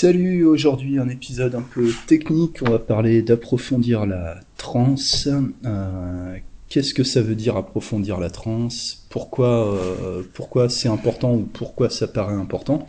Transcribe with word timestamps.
Salut, 0.00 0.44
aujourd'hui 0.44 1.00
un 1.00 1.08
épisode 1.08 1.56
un 1.56 1.62
peu 1.74 1.90
technique, 2.06 2.58
on 2.62 2.70
va 2.70 2.78
parler 2.78 3.20
d'approfondir 3.20 4.06
la 4.06 4.38
transe. 4.56 5.28
Euh, 5.66 6.36
Qu'est-ce 6.68 6.94
que 6.94 7.02
ça 7.02 7.20
veut 7.20 7.34
dire 7.34 7.56
approfondir 7.56 8.20
la 8.20 8.30
transe? 8.30 9.08
Euh, 9.40 10.22
pourquoi 10.34 10.68
c'est 10.68 10.88
important 10.88 11.34
ou 11.34 11.48
pourquoi 11.52 11.90
ça 11.90 12.06
paraît 12.06 12.34
important? 12.34 12.86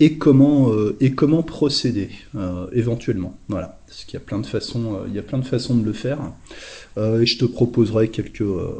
Et 0.00 0.18
comment 0.18 0.72
euh, 0.72 0.96
et 1.00 1.12
comment 1.12 1.42
procéder 1.42 2.10
euh, 2.36 2.66
éventuellement. 2.72 3.36
Voilà, 3.48 3.78
parce 3.86 4.04
qu'il 4.04 4.14
y 4.14 4.16
a 4.16 4.24
plein 4.24 4.40
de 4.40 4.46
façons, 4.46 4.94
euh, 4.94 4.98
il 5.08 5.14
y 5.14 5.18
a 5.18 5.22
plein 5.22 5.38
de 5.38 5.44
façons 5.44 5.76
de 5.76 5.84
le 5.84 5.92
faire. 5.92 6.18
Euh, 6.96 7.22
et 7.22 7.26
je 7.26 7.38
te 7.38 7.44
proposerai 7.44 8.08
quelques 8.08 8.40
euh, 8.40 8.70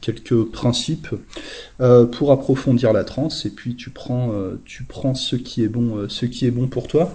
quelques 0.00 0.44
principes 0.44 1.08
euh, 1.80 2.06
pour 2.06 2.32
approfondir 2.32 2.92
la 2.92 3.04
transe. 3.04 3.44
Et 3.46 3.50
puis 3.50 3.76
tu 3.76 3.90
prends 3.90 4.32
tu 4.64 4.84
prends 4.84 5.14
ce 5.14 5.36
qui 5.36 5.62
est 5.62 5.68
bon 5.68 6.08
ce 6.08 6.26
qui 6.26 6.46
est 6.46 6.50
bon 6.50 6.66
pour 6.66 6.86
toi. 6.88 7.12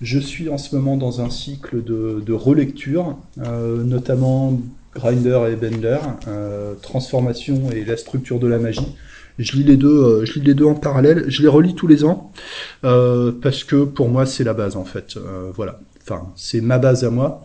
Je 0.00 0.18
suis 0.18 0.48
en 0.48 0.58
ce 0.58 0.74
moment 0.74 0.96
dans 0.96 1.20
un 1.20 1.30
cycle 1.30 1.82
de, 1.82 2.22
de 2.24 2.32
relecture, 2.32 3.16
notamment 3.36 4.60
Grinder 4.94 5.40
et 5.50 5.56
Bender, 5.56 5.98
transformation 6.82 7.70
et 7.70 7.84
la 7.84 7.96
structure 7.96 8.38
de 8.38 8.46
la 8.46 8.58
magie. 8.58 8.94
Je 9.38 9.52
lis 9.56 9.64
les 9.64 9.76
deux, 9.76 9.88
euh, 9.88 10.24
je 10.24 10.34
lis 10.38 10.46
les 10.46 10.54
deux 10.54 10.64
en 10.64 10.74
parallèle. 10.74 11.24
Je 11.28 11.42
les 11.42 11.48
relis 11.48 11.74
tous 11.74 11.86
les 11.86 12.04
ans 12.04 12.32
euh, 12.84 13.32
parce 13.42 13.64
que 13.64 13.84
pour 13.84 14.08
moi 14.08 14.26
c'est 14.26 14.44
la 14.44 14.54
base 14.54 14.76
en 14.76 14.84
fait. 14.84 15.16
Euh, 15.16 15.50
voilà. 15.54 15.80
Enfin, 16.02 16.32
c'est 16.36 16.60
ma 16.60 16.78
base 16.78 17.02
à 17.02 17.10
moi. 17.10 17.42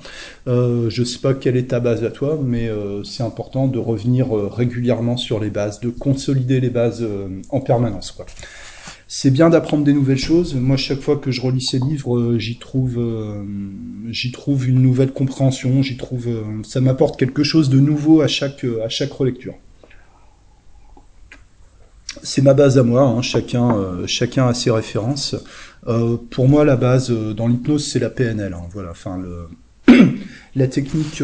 Euh, 0.47 0.89
je 0.89 1.03
sais 1.05 1.19
pas 1.19 1.33
quelle 1.33 1.55
est 1.55 1.69
ta 1.69 1.79
base 1.79 2.03
à 2.03 2.11
toi, 2.11 2.37
mais 2.43 2.67
euh, 2.67 3.05
c'est 3.05 3.23
important 3.23 3.67
de 3.67 3.79
revenir 3.79 4.33
régulièrement 4.33 5.15
sur 5.15 5.39
les 5.39 5.49
bases, 5.49 5.79
de 5.79 5.89
consolider 5.89 6.59
les 6.59 6.69
bases 6.69 7.05
en 7.51 7.61
permanence. 7.61 8.11
Quoi. 8.11 8.25
C'est 9.07 9.31
bien 9.31 9.49
d'apprendre 9.49 9.85
des 9.85 9.93
nouvelles 9.93 10.17
choses. 10.17 10.55
Moi, 10.55 10.75
chaque 10.75 10.99
fois 10.99 11.15
que 11.15 11.31
je 11.31 11.39
relis 11.41 11.61
ces 11.61 11.79
livres, 11.79 12.37
j'y 12.37 12.59
trouve, 12.59 12.99
j'y 14.09 14.31
trouve 14.33 14.67
une 14.67 14.81
nouvelle 14.81 15.13
compréhension. 15.13 15.81
J'y 15.81 15.95
trouve, 15.95 16.27
ça 16.63 16.81
m'apporte 16.81 17.17
quelque 17.17 17.43
chose 17.43 17.69
de 17.69 17.79
nouveau 17.79 18.19
à 18.19 18.27
chaque, 18.27 18.65
à 18.83 18.89
chaque 18.89 19.13
relecture. 19.13 19.55
C'est 22.23 22.41
ma 22.41 22.53
base 22.53 22.77
à 22.77 22.83
moi. 22.83 23.03
hein. 23.03 23.21
Chacun, 23.21 23.75
euh, 23.77 24.07
chacun 24.07 24.47
a 24.47 24.53
ses 24.53 24.71
références. 24.71 25.35
Euh, 25.87 26.17
pour 26.29 26.47
moi, 26.49 26.65
la 26.65 26.75
base 26.75 27.11
euh, 27.11 27.33
dans 27.33 27.47
l'hypnose, 27.47 27.87
c'est 27.87 27.99
la 27.99 28.09
PNL. 28.09 28.53
hein. 28.53 28.67
Voilà. 28.71 28.93
La 30.55 30.67
technique, 30.67 31.21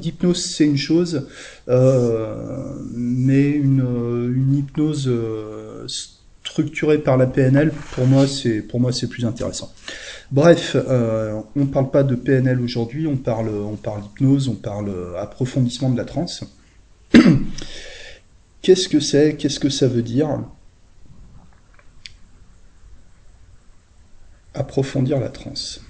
d'hypnose, 0.00 0.42
c'est 0.42 0.64
une 0.64 0.76
chose, 0.76 1.26
mais 1.66 3.50
une, 3.50 4.54
hypnose 4.56 5.10
structurée 6.44 6.98
par 6.98 7.16
la 7.16 7.26
PNL, 7.26 7.72
pour 7.92 8.06
moi, 8.06 8.26
c'est 8.26 9.08
plus 9.08 9.24
intéressant. 9.26 9.72
Bref, 10.30 10.76
on 11.56 11.66
parle 11.66 11.90
pas 11.90 12.04
de 12.04 12.14
PNL 12.14 12.60
aujourd'hui, 12.60 13.06
on 13.08 13.16
parle, 13.16 13.48
on 13.48 13.76
parle 13.76 14.02
hypnose, 14.04 14.48
on 14.48 14.54
parle 14.54 14.90
approfondissement 15.18 15.90
de 15.90 15.96
la 15.98 16.04
transe. 16.04 16.44
Qu'est-ce 18.64 18.88
que 18.88 18.98
c'est? 18.98 19.36
Qu'est-ce 19.36 19.60
que 19.60 19.68
ça 19.68 19.86
veut 19.86 20.00
dire? 20.00 20.42
Approfondir 24.54 25.20
la 25.20 25.28
transe. 25.28 25.82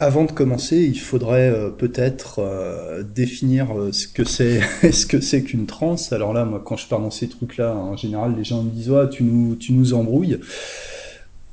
Avant 0.00 0.24
de 0.24 0.32
commencer, 0.32 0.78
il 0.78 0.98
faudrait 0.98 1.50
euh, 1.50 1.68
peut-être 1.68 2.38
euh, 2.38 3.02
définir 3.02 3.78
euh, 3.78 3.92
ce 3.92 4.08
que 4.08 4.24
c'est, 4.24 5.42
qu'une 5.44 5.66
transe? 5.66 6.10
Alors 6.10 6.32
là, 6.32 6.46
moi, 6.46 6.62
quand 6.64 6.78
je 6.78 6.88
parle 6.88 7.02
dans 7.02 7.10
ces 7.10 7.28
trucs-là, 7.28 7.74
en 7.74 7.98
général, 7.98 8.34
les 8.34 8.44
gens 8.44 8.62
me 8.62 8.70
disent 8.70 8.92
"Ah, 8.92 9.06
tu 9.06 9.24
nous 9.24 9.92
embrouilles." 9.92 10.40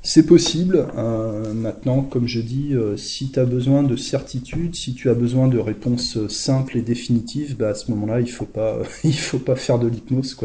C'est 0.04 0.26
possible. 0.26 0.88
Euh, 0.98 1.54
maintenant, 1.54 2.02
comme 2.02 2.26
je 2.26 2.40
dis, 2.40 2.74
euh, 2.74 2.96
si 2.96 3.30
tu 3.30 3.38
as 3.38 3.44
besoin 3.44 3.84
de 3.84 3.94
certitude, 3.94 4.74
si 4.74 4.94
tu 4.94 5.08
as 5.08 5.14
besoin 5.14 5.46
de 5.46 5.58
réponses 5.58 6.16
euh, 6.16 6.28
simples 6.28 6.76
et 6.76 6.82
définitives, 6.82 7.56
bah 7.56 7.68
à 7.68 7.74
ce 7.74 7.88
moment-là, 7.92 8.20
il 8.20 8.28
faut 8.28 8.48
faut 9.12 9.38
pas 9.38 9.54
faire 9.54 9.78
de 9.78 9.86
l'hypnose, 9.86 10.36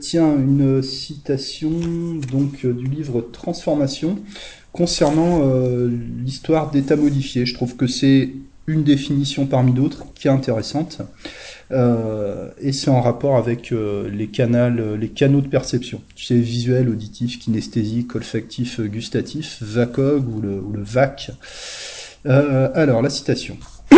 tiens, 0.00 0.36
une 0.36 0.82
citation 0.82 1.70
donc 2.30 2.66
du 2.66 2.86
livre 2.86 3.22
Transformation 3.32 4.18
concernant 4.72 5.40
l'histoire 6.24 6.70
d'état 6.70 6.96
modifié. 6.96 7.46
Je 7.46 7.54
trouve 7.54 7.76
que 7.76 7.86
c'est 7.86 8.30
une 8.66 8.84
définition 8.84 9.46
parmi 9.46 9.72
d'autres 9.72 10.06
qui 10.14 10.28
est 10.28 10.30
intéressante. 10.30 11.02
Euh, 11.72 12.50
et 12.60 12.72
c'est 12.72 12.90
en 12.90 13.00
rapport 13.00 13.36
avec 13.36 13.72
euh, 13.72 14.08
les, 14.10 14.26
canals, 14.28 14.94
les 14.94 15.08
canaux 15.08 15.40
de 15.40 15.48
perception. 15.48 16.00
Tu 16.14 16.34
visuel, 16.34 16.88
auditif, 16.88 17.38
kinesthésique, 17.38 18.14
olfactif, 18.14 18.80
gustatif, 18.80 19.62
VACOG 19.62 20.28
ou 20.28 20.40
le, 20.40 20.82
VAC. 20.82 21.30
Euh, 22.26 22.70
alors, 22.74 23.02
la 23.02 23.10
citation. 23.10 23.56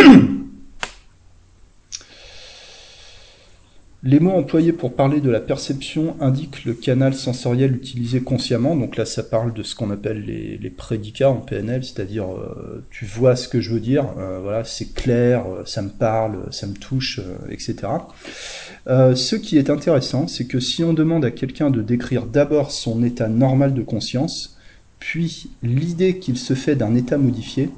Les 4.05 4.19
mots 4.19 4.31
employés 4.31 4.73
pour 4.73 4.95
parler 4.95 5.21
de 5.21 5.29
la 5.29 5.39
perception 5.39 6.17
indiquent 6.19 6.65
le 6.65 6.73
canal 6.73 7.13
sensoriel 7.13 7.73
utilisé 7.73 8.19
consciemment. 8.19 8.75
Donc 8.75 8.97
là, 8.97 9.05
ça 9.05 9.23
parle 9.23 9.53
de 9.53 9.63
ce 9.63 9.75
qu'on 9.75 9.91
appelle 9.91 10.25
les, 10.25 10.69
prédicats 10.69 11.29
en 11.29 11.37
PNL, 11.37 11.85
c'est-à-dire 11.85 12.25
euh, 12.29 12.83
tu 12.91 13.05
vois 13.05 13.37
ce 13.37 13.47
que 13.47 13.61
je 13.61 13.71
veux 13.71 13.79
dire, 13.79 14.13
euh, 14.17 14.41
voilà, 14.41 14.65
c'est 14.65 14.93
clair, 14.93 15.45
euh, 15.47 15.63
ça 15.65 15.81
me 15.81 15.89
parle, 15.89 16.47
ça 16.51 16.67
me 16.67 16.73
touche, 16.73 17.21
etc. 17.49 17.75
Ce 18.85 19.35
qui 19.37 19.57
est 19.57 19.69
intéressant, 19.69 20.27
c'est 20.27 20.47
que 20.47 20.59
si 20.59 20.83
on 20.83 20.91
demande 20.91 21.23
à 21.23 21.31
quelqu'un 21.31 21.69
de 21.69 21.81
décrire 21.81 22.25
d'abord 22.25 22.71
son 22.71 23.03
état 23.03 23.29
normal 23.29 23.73
de 23.73 23.83
conscience, 23.83 24.57
puis 24.99 25.49
l'idée 25.61 26.19
qu'il 26.19 26.37
se 26.37 26.55
fait 26.55 26.75
d'un 26.75 26.95
état 26.95 27.17
modifié, 27.17 27.69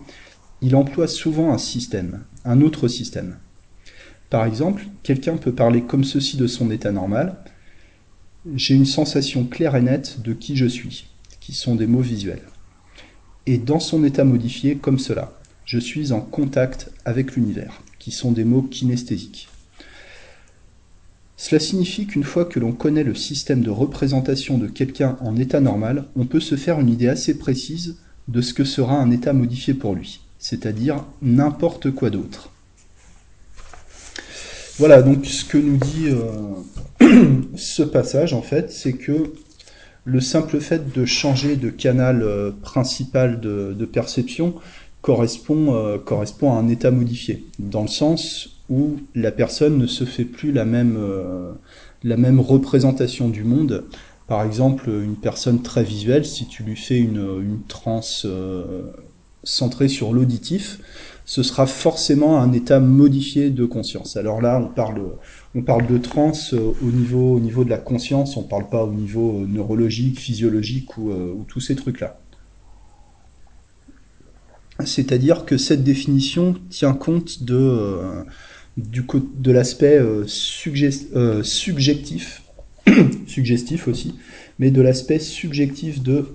il 0.64 0.76
emploie 0.76 1.08
souvent 1.08 1.54
un 1.54 1.60
système, 1.60 2.24
un 2.46 2.62
autre 2.62 2.88
système. 2.88 3.38
Par 4.30 4.46
exemple, 4.46 4.86
quelqu'un 5.04 5.38
peut 5.38 5.54
parler 5.54 5.82
comme 5.82 6.04
ceci 6.04 6.38
de 6.38 6.48
son 6.48 6.72
état 6.72 6.92
normal. 6.92 7.38
J'ai 8.56 8.76
une 8.76 8.86
sensation 8.86 9.46
claire 9.46 9.76
et 9.76 9.82
nette 9.82 10.22
de 10.22 10.34
qui 10.34 10.56
je 10.56 10.66
suis, 10.66 11.08
qui 11.40 11.54
sont 11.54 11.76
des 11.76 11.88
mots 11.88 12.02
visuels. 12.02 12.42
Et 13.46 13.58
dans 13.58 13.80
son 13.80 14.04
état 14.04 14.24
modifié, 14.24 14.76
comme 14.76 15.00
cela, 15.00 15.34
je 15.66 15.80
suis 15.80 16.12
en 16.12 16.22
contact 16.22 16.92
avec 17.06 17.36
l'univers, 17.36 17.82
qui 18.00 18.12
sont 18.12 18.32
des 18.32 18.44
mots 18.44 18.64
kinesthésiques. 18.64 19.48
Cela 21.38 21.60
signifie 21.60 22.08
qu'une 22.08 22.24
fois 22.24 22.46
que 22.46 22.60
l'on 22.60 22.72
connaît 22.72 23.04
le 23.04 23.14
système 23.14 23.62
de 23.62 23.70
représentation 23.70 24.58
de 24.58 24.68
quelqu'un 24.68 25.18
en 25.22 25.36
état 25.36 25.60
normal, 25.60 26.06
on 26.16 26.26
peut 26.26 26.40
se 26.40 26.56
faire 26.56 26.80
une 26.80 26.90
idée 26.90 27.10
assez 27.10 27.38
précise 27.38 27.98
de 28.28 28.42
ce 28.42 28.54
que 28.54 28.64
sera 28.64 28.98
un 28.98 29.12
état 29.12 29.34
modifié 29.34 29.74
pour 29.74 29.94
lui, 29.94 30.22
c'est-à-dire 30.40 31.04
n'importe 31.22 31.92
quoi 31.92 32.10
d'autre. 32.10 32.52
Voilà, 34.78 35.02
donc 35.02 35.26
ce 35.26 35.46
que 35.46 35.58
nous 35.58 35.78
dit 35.78 36.08
euh, 36.10 37.32
ce 37.56 37.82
passage, 37.82 38.34
en 38.34 38.42
fait, 38.42 38.74
c'est 38.74 38.92
que 38.92 39.32
le 40.04 40.20
simple 40.20 40.60
fait 40.60 40.92
de 40.92 41.06
changer 41.06 41.56
de 41.56 41.70
canal 41.70 42.22
euh, 42.24 42.52
principal 42.62 43.40
de, 43.40 43.86
perception 43.86 44.54
correspond, 45.02 45.74
euh, 45.76 45.98
correspond 45.98 46.52
à 46.52 46.58
un 46.58 46.68
état 46.68 46.92
modifié, 46.92 47.46
dans 47.58 47.84
le 47.84 47.88
sens 47.88 48.60
où 48.70 48.98
la 49.14 49.32
personne 49.32 49.78
ne 49.78 49.88
se 49.88 50.04
fait 50.04 50.26
plus 50.26 50.52
la 50.52 50.66
même, 50.66 50.98
représentation 52.42 53.30
du 53.30 53.46
monde. 53.46 53.86
Par 54.28 54.44
exemple, 54.44 54.90
une 54.90 55.16
personne 55.16 55.62
très 55.62 55.86
visuelle, 55.86 56.26
si 56.26 56.48
tu 56.48 56.64
lui 56.64 56.76
fais 56.76 56.98
une, 56.98 57.26
une 57.42 57.62
transe 57.68 58.28
centrée 59.44 59.88
sur 59.88 60.12
l'auditif, 60.12 60.80
ce 61.26 61.42
sera 61.42 61.66
forcément 61.66 62.40
un 62.40 62.54
état 62.54 62.80
modifié 62.80 63.50
de 63.50 63.66
conscience. 63.66 64.16
Alors 64.16 64.42
là, 64.42 64.62
on 64.62 64.68
parle, 65.64 65.88
de 65.88 65.98
transe 65.98 66.54
euh, 66.54 66.76
au 66.84 66.92
niveau, 66.92 67.36
au 67.36 67.40
niveau 67.40 67.64
de 67.64 67.72
la 67.72 67.80
conscience, 67.80 68.38
on 68.38 68.44
ne 68.44 68.48
parle 68.48 68.70
pas 68.70 68.84
au 68.84 68.94
niveau 68.94 69.42
euh, 69.42 69.48
neurologique, 69.48 70.20
physiologique 70.20 70.96
ou, 70.98 71.10
euh, 71.10 71.34
ou 71.34 71.44
tous 71.48 71.60
ces 71.60 71.76
trucs-là. 71.76 72.20
C'est-à-dire 74.86 75.46
que 75.46 75.58
cette 75.58 75.84
définition 75.84 76.56
tient 76.70 76.94
compte 76.94 77.44
de, 77.44 78.26
l'aspect 79.46 80.00
subjectif, 80.28 82.44
suggestif 83.28 83.88
aussi, 83.88 84.16
mais 84.60 84.72
de 84.72 84.82
l'aspect 84.82 85.20
subjectif 85.20 86.04
de 86.04 86.26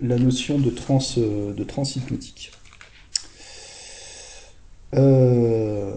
la 0.00 0.18
notion 0.18 0.58
de 0.58 0.70
trans, 0.70 0.98
de 1.16 1.62
trans 1.62 1.84
hypnotique. 1.84 2.50
Euh, 4.94 5.92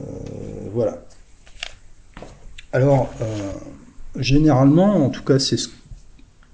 voilà. 0.74 1.04
Alors, 2.72 3.10
euh, 3.22 3.52
généralement, 4.18 5.06
en 5.06 5.10
tout 5.10 5.24
cas, 5.24 5.40
c'est 5.40 5.58
ce 5.58 5.70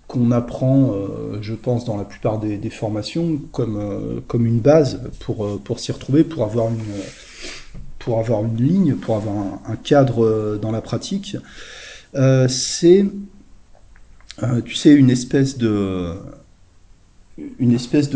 qu'on 0.07 0.31
apprend, 0.31 0.93
euh, 0.93 1.39
je 1.41 1.53
pense, 1.53 1.85
dans 1.85 1.97
la 1.97 2.05
plupart 2.05 2.39
des, 2.39 2.69
formations, 2.69 3.41
comme, 3.51 4.19
une 4.33 4.59
base 4.59 5.01
pour, 5.19 5.79
s'y 5.79 5.91
retrouver, 5.91 6.23
pour 6.23 6.43
avoir 6.43 6.69
une, 6.69 6.79
ligne, 8.57 8.95
pour 8.95 9.17
avoir 9.17 9.59
un, 9.67 9.75
cadre 9.75 10.57
dans 10.61 10.71
la 10.71 10.81
pratique. 10.81 11.37
C'est, 12.13 13.05
tu 14.65 14.75
sais, 14.75 14.93
une 14.93 15.09
espèce 15.09 15.57
de, 15.57 16.19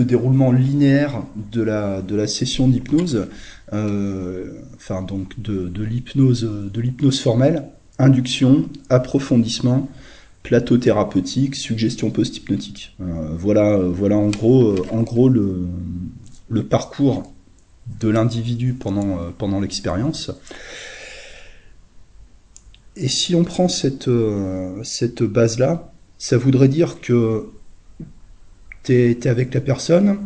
déroulement 0.04 0.52
linéaire 0.52 1.24
de 1.52 1.64
la, 1.64 2.02
de 2.02 2.16
la 2.16 2.28
session 2.28 2.68
d'hypnose, 2.68 3.28
enfin 3.72 5.02
donc 5.02 5.40
de, 5.40 5.84
l'hypnose 5.84 6.44
de 6.44 6.82
l'hypnose 6.82 7.20
formelle, 7.22 7.66
induction, 8.00 8.70
approfondissement, 8.90 9.90
plateau 10.44 10.78
thérapeutique, 10.78 11.56
suggestion 11.56 12.12
post-hypnotique. 12.12 12.96
Euh, 13.02 13.36
voilà, 13.38 13.78
voilà 13.78 14.18
en 14.18 14.30
gros, 14.30 15.30
le, 15.30 16.64
parcours 16.70 17.32
de 18.00 18.10
l'individu 18.10 18.74
pendant, 18.74 19.60
l'expérience. 19.60 20.32
Et 22.96 23.08
si 23.08 23.36
on 23.36 23.44
prend 23.44 23.68
cette, 23.68 24.10
cette 24.84 25.24
base-là, 25.24 25.92
ça 26.18 26.38
voudrait 26.38 26.68
dire 26.68 27.00
que 27.02 27.50
tu 28.84 28.94
es, 28.94 29.28
avec 29.28 29.54
la 29.54 29.62
personne, 29.62 30.18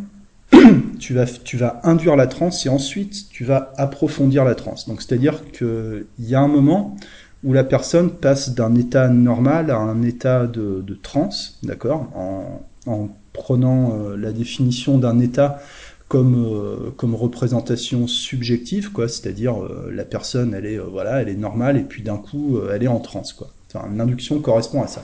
tu 0.99 1.13
vas, 1.13 1.25
tu 1.25 1.57
vas 1.57 1.81
induire 1.83 2.15
la 2.15 2.27
transe 2.27 2.65
et 2.65 2.69
ensuite 2.69 3.29
tu 3.29 3.43
vas 3.43 3.73
approfondir 3.77 4.45
la 4.45 4.55
transe. 4.55 4.87
Donc 4.87 5.01
c'est-à-dire 5.01 5.43
qu'il 5.51 6.05
y 6.19 6.35
a 6.35 6.41
un 6.41 6.47
moment 6.47 6.95
où 7.43 7.53
la 7.53 7.63
personne 7.63 8.11
passe 8.11 8.53
d'un 8.53 8.75
état 8.75 9.09
normal 9.09 9.69
à 9.69 9.77
un 9.77 10.01
état 10.01 10.47
de, 10.47 10.81
de 10.81 10.93
transe, 10.93 11.59
d'accord, 11.63 12.09
en, 12.15 12.61
en, 12.85 13.09
prenant 13.33 13.97
euh, 13.97 14.15
la 14.15 14.31
définition 14.31 14.99
d'un 14.99 15.19
état 15.19 15.59
comme, 16.07 16.35
euh, 16.35 16.91
comme 16.95 17.15
représentation 17.15 18.05
subjective, 18.05 18.91
quoi, 18.91 19.07
c'est-à-dire 19.07 19.63
euh, 19.63 19.91
la 19.91 20.05
personne 20.05 20.53
elle 20.53 20.67
est 20.67 20.77
voilà, 20.77 21.19
elle 21.19 21.29
est 21.29 21.35
normale 21.35 21.77
et 21.77 21.83
puis 21.83 22.03
d'un 22.03 22.17
coup 22.17 22.59
elle 22.71 22.83
est 22.83 22.87
en 22.87 22.99
transe, 22.99 23.33
quoi. 23.33 23.47
Enfin, 23.73 23.89
l'induction 23.95 24.39
correspond 24.39 24.83
à 24.83 24.87
ça 24.87 25.03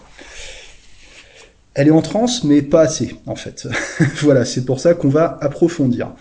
elle 1.79 1.87
est 1.87 1.91
en 1.91 2.01
transe, 2.01 2.43
mais 2.43 2.61
pas 2.61 2.81
assez, 2.81 3.15
en 3.25 3.35
fait. 3.35 3.65
voilà, 4.21 4.43
c'est 4.43 4.65
pour 4.65 4.81
ça 4.81 4.93
qu'on 4.95 5.07
va 5.07 5.37
approfondir. 5.39 6.11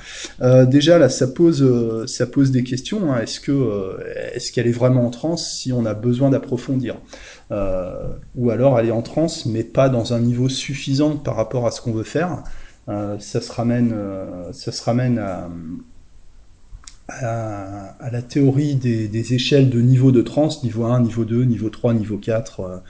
Euh, 0.41 0.65
déjà, 0.65 0.99
là, 0.99 1.09
ça 1.09 1.27
pose, 1.27 1.65
euh, 1.65 2.07
des 2.53 2.63
questions. 2.63 3.13
Hein. 3.13 3.25
Euh, 3.49 3.99
est-ce 4.35 4.53
qu'elle 4.53 4.69
est 4.69 4.73
vraiment 4.73 5.05
en 5.05 5.11
transe 5.11 5.51
si 5.53 5.73
on 5.73 5.85
a 5.85 5.95
besoin 5.95 6.31
d'approfondir? 6.31 7.01
Ou 7.51 8.51
alors, 8.51 8.79
elle 8.79 8.87
est 8.87 8.93
en 8.93 9.03
transe, 9.03 9.47
mais 9.47 9.65
pas 9.65 9.89
dans 9.89 10.15
un 10.15 10.21
niveau 10.21 10.49
suffisant 10.49 11.17
par 11.17 11.35
rapport 11.35 11.67
à 11.67 11.73
ce 11.73 11.81
qu'on 11.81 11.93
veut 11.93 12.05
faire. 12.05 12.45
ça 12.87 13.41
se 13.41 13.53
ramène 13.53 15.19
à, 15.19 15.49
à, 17.09 18.11
la 18.13 18.23
théorie 18.23 18.75
des, 18.75 19.09
des, 19.09 19.35
échelles 19.35 19.71
de 19.71 19.81
niveau 19.81 20.13
de 20.13 20.23
transe, 20.23 20.63
niveau 20.63 20.85
1, 20.85 21.01
niveau 21.01 21.25
2, 21.25 21.45
niveau 21.45 21.71
3, 21.71 21.95
niveau 21.95 22.19
4 22.19 22.83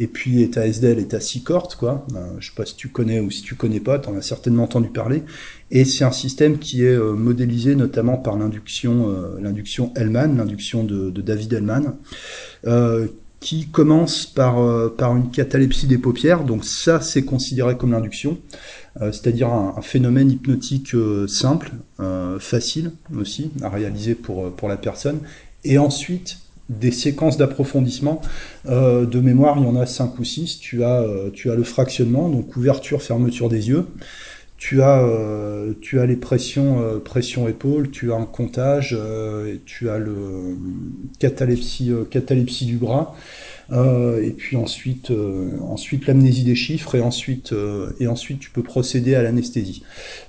et 0.00 0.06
puis 0.06 0.42
état 0.42 0.66
SDL, 0.66 0.98
état 0.98 1.20
Seacourt, 1.20 1.76
quoi. 1.76 2.06
Euh, 2.14 2.36
je 2.38 2.48
sais 2.48 2.54
pas 2.54 2.64
si 2.64 2.76
tu 2.76 2.88
connais 2.88 3.20
ou 3.20 3.30
si 3.30 3.42
tu 3.42 3.56
connais 3.56 3.80
pas, 3.80 3.98
tu 3.98 4.08
en 4.08 4.16
as 4.16 4.22
certainement 4.22 4.64
entendu 4.64 4.88
parler. 4.88 5.24
Et 5.70 5.84
c'est 5.84 6.04
un 6.04 6.12
système 6.12 6.58
qui 6.58 6.84
est 6.84 6.94
euh, 6.94 7.14
modélisé 7.14 7.74
notamment 7.74 8.16
par 8.16 8.36
l'induction, 8.36 9.10
euh, 9.10 9.40
l'induction 9.40 9.92
Hellman, 9.96 10.36
l'induction 10.36 10.84
de, 10.84 11.10
de, 11.10 11.22
David 11.22 11.52
Hellman, 11.52 11.96
qui 13.40 13.68
commence 13.68 14.26
par, 14.26 14.56
par 14.96 15.16
une 15.16 15.30
catalepsie 15.30 15.86
des 15.86 15.98
paupières. 15.98 16.44
Donc 16.44 16.64
ça, 16.64 17.00
c'est 17.00 17.24
considéré 17.24 17.76
comme 17.76 17.92
l'induction, 17.92 18.38
c'est-à-dire 19.00 19.48
un, 19.48 19.80
phénomène 19.80 20.30
hypnotique 20.30 20.92
simple, 21.28 21.70
facile 22.40 22.90
aussi 23.16 23.52
à 23.62 23.68
réaliser 23.68 24.16
pour, 24.16 24.50
pour 24.52 24.68
la 24.68 24.76
personne. 24.76 25.20
Et 25.62 25.78
ensuite, 25.78 26.38
des 26.68 26.90
séquences 26.90 27.36
d'approfondissement. 27.36 28.20
Euh, 28.66 29.06
de 29.06 29.20
mémoire, 29.20 29.56
il 29.58 29.64
y 29.64 29.66
en 29.66 29.76
a 29.76 29.86
cinq 29.86 30.18
ou 30.18 30.24
six. 30.24 30.58
Tu 30.58 30.84
as, 30.84 31.00
euh, 31.00 31.30
tu 31.32 31.50
as 31.50 31.54
le 31.54 31.64
fractionnement, 31.64 32.28
donc 32.28 32.56
ouverture, 32.56 33.02
fermeture 33.02 33.48
des 33.48 33.68
yeux. 33.68 33.86
Tu 34.58 34.82
as, 34.82 35.02
euh, 35.02 35.72
tu 35.80 36.00
as 36.00 36.06
les 36.06 36.16
pressions, 36.16 37.00
pression 37.04 37.48
épaule, 37.48 37.90
tu 37.90 38.12
as 38.12 38.16
un 38.16 38.26
comptage, 38.26 38.98
tu 39.64 39.88
as 39.88 39.98
le 39.98 40.56
catalepsie, 41.18 41.92
catalepsie 42.10 42.66
du 42.66 42.76
bras. 42.76 43.14
Euh, 43.70 44.22
et 44.22 44.30
puis 44.30 44.56
ensuite, 44.56 45.10
euh, 45.10 45.58
ensuite 45.60 46.06
l'amnésie 46.06 46.44
des 46.44 46.54
chiffres 46.54 46.94
et 46.94 47.02
ensuite, 47.02 47.52
euh, 47.52 47.90
et 48.00 48.06
ensuite 48.06 48.40
tu 48.40 48.50
peux 48.50 48.62
procéder 48.62 49.14
à 49.14 49.22
l'anesthésie. 49.22 49.82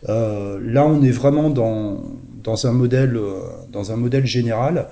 là, 0.08 0.86
on 0.86 1.02
est 1.04 1.12
vraiment 1.12 1.50
dans, 1.50 2.04
dans 2.44 2.68
un 2.68 2.72
modèle, 2.72 3.18
dans 3.72 3.92
un 3.92 3.96
modèle 3.96 4.26
général 4.26 4.88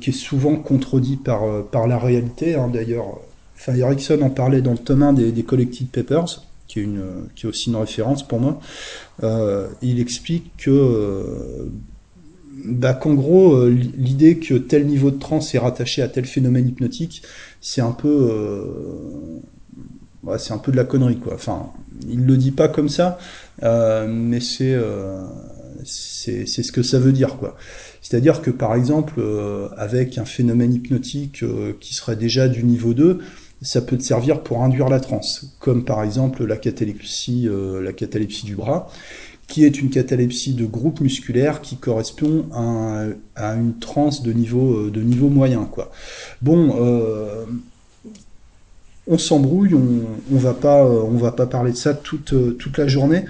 qui 0.00 0.10
est 0.10 0.12
souvent 0.12 0.56
contredit 0.56 1.16
par, 1.16 1.64
par 1.64 1.86
la 1.86 1.98
réalité. 1.98 2.54
Hein, 2.54 2.70
D'ailleurs, 2.72 3.20
enfin, 3.56 3.74
Erickson 3.74 4.20
en 4.22 4.30
parlait 4.30 4.62
dans 4.62 4.72
le 4.72 4.78
tome 4.78 5.02
1 5.02 5.12
des, 5.14 5.32
des 5.32 5.42
Papers, 5.92 6.44
qui 6.68 6.80
est, 6.80 7.44
aussi 7.44 7.70
une 7.70 7.76
référence 7.76 8.26
pour 8.26 8.40
moi. 8.40 8.60
il 9.82 10.00
explique 10.00 10.52
que 10.58 11.68
bah, 12.64 12.94
qu'en 12.94 13.14
gros, 13.14 13.54
euh, 13.54 13.70
l'idée 13.70 14.38
que 14.38 14.54
tel 14.54 14.86
niveau 14.86 15.10
de 15.10 15.18
transe 15.18 15.54
est 15.54 15.58
rattaché 15.58 16.02
à 16.02 16.08
tel 16.08 16.24
phénomène 16.24 16.68
hypnotique, 16.68 17.22
c'est 17.60 17.80
un 17.80 17.92
peu, 17.92 18.28
euh, 18.30 19.38
c'est 20.38 20.52
un 20.52 20.58
peu 20.58 20.72
de 20.72 20.76
la 20.76 20.84
connerie, 20.84 21.18
quoi. 21.18 21.34
Enfin, 21.34 21.70
il 22.08 22.26
le 22.26 22.36
dit 22.36 22.50
pas 22.50 22.68
comme 22.68 22.88
ça, 22.88 23.18
euh, 23.62 24.06
mais 24.08 24.40
c'est, 24.40 24.74
euh, 24.74 25.22
c'est, 25.84 26.46
c'est 26.46 26.62
ce 26.62 26.72
que 26.72 26.82
ça 26.82 26.98
veut 26.98 27.12
dire, 27.12 27.36
quoi. 27.36 27.56
C'est-à-dire 28.02 28.42
que, 28.42 28.50
par 28.50 28.74
exemple, 28.74 29.14
euh, 29.18 29.68
avec 29.76 30.18
un 30.18 30.24
phénomène 30.24 30.74
hypnotique 30.74 31.44
qui 31.80 31.94
serait 31.94 32.16
déjà 32.16 32.48
du 32.48 32.64
niveau 32.64 32.94
2, 32.94 33.20
ça 33.62 33.80
peut 33.80 33.96
te 33.98 34.02
servir 34.02 34.42
pour 34.42 34.62
induire 34.62 34.88
la 34.88 35.00
transe, 35.00 35.56
comme 35.58 35.84
par 35.84 36.02
exemple 36.04 36.44
la 36.44 36.56
catalepsie, 36.56 37.48
la 37.50 37.92
catalepsie 37.92 38.46
du 38.46 38.54
bras 38.54 38.88
qui 39.48 39.64
est 39.64 39.80
une 39.80 39.88
catalepsie 39.90 40.52
de 40.52 40.66
groupe 40.66 41.00
musculaire 41.00 41.62
qui 41.62 41.76
correspond 41.76 42.44
à, 42.52 43.06
à 43.34 43.54
une 43.54 43.78
transe 43.78 44.22
de 44.22 44.32
niveau, 44.32 44.74
euh, 44.74 44.90
de 44.90 45.00
niveau 45.00 45.30
moyen. 45.30 45.64
Quoi. 45.64 45.90
Bon, 46.42 46.76
euh, 46.80 47.46
on 49.08 49.16
s'embrouille, 49.16 49.74
on, 49.74 50.04
on 50.32 50.36
va 50.36 50.52
pas, 50.52 50.84
euh, 50.84 51.02
on 51.02 51.16
va 51.16 51.32
pas 51.32 51.46
parler 51.46 51.72
de 51.72 51.76
ça 51.76 51.94
toute, 51.94 52.34
euh, 52.34 52.52
toute 52.52 52.76
la 52.76 52.86
journée. 52.86 53.24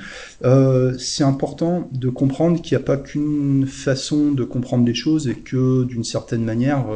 Euh, 0.44 0.96
c'est 0.98 1.22
important 1.22 1.88
de 1.92 2.08
comprendre 2.08 2.60
qu'il 2.60 2.76
n'y 2.76 2.82
a 2.82 2.84
pas 2.84 2.96
qu'une 2.96 3.66
façon 3.66 4.32
de 4.32 4.42
comprendre 4.44 4.84
les 4.84 4.94
choses 4.94 5.28
et 5.28 5.34
que 5.34 5.84
d'une 5.84 6.04
certaine 6.04 6.44
manière, 6.44 6.86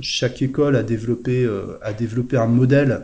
chaque 0.00 0.42
école 0.42 0.76
a 0.76 0.82
développé, 0.82 1.48
a 1.80 1.92
développé 1.92 2.36
un 2.36 2.46
modèle 2.46 3.02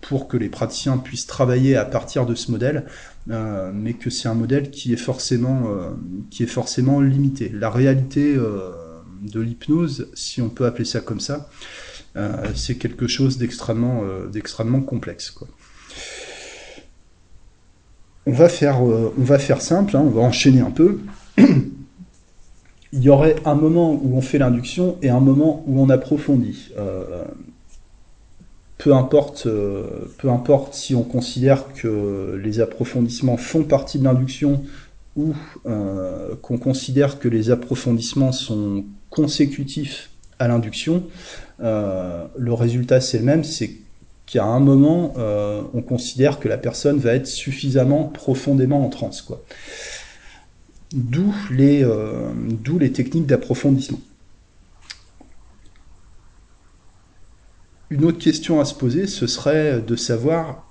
pour 0.00 0.26
que 0.26 0.36
les 0.36 0.48
praticiens 0.48 0.98
puissent 0.98 1.26
travailler 1.26 1.76
à 1.76 1.84
partir 1.84 2.26
de 2.26 2.34
ce 2.34 2.50
modèle. 2.50 2.84
Mais 3.28 3.94
que 3.94 4.10
c'est 4.10 4.28
un 4.28 4.34
modèle 4.34 4.70
qui 4.70 4.92
est 4.92 4.96
forcément, 4.96 5.68
qui 6.30 6.42
est 6.42 6.46
forcément 6.46 7.00
limité. 7.00 7.48
La 7.54 7.70
réalité 7.70 8.34
de 8.34 9.40
l'hypnose, 9.40 10.08
si 10.14 10.42
on 10.42 10.48
peut 10.48 10.66
appeler 10.66 10.84
ça 10.84 11.00
comme 11.00 11.20
ça, 11.20 11.48
c'est 12.54 12.76
quelque 12.76 13.06
chose 13.06 13.38
d'extrêmement, 13.38 14.02
d'extrêmement 14.30 14.80
complexe. 14.80 15.34
On 18.26 18.32
va 18.32 18.48
faire, 18.48 18.82
on 18.82 19.12
va 19.16 19.38
faire 19.38 19.60
simple, 19.60 19.96
hein, 19.96 20.02
on 20.04 20.10
va 20.10 20.20
enchaîner 20.20 20.60
un 20.60 20.70
peu. 20.70 21.00
Il 22.92 23.02
y 23.02 23.08
aurait 23.08 23.36
un 23.46 23.54
moment 23.54 23.92
où 23.92 24.16
on 24.16 24.20
fait 24.20 24.36
l'induction 24.36 24.98
et 25.00 25.08
un 25.08 25.20
moment 25.20 25.64
où 25.66 25.80
on 25.80 25.88
approfondit. 25.88 26.72
Euh, 26.78 27.24
peu 28.76 28.94
importe, 28.94 29.46
euh, 29.46 30.10
peu 30.18 30.28
importe 30.28 30.74
si 30.74 30.94
on 30.94 31.02
considère 31.02 31.72
que 31.72 32.38
les 32.42 32.60
approfondissements 32.60 33.38
font 33.38 33.62
partie 33.62 33.98
de 33.98 34.04
l'induction 34.04 34.62
ou 35.16 35.34
euh, 35.64 36.34
qu'on 36.42 36.58
considère 36.58 37.18
que 37.18 37.28
les 37.28 37.50
approfondissements 37.50 38.32
sont 38.32 38.84
consécutifs 39.08 40.10
l'induction, 40.48 41.04
euh, 41.62 42.26
le 42.36 42.52
résultat 42.52 43.00
c'est 43.00 43.18
le 43.18 43.24
même, 43.24 43.44
c'est 43.44 43.70
qu'à 44.26 44.44
un 44.44 44.60
moment, 44.60 45.14
euh, 45.18 45.62
on 45.74 45.82
considère 45.82 46.40
que 46.40 46.48
la 46.48 46.58
personne 46.58 46.98
va 46.98 47.14
être 47.14 47.26
suffisamment 47.26 48.04
profondément 48.04 48.84
en 48.84 48.88
transe. 48.88 49.26
D'où 50.92 51.34
les, 51.50 51.84
euh, 51.84 52.30
les 52.78 52.92
techniques 52.92 53.26
d'approfondissement. 53.26 54.00
Une 57.90 58.04
autre 58.04 58.18
question 58.18 58.60
à 58.60 58.64
se 58.64 58.74
poser, 58.74 59.06
ce 59.06 59.26
serait 59.26 59.80
de 59.82 59.96
savoir 59.96 60.66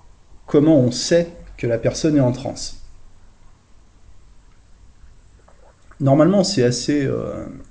comment 0.48 0.80
on 0.80 0.92
sait 0.92 1.30
que 1.58 1.68
la 1.68 1.78
personne 1.78 2.18
est 2.18 2.22
en 2.22 2.32
transe. 2.32 2.78
Normalement, 6.00 6.44
c'est 6.44 6.64
assez, 6.64 7.08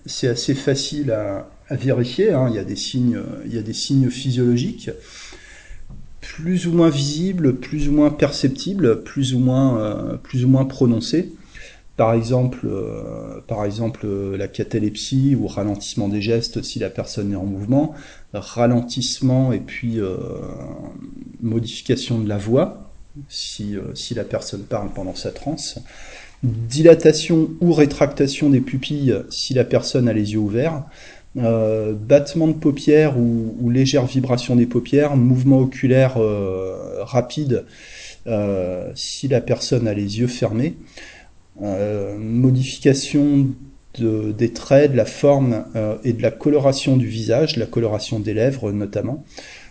c'est 0.06 0.28
assez 0.28 0.54
facile 0.54 1.10
à, 1.10 1.48
à 1.70 1.76
vérifier. 1.76 2.32
Hein. 2.32 2.48
Il, 2.50 2.56
y 2.56 2.58
a 2.58 2.64
des 2.64 2.76
signes, 2.76 3.20
il 3.46 3.54
y 3.54 3.62
des 3.62 3.72
signes 3.72 4.10
physiologiques, 4.10 4.90
plus 6.20 6.66
ou 6.66 6.72
moins 6.72 6.90
visibles, 6.90 7.56
plus 7.56 7.88
ou 7.88 7.92
moins 7.92 8.10
perceptibles, 8.10 9.02
plus 9.02 9.34
ou 9.34 9.38
moins, 9.38 9.78
euh, 9.78 10.16
plus 10.16 10.44
ou 10.44 10.48
moins 10.48 10.64
prononcés. 10.64 11.32
Par 11.96 12.14
exemple, 12.14 12.66
euh, 12.66 13.40
par 13.46 13.64
exemple 13.64 14.06
la 14.06 14.48
catalepsie 14.48 15.36
ou 15.38 15.46
ralentissement 15.46 16.08
des 16.08 16.22
gestes 16.22 16.62
si 16.62 16.78
la 16.78 16.88
personne 16.88 17.32
est 17.32 17.36
en 17.36 17.44
mouvement, 17.44 17.94
ralentissement 18.32 19.52
et 19.52 19.60
puis 19.60 20.00
euh, 20.00 20.16
modification 21.42 22.18
de 22.18 22.28
la 22.28 22.38
voix, 22.38 22.90
si, 23.28 23.76
si 23.94 24.14
la 24.14 24.24
personne 24.24 24.62
parle 24.62 24.88
pendant 24.94 25.14
sa 25.14 25.30
transe. 25.30 25.78
Dilatation 26.42 27.50
ou 27.60 27.74
rétractation 27.74 28.48
des 28.48 28.62
pupilles 28.62 29.14
si 29.28 29.52
la 29.52 29.64
personne 29.64 30.08
a 30.08 30.14
les 30.14 30.32
yeux 30.32 30.38
ouverts. 30.38 30.84
Battement 31.34 32.48
de 32.48 32.54
paupières 32.54 33.16
ou, 33.18 33.70
légère 33.70 34.06
vibration 34.06 34.56
des 34.56 34.66
paupières, 34.66 35.16
mouvement 35.16 35.60
oculaire 35.60 36.18
rapide 37.02 37.64
si 38.94 39.28
la 39.28 39.40
personne 39.40 39.86
a 39.86 39.94
les 39.94 40.18
yeux 40.18 40.26
fermés, 40.26 40.74
modification 41.60 43.46
des 43.98 44.52
traits, 44.52 44.92
de 44.92 44.96
la 44.96 45.04
forme 45.04 45.64
euh, 45.74 45.96
et 46.04 46.12
de 46.12 46.22
la 46.22 46.30
coloration 46.30 46.96
du 46.96 47.06
visage, 47.06 47.56
la 47.56 47.66
coloration 47.66 48.20
des 48.20 48.34
lèvres 48.34 48.70
notamment, 48.72 49.24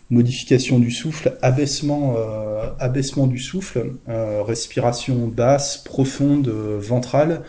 modification 0.10 0.80
du 0.80 0.92
souffle, 0.92 1.38
abaissement, 1.42 2.16
euh, 2.18 3.28
du 3.28 3.39
souffle, 3.39 3.94
euh, 4.10 4.44
respiration 4.44 5.28
basse, 5.28 5.78
profonde, 5.78 6.50
ventrale, 6.50 7.44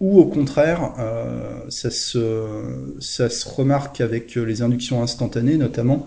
ou 0.00 0.18
au 0.18 0.24
contraire, 0.24 0.94
euh, 0.98 1.60
ça, 1.68 1.90
se, 1.90 2.96
ça 3.00 3.28
se 3.28 3.46
remarque 3.46 4.00
avec 4.00 4.34
les 4.34 4.62
inductions 4.62 5.02
instantanées, 5.02 5.58
notamment 5.58 6.06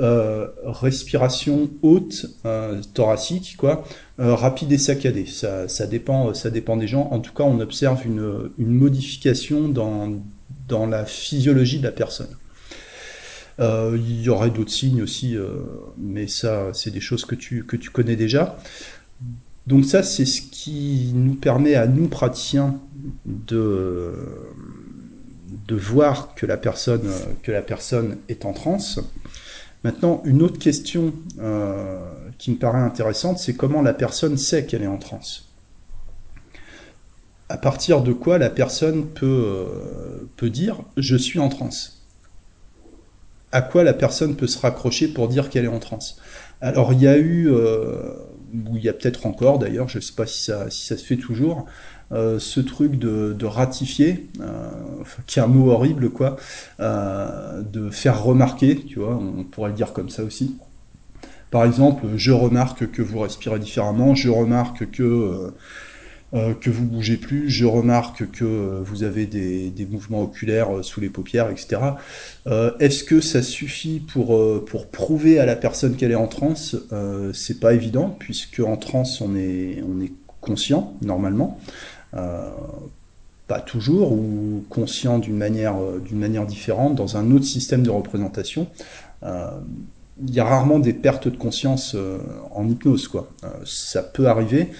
euh, 0.00 0.48
respiration 0.64 1.70
haute, 1.82 2.26
euh, 2.44 2.82
thoracique, 2.94 3.54
quoi, 3.56 3.84
rapide 4.18 4.72
et 4.72 4.78
saccadée. 4.78 5.26
Ça, 5.26 5.68
ça, 5.68 5.86
dépend, 5.86 6.34
ça 6.34 6.50
dépend 6.50 6.76
des 6.76 6.88
gens. 6.88 7.08
En 7.12 7.20
tout 7.20 7.32
cas, 7.32 7.44
on 7.44 7.60
observe 7.60 8.04
une, 8.04 8.50
une 8.58 8.72
modification 8.72 9.68
dans, 9.68 10.14
dans 10.66 10.86
la 10.86 11.04
physiologie 11.04 11.78
de 11.78 11.84
la 11.84 11.92
personne. 11.92 12.36
il 13.60 14.20
y 14.20 14.28
aurait 14.28 14.50
d'autres 14.50 14.72
signes 14.72 15.02
aussi, 15.02 15.36
mais 15.96 16.26
ça, 16.26 16.70
c'est 16.72 16.90
des 16.90 17.00
choses 17.00 17.24
que 17.24 17.36
tu, 17.36 17.64
que 17.64 17.76
tu 17.76 17.90
connais 17.90 18.16
déjà. 18.16 18.56
Donc 19.68 19.84
ça, 19.84 20.02
c'est 20.02 20.24
ce 20.24 20.40
qui 20.40 21.12
nous 21.14 21.34
permet 21.34 21.74
à 21.74 21.86
nous, 21.86 22.08
praticiens, 22.08 22.80
de, 23.26 24.14
de 25.66 25.76
voir 25.76 26.34
que 26.34 26.46
la, 26.46 26.56
personne, 26.56 27.10
que 27.42 27.52
la 27.52 27.62
personne 27.62 28.18
est 28.28 28.44
en 28.44 28.52
transe. 28.52 29.00
Maintenant, 29.84 30.22
une 30.24 30.42
autre 30.42 30.58
question 30.58 31.12
euh, 31.38 32.00
qui 32.38 32.50
me 32.50 32.56
paraît 32.56 32.80
intéressante, 32.80 33.38
c'est 33.38 33.54
comment 33.54 33.82
la 33.82 33.94
personne 33.94 34.36
sait 34.36 34.66
qu'elle 34.66 34.82
est 34.82 34.88
en 34.88 34.98
transe. 34.98 35.48
À 37.48 37.56
partir 37.56 38.02
de 38.02 38.12
quoi 38.12 38.38
la 38.38 38.50
personne 38.50 39.06
peut, 39.06 39.26
euh, 39.26 40.28
peut 40.36 40.50
dire 40.50 40.82
«je 40.96 41.16
suis 41.16 41.38
en 41.38 41.48
transe». 41.48 42.04
À 43.52 43.62
quoi 43.62 43.82
la 43.82 43.94
personne 43.94 44.36
peut 44.36 44.46
se 44.46 44.58
raccrocher 44.58 45.08
pour 45.08 45.28
dire 45.28 45.48
qu'elle 45.48 45.64
est 45.64 45.68
en 45.68 45.78
transe? 45.78 46.20
Alors, 46.60 46.92
il 46.92 47.00
y 47.00 47.08
a 47.08 47.16
eu... 47.16 47.48
Euh, 47.50 48.14
où 48.66 48.76
il 48.76 48.82
y 48.82 48.88
a 48.88 48.92
peut-être 48.94 49.26
encore 49.26 49.58
d'ailleurs, 49.58 49.88
je 49.88 49.98
ne 49.98 50.02
sais 50.02 50.14
pas 50.14 50.26
si 50.26 50.42
ça, 50.42 50.70
si 50.70 50.86
ça 50.86 50.96
se 50.96 51.04
fait 51.04 51.16
toujours, 51.16 51.66
euh, 52.10 52.38
ce 52.38 52.60
truc 52.60 52.96
de, 52.98 53.44
ratifier, 53.44 54.28
euh, 54.40 54.70
qui 55.26 55.38
est 55.38 55.42
un 55.42 55.46
mot 55.46 55.70
horrible, 55.70 56.10
quoi, 56.10 56.36
euh, 56.80 57.62
de 57.62 57.90
faire 57.90 58.22
remarquer, 58.22 58.76
tu 58.76 58.98
vois, 58.98 59.16
on 59.16 59.44
pourrait 59.44 59.70
le 59.70 59.76
dire 59.76 59.92
comme 59.92 60.08
ça 60.08 60.24
aussi. 60.24 60.56
Par 61.50 61.64
exemple, 61.64 62.06
je 62.16 62.32
remarque 62.32 62.90
que 62.90 63.02
vous 63.02 63.20
respirez 63.20 63.58
différemment, 63.58 64.14
je 64.14 64.28
remarque 64.28 64.90
que 64.90 65.52
euh, 66.34 66.52
que 66.52 66.68
vous 66.68 66.84
bougez 66.84 67.16
plus, 67.16 67.48
je 67.48 67.64
remarque 67.64 68.30
que 68.30 68.44
vous 68.84 69.02
avez 69.02 69.24
des, 69.24 69.70
des 69.70 69.86
mouvements 69.86 70.20
oculaires 70.20 70.84
sous 70.84 71.00
les 71.00 71.08
paupières, 71.08 71.48
etc. 71.48 71.78
Est-ce 72.80 73.02
que 73.02 73.22
ça 73.22 73.40
suffit 73.40 74.00
pour, 74.00 74.64
pour 74.66 74.88
prouver 74.88 75.38
à 75.38 75.46
la 75.46 75.56
personne 75.56 75.96
qu'elle 75.96 76.12
est 76.12 76.16
en 76.16 76.26
transe? 76.26 76.76
C'est 77.32 77.60
pas 77.60 77.72
évident, 77.72 78.14
puisque 78.18 78.60
en 78.60 78.76
transe, 78.76 79.22
on 79.22 79.34
est, 79.36 79.82
on 79.88 80.02
est 80.02 80.12
conscient, 80.40 80.94
normalement. 81.02 81.58
Pas 82.12 83.60
toujours, 83.60 84.12
ou 84.12 84.64
conscient 84.68 85.18
d'une 85.18 85.36
manière, 85.36 85.76
d'une 86.04 86.18
manière 86.18 86.46
différente, 86.46 86.94
dans 86.94 87.16
un 87.16 87.30
autre 87.30 87.44
système 87.44 87.82
de 87.82 87.90
représentation. 87.90 88.66
Il 89.22 90.34
y 90.34 90.40
a 90.40 90.44
rarement 90.44 90.78
des 90.78 90.92
pertes 90.92 91.28
de 91.28 91.36
conscience 91.36 91.96
en 92.50 92.68
hypnose, 92.68 93.08
quoi. 93.08 93.30
ça 93.64 94.02
peut 94.02 94.26
arriver, 94.28 94.70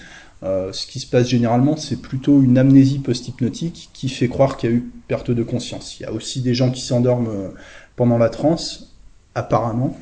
euh, 0.41 0.71
ce 0.71 0.87
qui 0.87 0.99
se 0.99 1.07
passe 1.07 1.27
généralement, 1.27 1.75
c'est 1.75 1.97
plutôt 1.97 2.41
une 2.41 2.57
amnésie 2.57 2.99
post-hypnotique 2.99 3.89
qui 3.93 4.07
fait 4.07 4.29
croire 4.29 4.55
qu'il 4.55 4.69
y 4.69 4.73
a 4.73 4.75
eu 4.75 4.91
perte 5.07 5.31
de 5.31 5.43
conscience. 5.43 5.99
Il 5.99 6.03
y 6.03 6.05
a 6.05 6.13
aussi 6.13 6.41
des 6.41 6.53
gens 6.53 6.71
qui 6.71 6.81
s'endorment 6.81 7.27
euh, 7.27 7.49
pendant 7.97 8.17
la 8.17 8.29
transe, 8.29 8.95
apparemment, 9.35 9.97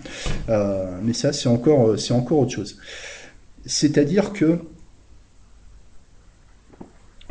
euh, 0.50 1.00
mais 1.02 1.14
ça, 1.14 1.34
c'est 1.34 1.50
encore, 1.50 1.98
c'est 1.98 2.14
encore 2.14 2.40
autre 2.40 2.52
chose. 2.52 2.78
C'est-à-dire 3.66 4.32
que 4.32 4.60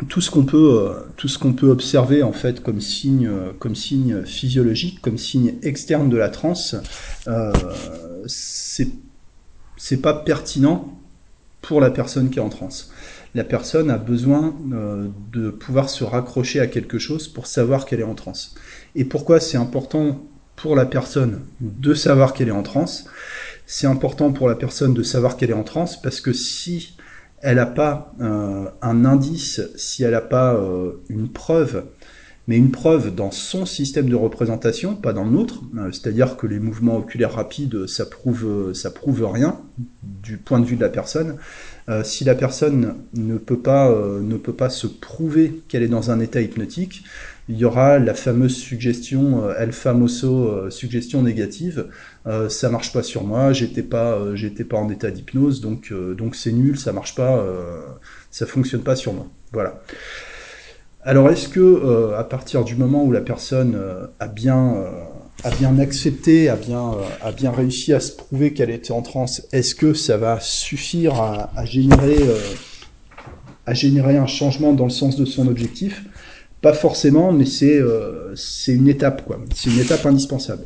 tout 0.08 0.20
ce 0.20 0.30
qu'on 0.30 0.44
peut, 0.44 0.92
tout 1.16 1.28
ce 1.28 1.38
qu'on 1.38 1.54
peut 1.54 1.68
observer 1.70 2.22
en 2.22 2.32
fait 2.32 2.62
comme 2.62 2.80
signe, 2.80 3.30
comme 3.58 3.74
signe 3.74 4.24
physiologique, 4.24 5.00
comme 5.00 5.16
signe 5.16 5.54
externe 5.62 6.10
de 6.10 6.16
la 6.16 6.28
transe, 6.28 6.76
euh, 7.26 8.24
c'est 8.26 8.88
c'est 9.76 10.00
pas 10.00 10.14
pertinent 10.14 10.98
pour 11.60 11.80
la 11.80 11.90
personne 11.90 12.30
qui 12.30 12.38
est 12.38 12.42
en 12.42 12.48
transe. 12.48 12.92
La 13.34 13.44
personne 13.44 13.90
a 13.90 13.98
besoin 13.98 14.56
euh, 14.72 15.08
de 15.32 15.50
pouvoir 15.50 15.90
se 15.90 16.04
raccrocher 16.04 16.60
à 16.60 16.66
quelque 16.66 16.98
chose 16.98 17.28
pour 17.28 17.46
savoir 17.46 17.84
qu'elle 17.84 18.00
est 18.00 18.04
en 18.04 18.14
transe. 18.14 18.54
Et 18.94 19.04
pourquoi 19.04 19.40
c'est 19.40 19.58
important 19.58 20.24
pour 20.54 20.74
la 20.74 20.86
personne 20.86 21.44
de 21.60 21.92
savoir 21.92 22.32
qu'elle 22.32 22.48
est 22.48 22.52
en 22.52 22.62
transe? 22.62 23.06
C'est 23.66 23.86
important 23.86 24.32
pour 24.32 24.48
la 24.48 24.54
personne 24.54 24.94
de 24.94 25.02
savoir 25.02 25.36
qu'elle 25.36 25.50
est 25.50 25.54
en 25.54 25.64
transe 25.64 26.00
parce 26.00 26.20
que 26.20 26.32
si 26.32 26.95
elle 27.46 27.56
n'a 27.56 27.66
pas 27.66 28.12
euh, 28.20 28.64
un 28.82 29.04
indice, 29.04 29.60
si 29.76 30.02
elle 30.02 30.10
n'a 30.10 30.20
pas 30.20 30.54
euh, 30.54 30.94
une 31.08 31.28
preuve 31.28 31.84
mais 32.48 32.56
une 32.56 32.70
preuve 32.70 33.12
dans 33.12 33.32
son 33.32 33.66
système 33.66 34.08
de 34.08 34.14
représentation, 34.14 34.94
pas 34.94 35.12
dans 35.12 35.24
le 35.24 35.30
nôtre, 35.30 35.62
euh, 35.76 35.90
c'est-à-dire 35.90 36.36
que 36.36 36.46
les 36.46 36.60
mouvements 36.60 36.98
oculaires 36.98 37.32
rapides, 37.32 37.88
ça 37.88 38.06
prouve, 38.06 38.72
prouve 38.94 39.28
rien 39.32 39.60
du 40.04 40.36
point 40.36 40.60
de 40.60 40.64
vue 40.64 40.76
de 40.76 40.80
la 40.80 40.88
personne. 40.88 41.38
Si 42.02 42.24
la 42.24 42.34
personne 42.34 42.96
ne 43.14 43.36
peut 43.36 43.58
pas, 43.58 43.94
ne 44.20 44.36
peut 44.36 44.52
pas 44.52 44.70
se 44.70 44.88
prouver 44.88 45.62
qu'elle 45.68 45.84
est 45.84 45.88
dans 45.88 46.10
un 46.10 46.18
état 46.18 46.40
hypnotique, 46.40 47.04
il 47.48 47.56
y 47.56 47.64
aura 47.64 47.98
la 47.98 48.14
fameuse 48.14 48.56
suggestion 48.56 49.48
el 49.56 49.72
famoso 49.72 50.68
suggestion 50.70 51.22
négative. 51.22 51.86
ça 52.48 52.68
marche 52.70 52.92
pas 52.92 53.04
sur 53.04 53.22
moi, 53.22 53.52
j'étais 53.52 53.84
pas, 53.84 54.34
j'étais 54.34 54.64
pas 54.64 54.78
en 54.78 54.90
état 54.90 55.10
d'hypnose, 55.12 55.60
donc 55.60 55.92
donc 56.16 56.34
c'est 56.34 56.52
nul, 56.52 56.76
ça 56.76 56.92
marche 56.92 57.14
pas, 57.14 57.44
ça 58.32 58.46
fonctionne 58.46 58.82
pas 58.82 58.96
sur 58.96 59.12
moi. 59.12 59.28
Voilà. 59.52 59.80
Alors 61.06 61.30
est-ce 61.30 61.48
que 61.48 61.60
euh, 61.60 62.18
à 62.18 62.24
partir 62.24 62.64
du 62.64 62.74
moment 62.74 63.04
où 63.04 63.12
la 63.12 63.20
personne 63.20 63.76
euh, 63.76 64.08
a 64.18 64.26
bien 64.26 64.74
euh, 64.74 64.90
a 65.44 65.50
bien 65.50 65.78
accepté, 65.78 66.48
a 66.48 66.56
bien 66.56 66.94
a 67.22 67.30
bien 67.30 67.52
réussi 67.52 67.92
à 67.92 68.00
se 68.00 68.10
prouver 68.10 68.52
qu'elle 68.52 68.70
était 68.70 68.90
en 68.90 69.02
transe, 69.02 69.46
est-ce 69.52 69.76
que 69.76 69.94
ça 69.94 70.16
va 70.16 70.40
suffire 70.40 71.14
à, 71.20 71.64
générer 71.64 72.16
à 73.66 73.74
générer 73.74 74.16
un 74.16 74.26
changement 74.26 74.72
dans 74.72 74.84
le 74.84 74.90
sens 74.90 75.14
de 75.14 75.24
son 75.24 75.46
objectif? 75.46 76.02
Pas 76.62 76.72
forcément, 76.72 77.32
mais 77.32 77.44
c'est 77.44 77.80
c'est 78.34 78.72
une 78.72 78.88
étape 78.88 79.24
quoi. 79.26 79.38
C'est 79.54 79.70
une 79.70 79.78
étape 79.78 80.04
indispensable. 80.06 80.64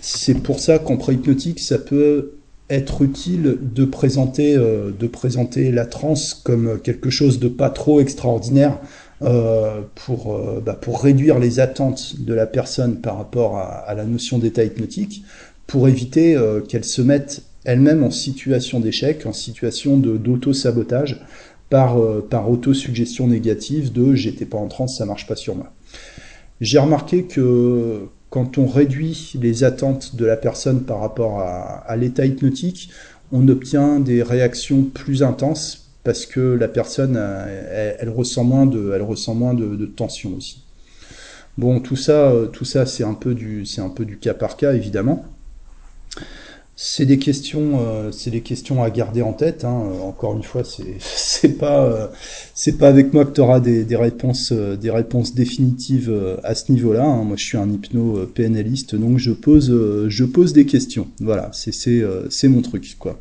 C'est 0.00 0.42
pour 0.42 0.60
ça 0.60 0.78
qu'en 0.78 0.96
pré-hypnotique, 0.96 1.60
ça 1.60 1.78
peut 1.78 2.32
être 2.68 3.02
utile 3.02 3.56
de 3.60 3.84
présenter, 3.84 4.56
de 4.56 5.06
présenter 5.06 5.70
la 5.70 5.86
transe 5.86 6.34
comme 6.34 6.80
quelque 6.82 7.08
chose 7.08 7.38
de 7.38 7.48
pas 7.48 7.70
trop 7.70 8.00
extraordinaire, 8.00 8.78
euh, 9.22 9.80
pour, 9.94 10.34
euh, 10.34 10.60
bah, 10.60 10.74
pour 10.78 11.00
réduire 11.00 11.38
les 11.38 11.60
attentes 11.60 12.20
de 12.20 12.34
la 12.34 12.46
personne 12.46 13.00
par 13.00 13.16
rapport 13.16 13.56
à, 13.56 13.94
la 13.94 14.04
notion 14.04 14.38
d'état 14.38 14.64
hypnotique, 14.64 15.22
pour 15.66 15.88
éviter 15.88 16.36
euh, 16.36 16.60
qu'elle 16.60 16.84
se 16.84 17.00
mette 17.00 17.42
elle-même 17.64 18.02
en 18.02 18.10
situation 18.10 18.80
d'échec, 18.80 19.24
en 19.24 19.32
situation 19.32 19.96
d'auto-sabotage, 19.96 21.24
par, 21.74 21.96
par 22.30 22.48
auto-suggestion 22.48 23.26
négative 23.26 23.92
de 23.92 24.14
j'étais 24.14 24.44
pas 24.44 24.58
en 24.58 24.68
transe, 24.68 24.96
ça 24.96 25.06
marche 25.06 25.26
pas 25.26 25.34
sur 25.34 25.56
moi. 25.56 25.72
J'ai 26.60 26.78
remarqué 26.78 27.24
que 27.24 28.02
quand 28.30 28.58
on 28.58 28.68
réduit 28.68 29.32
les 29.40 29.64
attentes 29.64 30.14
de 30.14 30.24
la 30.24 30.36
personne 30.36 30.84
par 30.84 31.00
rapport 31.00 31.40
à, 31.40 31.96
l'état 31.96 32.26
hypnotique, 32.26 32.90
on 33.32 33.48
obtient 33.48 33.98
des 33.98 34.22
réactions 34.22 34.84
plus 34.84 35.24
intenses 35.24 35.90
parce 36.04 36.26
que 36.26 36.40
la 36.40 36.68
personne, 36.68 37.16
elle, 37.16 38.08
ressent 38.08 38.44
moins 38.44 38.66
de, 38.66 38.92
elle 38.94 39.02
ressent 39.02 39.34
moins 39.34 39.52
de, 39.52 39.84
tension 39.86 40.32
aussi. 40.36 40.62
Bon, 41.58 41.80
tout 41.80 41.96
ça, 41.96 42.30
euh, 42.30 42.46
tout 42.46 42.64
ça, 42.64 42.86
c'est 42.86 43.02
un 43.04 43.14
peu 43.14 43.34
du 43.34 43.64
cas 44.20 44.34
par 44.34 44.56
cas 44.56 44.74
évidemment. 44.74 45.24
C'est 46.76 47.06
des 47.06 47.18
questions, 47.18 47.78
euh, 47.78 48.10
c'est 48.10 48.30
des 48.30 48.40
questions 48.40 48.82
à 48.82 48.90
garder 48.90 49.22
en 49.22 49.32
tête. 49.32 49.64
Hein. 49.64 49.82
Encore 50.02 50.36
une 50.36 50.42
fois, 50.42 50.62
c'est, 50.98 51.56
pas, 51.56 51.84
euh, 51.84 52.08
c'est 52.54 52.78
pas 52.78 52.88
avec 52.88 53.12
moi 53.12 53.24
que 53.24 53.32
tu 53.32 53.40
auras 53.40 53.60
des, 53.60 53.84
des, 53.84 53.96
réponses, 53.96 54.52
des 54.52 54.90
réponses 54.90 55.34
définitives 55.34 56.12
à 56.42 56.54
ce 56.54 56.72
niveau-là. 56.72 57.04
Hein. 57.04 57.22
Moi, 57.22 57.36
je 57.36 57.44
suis 57.44 57.58
un 57.58 57.70
hypno 57.70 58.26
PNListe, 58.26 58.96
donc 58.96 59.18
je 59.18 59.30
pose, 59.30 59.72
je 60.08 60.24
pose 60.24 60.52
des 60.52 60.66
questions. 60.66 61.06
Voilà, 61.20 61.50
c'est, 61.52 61.72
c'est, 61.72 62.02
c'est 62.28 62.48
mon 62.48 62.62
truc, 62.62 62.96
quoi. 62.98 63.20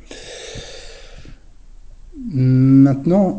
Maintenant, 2.26 3.38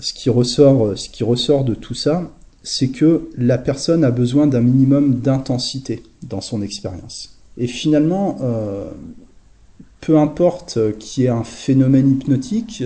ce, 0.00 0.12
qui 0.12 0.30
ressort, 0.30 0.98
ce 0.98 1.08
qui 1.08 1.22
ressort 1.22 1.64
de 1.64 1.74
tout 1.74 1.94
ça, 1.94 2.32
c'est 2.64 2.88
que 2.88 3.28
la 3.36 3.58
personne 3.58 4.02
a 4.02 4.10
besoin 4.10 4.48
d'un 4.48 4.60
minimum 4.60 5.20
d'intensité 5.20 6.02
dans 6.24 6.40
son 6.40 6.62
expérience. 6.62 7.38
Et 7.58 7.68
finalement, 7.68 8.38
peu 10.00 10.18
importe 10.18 10.78
qu'il 10.98 11.24
y 11.24 11.26
ait 11.26 11.30
un 11.30 11.44
phénomène 11.44 12.12
hypnotique, 12.12 12.84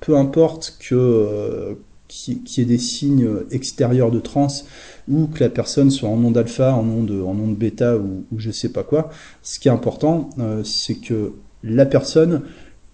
peu 0.00 0.16
importe 0.16 0.76
que 0.78 1.76
qu'il 2.08 2.40
y 2.56 2.60
ait 2.60 2.64
des 2.64 2.78
signes 2.78 3.28
extérieurs 3.50 4.10
de 4.10 4.18
transe 4.18 4.64
ou 5.08 5.26
que 5.26 5.44
la 5.44 5.50
personne 5.50 5.90
soit 5.90 6.08
en 6.08 6.22
onde 6.24 6.36
alpha, 6.36 6.74
en 6.74 6.88
onde, 6.88 7.10
en 7.10 7.38
onde 7.38 7.56
bêta 7.56 7.96
ou, 7.96 8.24
ou 8.32 8.38
je 8.38 8.50
sais 8.50 8.70
pas 8.70 8.82
quoi. 8.82 9.10
Ce 9.42 9.58
qui 9.58 9.68
est 9.68 9.70
important, 9.70 10.30
euh, 10.38 10.64
c'est 10.64 10.96
que 10.96 11.32
la 11.62 11.86
personne 11.86 12.42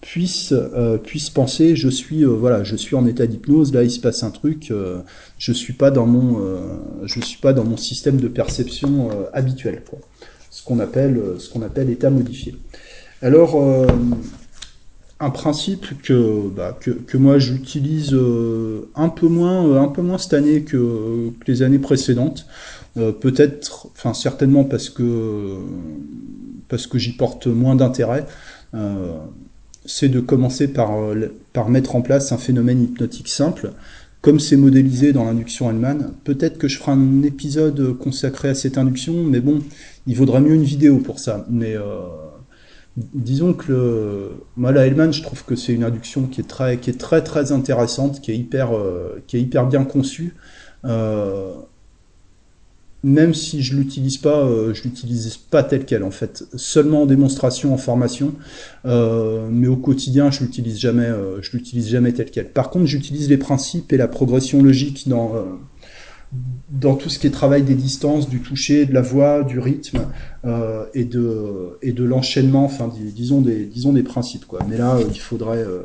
puisse 0.00 0.52
euh, 0.52 0.98
puisse 0.98 1.30
penser 1.30 1.76
je 1.76 1.88
suis 1.88 2.24
euh, 2.24 2.28
voilà 2.28 2.62
je 2.62 2.76
suis 2.76 2.94
en 2.94 3.06
état 3.06 3.26
d'hypnose 3.26 3.72
là 3.72 3.82
il 3.82 3.90
se 3.90 4.00
passe 4.00 4.22
un 4.22 4.30
truc 4.30 4.70
je 5.38 5.52
suis 5.52 5.72
pas 5.72 5.90
dans 5.90 6.04
mon 6.04 6.42
je 7.04 7.20
suis 7.20 7.38
pas 7.38 7.54
dans 7.54 7.64
mon 7.64 7.78
système 7.78 8.18
de 8.18 8.28
perception 8.28 9.08
habituel 9.32 9.82
quoi. 9.88 9.98
ce 10.50 10.62
qu'on 10.62 10.78
appelle 10.78 11.18
ce 11.38 11.48
qu'on 11.48 11.62
appelle 11.62 11.88
état 11.88 12.10
modifié 12.10 12.54
alors 13.24 13.56
un 15.20 15.30
principe 15.30 16.02
que, 16.02 16.48
bah, 16.54 16.76
que, 16.78 16.90
que, 16.90 17.16
moi 17.16 17.38
j'utilise 17.38 18.12
euh, 18.12 18.88
un 18.94 19.08
peu 19.08 19.28
moins 19.28 19.66
euh, 19.66 19.80
un 19.80 19.88
peu 19.88 20.02
moins 20.02 20.18
cette 20.18 20.34
année 20.34 20.62
que, 20.62 21.30
les 21.46 21.62
années 21.62 21.78
précédentes 21.78 22.46
euh, 22.96 23.12
peut-être 23.12 23.88
enfin 23.92 24.12
certainement 24.12 24.64
parce 24.64 24.88
que 24.90 25.58
j'y 26.94 27.12
porte 27.12 27.46
moins 27.46 27.76
d'intérêt 27.76 28.26
c'est 29.86 30.08
de 30.08 30.18
commencer 30.18 30.68
par 30.68 31.68
mettre 31.68 31.94
en 31.94 32.02
place 32.02 32.32
un 32.32 32.38
phénomène 32.38 32.82
hypnotique 32.82 33.28
simple 33.28 33.72
comme 34.20 34.40
c'est 34.40 34.56
modélisé 34.56 35.12
dans 35.12 35.24
l'induction 35.24 35.70
Hellman, 35.70 36.12
peut-être 36.24 36.56
que 36.56 36.66
je 36.66 36.78
ferai 36.78 36.92
un 36.92 37.22
épisode 37.22 37.98
consacré 37.98 38.48
à 38.48 38.54
cette 38.54 38.78
induction, 38.78 39.22
mais 39.22 39.40
bon, 39.40 39.58
il 40.06 40.16
vaudra 40.16 40.40
mieux 40.40 40.54
une 40.54 40.64
vidéo 40.64 40.96
pour 40.96 41.18
ça. 41.18 41.46
Disons 42.96 43.54
que 43.54 44.30
moi 44.56 44.70
la 44.72 44.86
Hellman 44.86 45.12
je 45.12 45.22
trouve 45.22 45.44
que 45.44 45.56
c'est 45.56 45.72
une 45.72 45.84
induction 45.84 46.26
qui 46.26 46.40
est 46.40 46.48
très 46.48 46.78
qui 46.78 46.90
est 46.90 46.98
très 46.98 47.22
très 47.22 47.50
intéressante 47.50 48.20
qui 48.20 48.30
est 48.30 48.36
hyper 48.36 48.76
euh, 48.76 49.22
qui 49.26 49.36
est 49.36 49.40
hyper 49.40 49.66
bien 49.66 49.84
conçue. 49.84 50.34
Euh, 50.84 51.52
même 53.02 53.34
si 53.34 53.62
je 53.62 53.76
l'utilise 53.76 54.16
pas 54.16 54.38
euh, 54.38 54.72
je 54.72 54.84
l'utilise 54.84 55.36
pas 55.36 55.62
tel 55.64 55.84
quel 55.84 56.04
en 56.04 56.12
fait. 56.12 56.44
Seulement 56.54 57.02
en 57.02 57.06
démonstration 57.06 57.74
en 57.74 57.78
formation. 57.78 58.34
Mais 58.84 59.66
au 59.66 59.76
quotidien 59.76 60.30
je 60.30 60.40
l'utilise 60.40 60.78
jamais 60.78 61.10
je 61.42 61.50
l'utilise 61.52 61.88
jamais 61.88 62.12
tel 62.12 62.30
quel. 62.30 62.48
Par 62.50 62.70
contre 62.70 62.86
j'utilise 62.86 63.28
les 63.28 63.38
principes 63.38 63.92
et 63.92 63.96
la 63.96 64.08
progression 64.08 64.62
logique 64.62 65.08
dans 65.08 65.32
dans 66.74 66.96
tout 66.96 67.08
ce 67.08 67.18
qui 67.18 67.26
est 67.26 67.30
travail 67.30 67.62
des 67.62 67.74
distances, 67.74 68.28
du 68.28 68.40
toucher, 68.40 68.84
de 68.84 68.92
la 68.92 69.00
voix, 69.00 69.42
du 69.42 69.58
rythme 69.58 70.06
euh, 70.44 70.84
et 70.92 71.04
de 71.04 72.04
l'enchaînement, 72.04 72.70
disons 73.14 73.40
des 73.40 74.02
principes. 74.02 74.44
Mais 74.68 74.76
là, 74.76 74.98
il 75.08 75.20
faudrait 75.20 75.62
euh, 75.62 75.82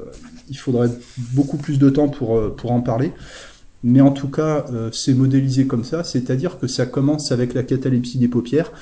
il 0.50 0.58
faudrait 0.58 0.90
beaucoup 1.34 1.58
plus 1.58 1.78
de 1.78 1.90
temps 1.90 2.10
pour 2.10 2.38
euh, 2.38 2.56
en 2.64 2.82
parler. 2.82 3.12
Mais 3.82 4.02
en 4.02 4.12
tout 4.12 4.28
cas, 4.28 4.66
c'est 4.92 5.14
modélisé 5.14 5.66
comme 5.66 5.86
ça, 5.86 6.04
c'est-à-dire 6.04 6.60
que 6.60 6.68
ça 6.68 6.86
commence 6.86 7.32
avec 7.32 7.54
la 7.54 7.64
catalepsie 7.64 8.18
des 8.18 8.28
paupières. 8.28 8.74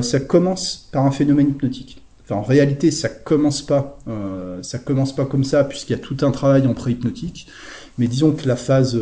ça 0.00 0.20
commence 0.20 0.88
par 0.90 1.04
un 1.04 1.10
phénomène 1.10 1.50
hypnotique. 1.50 2.00
En 2.30 2.40
réalité, 2.40 2.90
ça 2.90 3.10
commence 3.10 3.60
pas, 3.60 3.98
ça 4.62 4.78
commence 4.78 5.14
pas 5.14 5.26
comme 5.26 5.44
ça 5.44 5.64
puisqu'il 5.64 5.92
y 5.92 5.96
a 5.96 5.98
tout 5.98 6.16
un 6.22 6.30
travail 6.30 6.66
en 6.66 6.72
pré-hypnotique. 6.72 7.46
Mais 7.98 8.06
disons 8.06 8.32
que 8.32 8.48
la 8.48 8.56
phase 8.56 8.98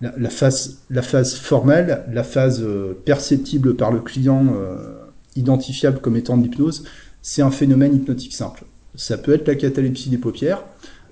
la, 0.00 0.30
phase, 0.30 1.34
formelle, 1.34 2.04
la 2.10 2.24
phase 2.24 2.62
euh, 2.62 2.94
perceptible 3.04 3.76
par 3.76 3.92
le 3.92 4.00
client, 4.00 4.54
euh, 4.54 4.76
identifiable 5.36 6.00
comme 6.00 6.16
étant 6.16 6.36
de 6.36 6.42
l'hypnose, 6.42 6.84
c'est 7.22 7.42
un 7.42 7.50
phénomène 7.50 7.94
hypnotique 7.94 8.32
simple. 8.32 8.64
Ça 8.94 9.18
peut 9.18 9.34
être 9.34 9.46
la 9.46 9.54
catalepsie 9.54 10.08
des 10.08 10.18
paupières, 10.18 10.64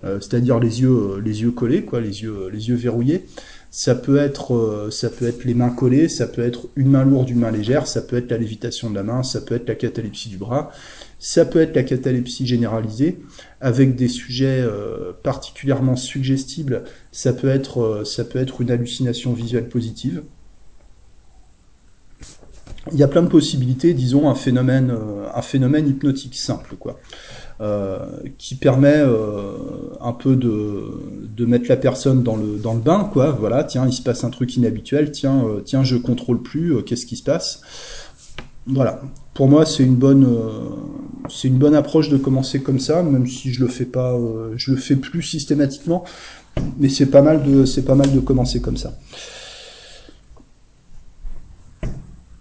euh, 0.05 0.18
c'est-à-dire 0.20 0.59
les 0.59 0.81
yeux, 0.81 1.20
les 1.24 1.42
yeux 1.42 1.51
collés, 1.51 1.85
quoi, 1.85 2.01
les 2.01 2.22
yeux, 2.22 2.48
les 2.53 2.68
yeux 2.68 2.77
verrouillés. 2.77 3.27
Ça 3.70 3.94
peut 3.94 4.16
être, 4.16 4.88
ça 4.90 5.11
peut 5.11 5.27
être 5.27 5.44
les 5.44 5.53
mains 5.53 5.68
collées, 5.68 6.09
ça 6.09 6.27
peut 6.27 6.40
être 6.40 6.68
une 6.74 6.88
main 6.88 7.05
lourde, 7.05 7.29
une 7.29 7.40
main 7.40 7.51
légère, 7.51 7.87
ça 7.87 8.01
peut 8.01 8.16
être 8.16 8.31
la 8.31 8.38
lévitation 8.38 8.88
de 8.88 8.94
la 8.94 9.03
main, 9.03 9.22
ça 9.22 9.42
peut 9.42 9.55
être 9.55 9.68
la 9.68 9.74
catalepsie 9.74 10.31
du 10.31 10.38
bras, 10.38 10.72
ça 11.19 11.45
peut 11.45 11.61
être 11.61 11.75
la 11.75 11.83
catalepsie 11.83 12.47
généralisée 12.47 13.19
avec 13.61 13.97
des 13.97 14.09
sujets 14.09 14.61
euh, 14.61 15.13
particulièrement 15.23 15.97
suggestibles. 15.97 16.85
Ça 17.11 17.33
peut 17.33 17.49
être, 17.49 17.81
euh, 17.81 18.05
ça 18.05 18.25
peut 18.25 18.39
être 18.39 18.61
une 18.61 18.71
hallucination 18.71 19.33
visuelle 19.33 19.69
positive. 19.69 20.23
Il 22.93 22.99
y 22.99 23.03
a 23.03 23.09
plein 23.09 23.23
de 23.23 23.29
possibilités, 23.29 23.93
disons 23.93 24.31
un 24.31 24.35
phénomène, 24.35 24.91
euh, 24.91 25.27
un 25.35 25.43
phénomène 25.43 25.89
hypnotique 25.89 26.37
simple, 26.37 26.77
quoi, 26.77 26.99
qui 28.39 28.55
permet 28.55 29.05
un 30.01 30.13
peu 30.13 30.37
de, 30.37 31.27
de 31.37 31.45
mettre 31.45 31.69
la 31.69 31.77
personne 31.77 32.23
dans 32.23 32.37
le 32.37 32.57
dans 32.57 32.73
le 32.73 32.81
bain, 32.81 33.11
quoi. 33.13 33.33
Voilà, 33.33 33.65
tiens, 33.65 33.85
il 33.87 33.93
se 33.93 34.01
passe 34.01 34.23
un 34.23 34.31
truc 34.31 34.57
inhabituel, 34.57 35.11
tiens, 35.11 35.45
tiens, 35.65 35.83
je 35.83 35.97
contrôle 35.97 36.41
plus, 36.41 36.83
qu'est-ce 36.85 37.05
qui 37.05 37.17
se 37.17 37.25
passe? 37.25 37.61
Voilà. 38.67 39.03
Pour 39.38 39.46
moi, 39.46 39.64
c'est 39.64 39.85
une 39.85 39.94
bonne, 39.94 40.24
euh, 40.24 41.29
c'est 41.29 41.46
une 41.46 41.59
bonne 41.59 41.77
approche 41.77 42.09
de 42.09 42.16
commencer 42.16 42.61
comme 42.61 42.81
ça, 42.81 43.05
même 43.05 43.29
si 43.29 43.53
je 43.53 43.61
le 43.61 43.68
fais 43.68 43.85
pas, 43.85 44.14
euh, 44.14 44.55
je 44.57 44.72
le 44.72 44.77
fais 44.77 44.96
plus 44.96 45.22
systématiquement, 45.22 46.03
mais 46.77 46.88
c'est 46.88 47.07
pas 47.07 47.22
mal 47.22 47.44
de, 47.44 47.64
c'est 47.64 47.85
pas 47.85 47.94
mal 47.94 48.11
de 48.11 48.18
commencer 48.18 48.61
comme 48.61 48.77
ça. 48.77 48.98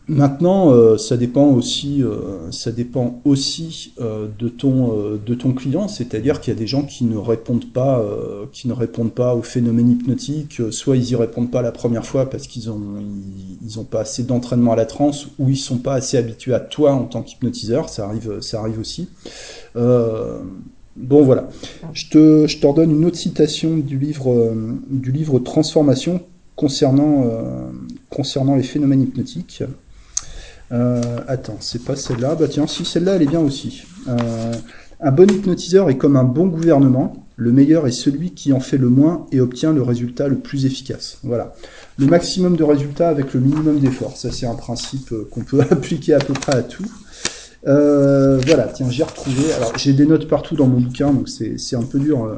Maintenant, 0.10 0.72
euh, 0.72 0.98
ça 0.98 1.17
dépend 1.17 1.48
aussi, 1.48 2.02
euh, 2.02 2.50
ça 2.50 2.72
dépend 2.72 3.20
aussi 3.26 3.93
euh, 4.00 4.28
de 4.39 4.48
ton 4.48 5.17
de 5.26 5.36
ton 5.36 5.52
client, 5.52 5.89
c'est-à-dire 5.89 6.39
qu'il 6.39 6.54
y 6.54 6.56
a 6.56 6.60
des 6.60 6.67
gens 6.67 6.84
qui 6.84 7.04
ne 7.04 7.17
répondent 7.17 7.70
pas, 7.74 8.04
qui 8.54 8.70
ne 8.70 8.74
répondent 8.74 9.12
pas 9.12 9.36
soit 10.72 10.96
ils 10.96 11.12
y 11.12 11.15
répondent 11.15 11.52
pas 11.52 11.62
la 11.62 11.74
première 11.74 12.06
fois 12.06 12.30
parce 12.30 12.48
qu'ils 12.48 12.70
ont 12.70 12.80
ils, 13.62 13.80
ont 13.80 13.84
pas 13.84 14.02
assez 14.02 14.24
d'entraînement 14.24 14.72
à 14.72 14.76
la 14.78 14.86
transe, 14.86 15.28
ou 15.39 15.50
ils 15.50 15.58
sont 15.58 15.78
pas 15.78 15.96
assez 15.96 16.15
habitués 16.15 16.54
à 16.54 16.62
toi 16.62 16.93
en 16.93 17.04
tant 17.04 17.22
qu'hypnotiseur. 17.22 17.89
Ça 17.89 18.06
arrive, 18.06 18.39
ça 18.39 18.62
arrive 18.62 18.80
aussi. 18.80 19.10
bon 19.76 21.24
voilà, 21.24 21.50
je 21.91 22.10
te 22.10 22.48
je 22.48 22.60
te 22.60 22.65
redonne 22.65 22.91
une 22.91 23.04
autre 23.04 23.17
citation 23.17 23.78
du 23.78 24.00
livre 24.00 24.54
du 24.89 25.12
livre 25.12 25.39
Transformation 25.39 26.22
concernant 26.56 27.26
concernant 28.10 28.56
les 28.56 28.63
phénomènes 28.63 29.02
hypnotiques. 29.02 29.63
Euh, 30.71 31.01
attends, 31.27 31.58
c'est 31.60 31.84
pas 31.84 31.95
celle-là. 31.95 32.36
Bah 32.36 32.47
tiens, 32.47 32.67
si 32.67 32.86
celle-là, 32.86 33.15
elle 33.15 33.23
est 33.23 33.27
bien 33.27 33.39
aussi. 33.39 33.84
Euh, 34.08 34.53
un 34.99 35.12
bon 35.12 35.30
hypnotiseur 35.30 35.89
est 35.89 35.97
comme 35.97 36.15
un 36.15 36.23
bon 36.23 36.47
gouvernement. 36.47 37.27
Le 37.36 37.51
meilleur 37.51 37.86
est 37.86 37.91
celui 37.91 38.32
qui 38.32 38.51
en 38.51 38.60
fait 38.60 38.77
le 38.77 38.89
moins 38.89 39.27
et 39.32 39.39
obtient 39.39 39.71
le 39.71 39.84
résultat 39.84 40.27
le 40.27 40.38
plus 40.38 40.65
efficace. 40.65 41.19
Voilà. 41.23 41.53
Le 41.99 42.08
maximum 42.08 42.56
de 42.56 42.63
résultats 42.63 43.10
avec 43.10 43.34
le 43.34 43.39
minimum 43.39 43.80
d'efforts. 43.80 44.17
Ça, 44.17 44.32
c'est 44.32 44.47
un 44.47 44.56
principe 44.56 45.12
euh, 45.12 45.27
qu'on 45.32 45.41
peut 45.41 45.62
appliquer 45.69 46.13
à 46.13 46.19
peu 46.19 46.34
près 46.34 46.56
à 46.56 46.63
tout. 46.63 46.86
Euh, 47.67 48.39
voilà, 48.45 48.63
tiens, 48.63 48.89
j'ai 48.89 49.03
retrouvé. 49.03 49.51
Alors, 49.53 49.77
j'ai 49.77 49.93
des 49.93 50.06
notes 50.06 50.27
partout 50.27 50.56
dans 50.56 50.67
mon 50.67 50.80
bouquin, 50.80 51.12
donc 51.12 51.27
c'est 51.27 51.75
un 51.75 51.84
peu 51.84 51.99
dur. 51.99 52.23
Euh, 52.23 52.38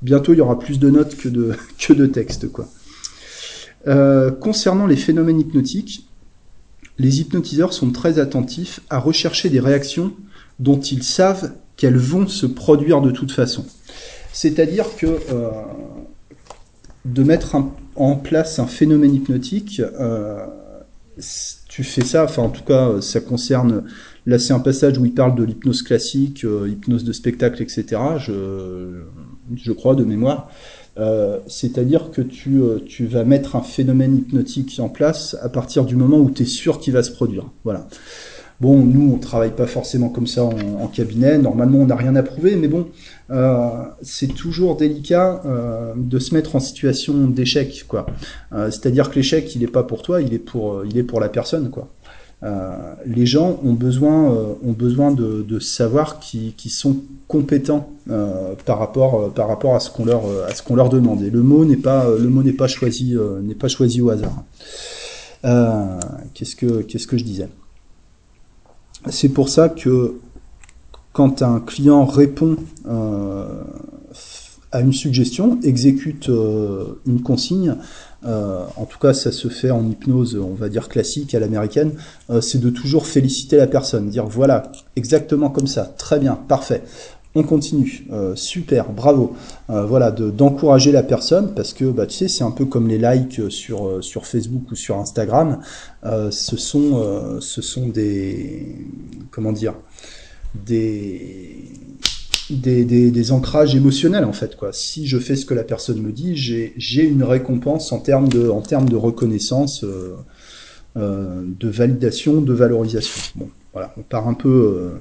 bientôt, 0.00 0.32
il 0.32 0.38
y 0.38 0.40
aura 0.40 0.58
plus 0.58 0.78
de 0.78 0.90
notes 0.90 1.16
que 1.16 1.28
de, 1.28 1.52
que 1.78 1.92
de 1.92 2.06
textes, 2.06 2.50
quoi. 2.50 2.68
Euh, 3.88 4.30
concernant 4.30 4.86
les 4.86 4.96
phénomènes 4.96 5.40
hypnotiques, 5.40 6.08
les 6.98 7.20
hypnotiseurs 7.20 7.72
sont 7.72 7.90
très 7.90 8.18
attentifs 8.18 8.80
à 8.90 8.98
rechercher 8.98 9.48
des 9.48 9.60
réactions 9.60 10.12
dont 10.58 10.80
ils 10.80 11.02
savent 11.02 11.52
qu'elles 11.76 11.96
vont 11.96 12.26
se 12.26 12.46
produire 12.46 13.00
de 13.00 13.10
toute 13.10 13.32
façon. 13.32 13.64
C'est-à-dire 14.32 14.96
que 14.96 15.06
euh, 15.06 15.50
de 17.04 17.22
mettre 17.22 17.56
en 17.96 18.16
place 18.16 18.58
un 18.58 18.66
phénomène 18.66 19.14
hypnotique, 19.14 19.80
euh, 19.80 20.46
tu 21.68 21.84
fais 21.84 22.04
ça, 22.04 22.24
enfin 22.24 22.42
en 22.42 22.48
tout 22.48 22.64
cas 22.64 23.00
ça 23.00 23.20
concerne, 23.20 23.84
là 24.26 24.38
c'est 24.38 24.52
un 24.52 24.60
passage 24.60 24.96
où 24.98 25.04
il 25.04 25.12
parle 25.12 25.34
de 25.34 25.44
l'hypnose 25.44 25.82
classique, 25.82 26.44
euh, 26.44 26.68
hypnose 26.68 27.04
de 27.04 27.12
spectacle, 27.12 27.62
etc. 27.62 28.00
Je 28.18 29.72
crois 29.72 29.94
de 29.94 30.04
mémoire. 30.04 30.50
Euh, 30.98 31.38
c'est-à-dire 31.46 32.10
que 32.10 32.20
tu, 32.20 32.60
euh, 32.60 32.78
tu 32.84 33.06
vas 33.06 33.24
mettre 33.24 33.56
un 33.56 33.62
phénomène 33.62 34.18
hypnotique 34.18 34.78
en 34.78 34.90
place 34.90 35.36
à 35.40 35.48
partir 35.48 35.84
du 35.84 35.96
moment 35.96 36.18
où 36.18 36.30
tu 36.30 36.42
es 36.42 36.46
sûr 36.46 36.80
qu'il 36.80 36.92
va 36.92 37.02
se 37.02 37.10
produire. 37.10 37.46
Voilà. 37.64 37.86
Bon, 38.60 38.76
nous, 38.84 39.12
on 39.12 39.18
travaille 39.18 39.56
pas 39.56 39.66
forcément 39.66 40.08
comme 40.08 40.28
ça 40.28 40.44
en, 40.44 40.86
cabinet. 40.86 41.36
Normalement, 41.38 41.78
on 41.78 41.86
n'a 41.86 41.96
rien 41.96 42.14
à 42.14 42.22
prouver, 42.22 42.54
mais 42.54 42.68
bon, 42.68 42.86
euh, 43.30 43.70
c'est 44.02 44.32
toujours 44.32 44.76
délicat 44.76 45.42
de 45.96 46.18
se 46.20 46.32
mettre 46.32 46.54
en 46.54 46.60
situation 46.60 47.26
d'échec, 47.26 47.86
quoi. 47.88 48.06
C'est-à-dire 48.52 49.10
que 49.10 49.16
l'échec, 49.16 49.56
il 49.56 49.64
est 49.64 49.72
pas 49.72 49.82
pour 49.82 50.02
toi, 50.02 50.22
il 50.22 50.32
est 50.32 50.38
pour, 50.38 50.84
il 50.84 50.96
est 50.96 51.02
pour 51.02 51.18
la 51.18 51.28
personne, 51.28 51.70
quoi. 51.70 51.88
Les 53.06 53.26
gens 53.26 53.60
ont 53.64 53.72
besoin, 53.72 54.30
ont 54.64 54.72
besoin 54.72 55.12
de, 55.12 55.58
savoir 55.60 56.18
qu'ils 56.18 56.70
sont 56.70 56.96
compétents 57.28 57.90
par 58.66 58.78
rapport, 58.78 59.32
par 59.32 59.48
rapport 59.48 59.74
à 59.74 59.80
ce 59.80 59.90
qu'on 59.90 60.04
leur, 60.04 60.22
leur 60.74 60.88
demande. 60.88 61.22
Et 61.22 61.30
le 61.30 61.42
mot 61.42 61.64
n'est 61.64 61.76
pas, 61.76 62.06
pas 62.58 62.68
choisi, 62.68 63.16
n'est 63.42 63.54
pas 63.54 63.68
choisi 63.68 64.00
au 64.00 64.10
hasard. 64.10 64.42
qu'est-ce 66.34 66.56
que, 66.56 66.82
qu'est-ce 66.82 67.06
que 67.06 67.16
je 67.16 67.24
disais? 67.24 67.48
C'est 69.08 69.30
pour 69.30 69.48
ça 69.48 69.68
que 69.68 70.14
quand 71.12 71.42
un 71.42 71.60
client 71.60 72.04
répond 72.04 72.56
à 74.72 74.80
une 74.80 74.92
suggestion, 74.92 75.60
exécute 75.62 76.30
euh, 76.30 76.98
une 77.06 77.22
consigne, 77.22 77.76
euh, 78.24 78.64
en 78.76 78.84
tout 78.84 78.98
cas 78.98 79.14
ça 79.14 79.32
se 79.32 79.48
fait 79.48 79.70
en 79.70 79.88
hypnose, 79.88 80.36
on 80.36 80.54
va 80.54 80.68
dire 80.68 80.88
classique 80.88 81.34
à 81.34 81.40
l'américaine, 81.40 81.92
euh, 82.30 82.40
c'est 82.40 82.58
de 82.58 82.70
toujours 82.70 83.06
féliciter 83.06 83.56
la 83.56 83.66
personne, 83.66 84.08
dire 84.08 84.26
voilà, 84.26 84.70
exactement 84.96 85.50
comme 85.50 85.66
ça, 85.66 85.84
très 85.96 86.18
bien, 86.18 86.34
parfait. 86.34 86.82
On 87.34 87.44
continue, 87.44 88.06
super, 88.34 88.92
bravo. 88.92 89.34
voilà, 89.66 90.10
d'encourager 90.10 90.92
la 90.92 91.02
personne 91.02 91.54
parce 91.54 91.72
que 91.72 91.86
bah, 91.86 92.04
tu 92.04 92.14
sais, 92.14 92.28
c'est 92.28 92.44
un 92.44 92.50
peu 92.50 92.66
comme 92.66 92.88
les 92.88 92.98
likes 92.98 93.50
sur, 93.50 94.04
sur 94.04 94.26
Facebook 94.26 94.70
ou 94.70 94.74
sur 94.74 94.98
Instagram. 94.98 95.60
ce, 96.04 96.56
sont, 96.58 97.40
ce 97.40 97.62
sont 97.62 97.88
des. 97.88 98.76
Comment 99.30 99.52
dire 99.52 99.72
Des 100.54 101.72
des, 102.56 103.32
ancrages 103.32 103.74
émotionnels 103.74 104.24
en 104.24 104.32
fait 104.32 104.56
quoi. 104.56 104.72
Si 104.72 105.06
je 105.06 105.18
fais 105.18 105.36
ce 105.36 105.46
que 105.46 105.54
la 105.54 105.64
personne 105.64 106.00
me 106.00 106.12
dit, 106.12 106.36
j'ai 106.36 107.04
une 107.04 107.22
récompense 107.22 107.92
en 107.92 107.98
termes 107.98 108.28
de 108.28 108.48
en 108.48 108.60
termes 108.60 108.88
de 108.88 108.96
reconnaissance, 108.96 109.84
euh, 109.84 110.14
euh, 110.96 111.42
de 111.44 111.68
validation, 111.68 112.40
de 112.40 112.52
valorisation. 112.52 113.32
Bon, 113.36 113.48
voilà, 113.72 113.94
on 113.96 114.02
part 114.02 114.28
un 114.28 114.34
peu 114.34 115.00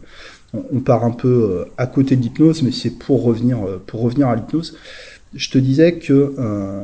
euh, 0.53 0.59
on 0.73 0.79
part 0.79 1.05
un 1.05 1.11
peu 1.11 1.65
à 1.77 1.87
côté 1.87 2.15
de 2.15 2.21
l'hypnose, 2.21 2.61
mais 2.61 2.71
c'est 2.71 2.91
pour 2.91 3.23
revenir 3.23 3.59
pour 3.87 4.01
revenir 4.01 4.27
à 4.27 4.35
l'hypnose. 4.35 4.77
Je 5.33 5.49
te 5.49 5.57
disais 5.57 5.93
que 5.93 6.35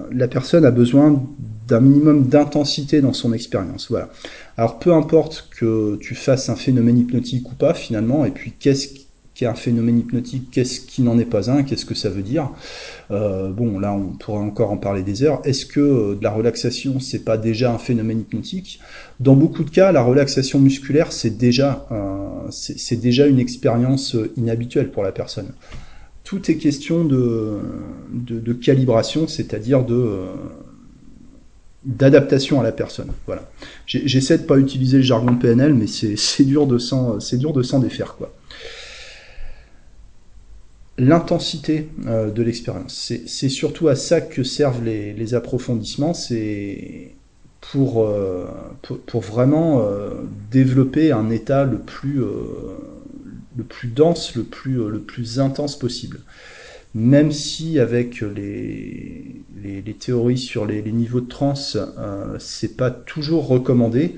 la 0.10 0.30
personne 0.30 0.64
a 0.64 0.72
besoin 0.72 1.22
d'un 1.68 1.82
minimum 1.82 2.28
d'intensité 2.28 3.02
dans 3.02 3.12
son 3.12 3.34
expérience. 3.34 3.88
Voilà. 3.90 4.10
Alors 4.56 4.80
peu 4.80 4.94
importe 4.94 5.50
que 5.52 5.98
tu 5.98 6.16
fasses 6.16 6.48
un 6.48 6.56
phénomène 6.56 6.98
hypnotique 6.98 7.52
ou 7.52 7.56
pas 7.56 7.74
finalement, 7.74 8.24
et 8.24 8.32
puis 8.32 8.54
qu'est-ce 8.58 8.88
qui 8.88 9.07
est 9.44 9.48
un 9.48 9.56
phénomène 9.56 10.00
hypnotique, 10.00 10.50
qu'est-ce 10.52 10.80
qui 10.80 11.02
n'en 11.02 11.20
est 11.20 11.26
pas 11.26 11.52
un, 11.52 11.64
qu'est-ce 11.64 11.86
que 11.86 11.94
ça 11.94 12.10
veut 12.10 12.24
dire? 12.24 12.50
Euh, 13.12 13.50
Bon, 13.52 13.80
là, 13.80 13.94
on 13.94 14.18
pourrait 14.18 14.40
encore 14.40 14.72
en 14.72 14.78
parler 14.78 15.04
des 15.04 15.24
heures. 15.24 15.42
Est-ce 15.44 15.66
que 15.66 15.80
euh, 15.80 16.16
de 16.16 16.24
la 16.24 16.32
relaxation, 16.32 17.00
c'est 17.00 17.24
pas 17.24 17.38
déjà 17.38 17.74
un 17.74 17.78
phénomène 17.78 18.22
hypnotique? 18.22 18.80
Dans 19.20 19.36
beaucoup 19.36 19.64
de 19.64 19.70
cas, 19.70 19.92
la 19.92 20.02
relaxation 20.02 20.60
musculaire, 20.60 21.12
c'est 21.12 21.38
déjà, 21.38 21.88
euh, 21.92 23.28
une 23.28 23.40
expérience 23.40 24.16
inhabituelle 24.38 24.92
pour 24.92 25.04
la 25.04 25.12
personne. 25.12 25.52
Tout 26.24 26.52
est 26.52 26.56
question 26.56 27.06
de, 27.06 27.60
calibration, 28.62 29.28
c'est-à-dire 29.28 29.86
d'adaptation 31.86 32.60
à 32.60 32.64
la 32.64 32.72
personne. 32.72 33.12
Voilà. 33.26 33.50
J'essaie 33.86 34.38
de 34.38 34.44
pas 34.44 34.58
utiliser 34.58 34.98
le 34.98 35.04
jargon 35.04 35.36
PNL, 35.36 35.74
mais 35.74 35.88
c'est 35.88 36.44
dur 36.44 36.68
de 36.68 36.78
c'est 37.20 37.38
dur 37.38 37.54
de 37.54 37.64
s'en 37.64 37.80
défaire 37.80 38.16
quoi 38.18 38.34
l'intensité 40.98 41.90
euh, 42.06 42.32
de 42.32 42.44
l'expérience. 42.44 43.14
C'est 43.26 43.50
surtout 43.50 43.88
à 43.88 43.96
ça 43.96 44.22
que 44.22 44.44
servent 44.44 44.84
les, 44.84 45.34
approfondissements, 45.34 46.14
c'est 46.14 47.12
pour, 47.62 48.04
euh, 48.04 48.46
pour, 49.06 49.22
vraiment 49.22 49.82
euh, 49.82 50.12
développer 50.52 51.12
un 51.12 51.30
état 51.30 51.66
le 51.66 51.80
plus, 51.80 52.20
le 52.20 53.64
plus 53.64 53.90
dense, 53.90 54.36
le 54.36 54.44
plus, 54.44 54.90
le 54.90 55.00
plus 55.00 55.40
intense 55.40 55.78
possible. 55.78 56.20
Même 56.96 57.32
si 57.32 57.80
avec 57.80 58.22
les, 58.22 59.42
les, 59.62 59.94
théories 59.94 60.38
sur 60.38 60.66
les, 60.66 60.82
niveaux 60.82 61.22
de 61.22 61.28
trance, 61.28 61.78
c'est 62.40 62.76
pas 62.76 62.90
toujours 62.90 63.48
recommandé 63.48 64.16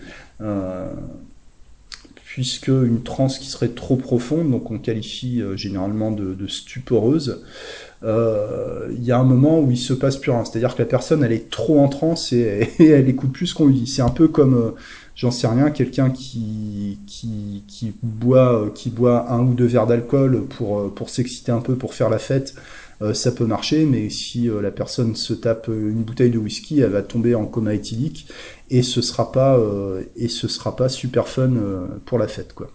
puisque 2.30 2.68
une 2.68 3.02
transe 3.02 3.40
qui 3.40 3.48
serait 3.48 3.70
trop 3.70 3.96
profonde, 3.96 4.52
donc 4.52 4.70
on 4.70 4.78
qualifie 4.78 5.42
euh, 5.42 5.58
généralement 5.58 6.12
de, 6.12 6.46
stuporeuse, 6.46 7.42
euh, 8.04 8.88
il 8.96 9.04
y 9.04 9.12
a 9.12 9.18
un 9.18 9.24
moment 9.24 9.60
où 9.60 9.72
il 9.72 9.78
se 9.78 9.94
passe 9.94 10.16
plus 10.16 10.30
rien. 10.30 10.46
C'est-à-dire 10.46 10.76
que 10.76 10.80
la 10.84 10.88
personne, 10.88 11.24
elle 11.24 11.32
est 11.32 11.50
trop 11.50 11.80
en 11.80 11.88
transe 11.88 12.32
et, 12.32 12.70
elle 12.80 13.10
écoute 13.10 13.32
plus 13.32 13.48
ce 13.48 13.56
qu'on 13.56 13.66
lui 13.66 13.74
dit. 13.74 13.88
C'est 13.88 14.04
un 14.04 14.10
peu 14.10 14.28
comme, 14.28 14.54
euh, 14.54 14.72
j'en 15.16 15.32
sais 15.32 15.48
rien, 15.48 15.72
quelqu'un 15.72 16.12
qui, 16.12 17.00
boit 18.04 19.32
un 19.32 19.40
ou 19.40 19.56
deux 19.56 19.66
verres 19.66 19.88
d'alcool 19.88 20.46
pour, 20.50 20.94
pour 20.94 21.10
s'exciter 21.10 21.52
un 21.52 21.62
peu, 21.62 21.78
pour 21.78 21.96
faire 21.96 22.12
la 22.12 22.20
fête. 22.20 22.54
Ça 23.14 23.32
peut 23.32 23.46
marcher, 23.46 23.86
mais 23.86 24.10
si 24.10 24.50
la 24.62 24.72
personne 24.72 25.16
se 25.16 25.34
tape 25.34 25.68
une 25.70 26.04
bouteille 26.04 26.32
de 26.32 26.38
whisky, 26.38 26.82
elle 26.82 26.92
va 26.92 27.02
tomber 27.02 27.34
en 27.34 27.46
coma 27.46 27.74
éthylique 27.74 28.28
et 28.70 28.84
ce 28.84 29.02
sera 29.02 29.32
pas 29.32 29.58
euh, 29.58 30.04
et 30.16 30.28
ce 30.28 30.48
sera 30.48 30.76
pas 30.76 30.90
super 30.90 31.28
fun 31.28 31.56
euh, 31.56 31.88
pour 32.06 32.18
la 32.18 32.28
fête 32.28 32.54
quoi. 32.54 32.70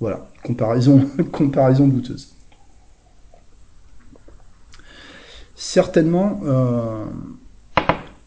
Voilà, 0.00 0.28
comparaison 0.42 1.08
comparaison 1.32 1.86
douteuse. 1.86 2.34
Certainement, 5.54 6.40
euh, 6.44 7.04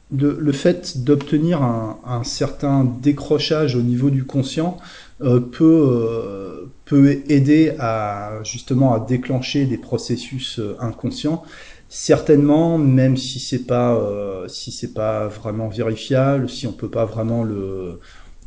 le, 0.10 0.52
fait 0.54 1.04
d'obtenir 1.04 1.62
un, 1.62 2.24
certain 2.24 2.86
décrochage 2.86 3.76
au 3.76 3.82
niveau 3.82 4.10
du 4.10 4.24
conscient 4.24 4.78
peut, 5.20 6.55
peut 6.86 7.24
aider 7.30 7.74
à 7.80 8.40
justement 8.44 8.94
à 8.94 9.00
déclencher 9.00 9.66
des 9.66 9.78
processus 9.78 10.60
inconscients. 10.80 11.44
Certainement, 11.90 12.78
même 12.78 13.16
si 13.16 13.40
c'est 13.40 13.66
pas 13.66 13.96
euh, 13.96 14.48
si 14.48 14.72
c'est 14.72 14.94
pas 14.94 15.28
vraiment 15.28 15.68
vérifiable, 15.68 16.50
si 16.50 16.66
on 16.68 16.74
peut 16.74 16.90
pas 16.90 17.06
vraiment 17.06 17.44
le 17.44 18.00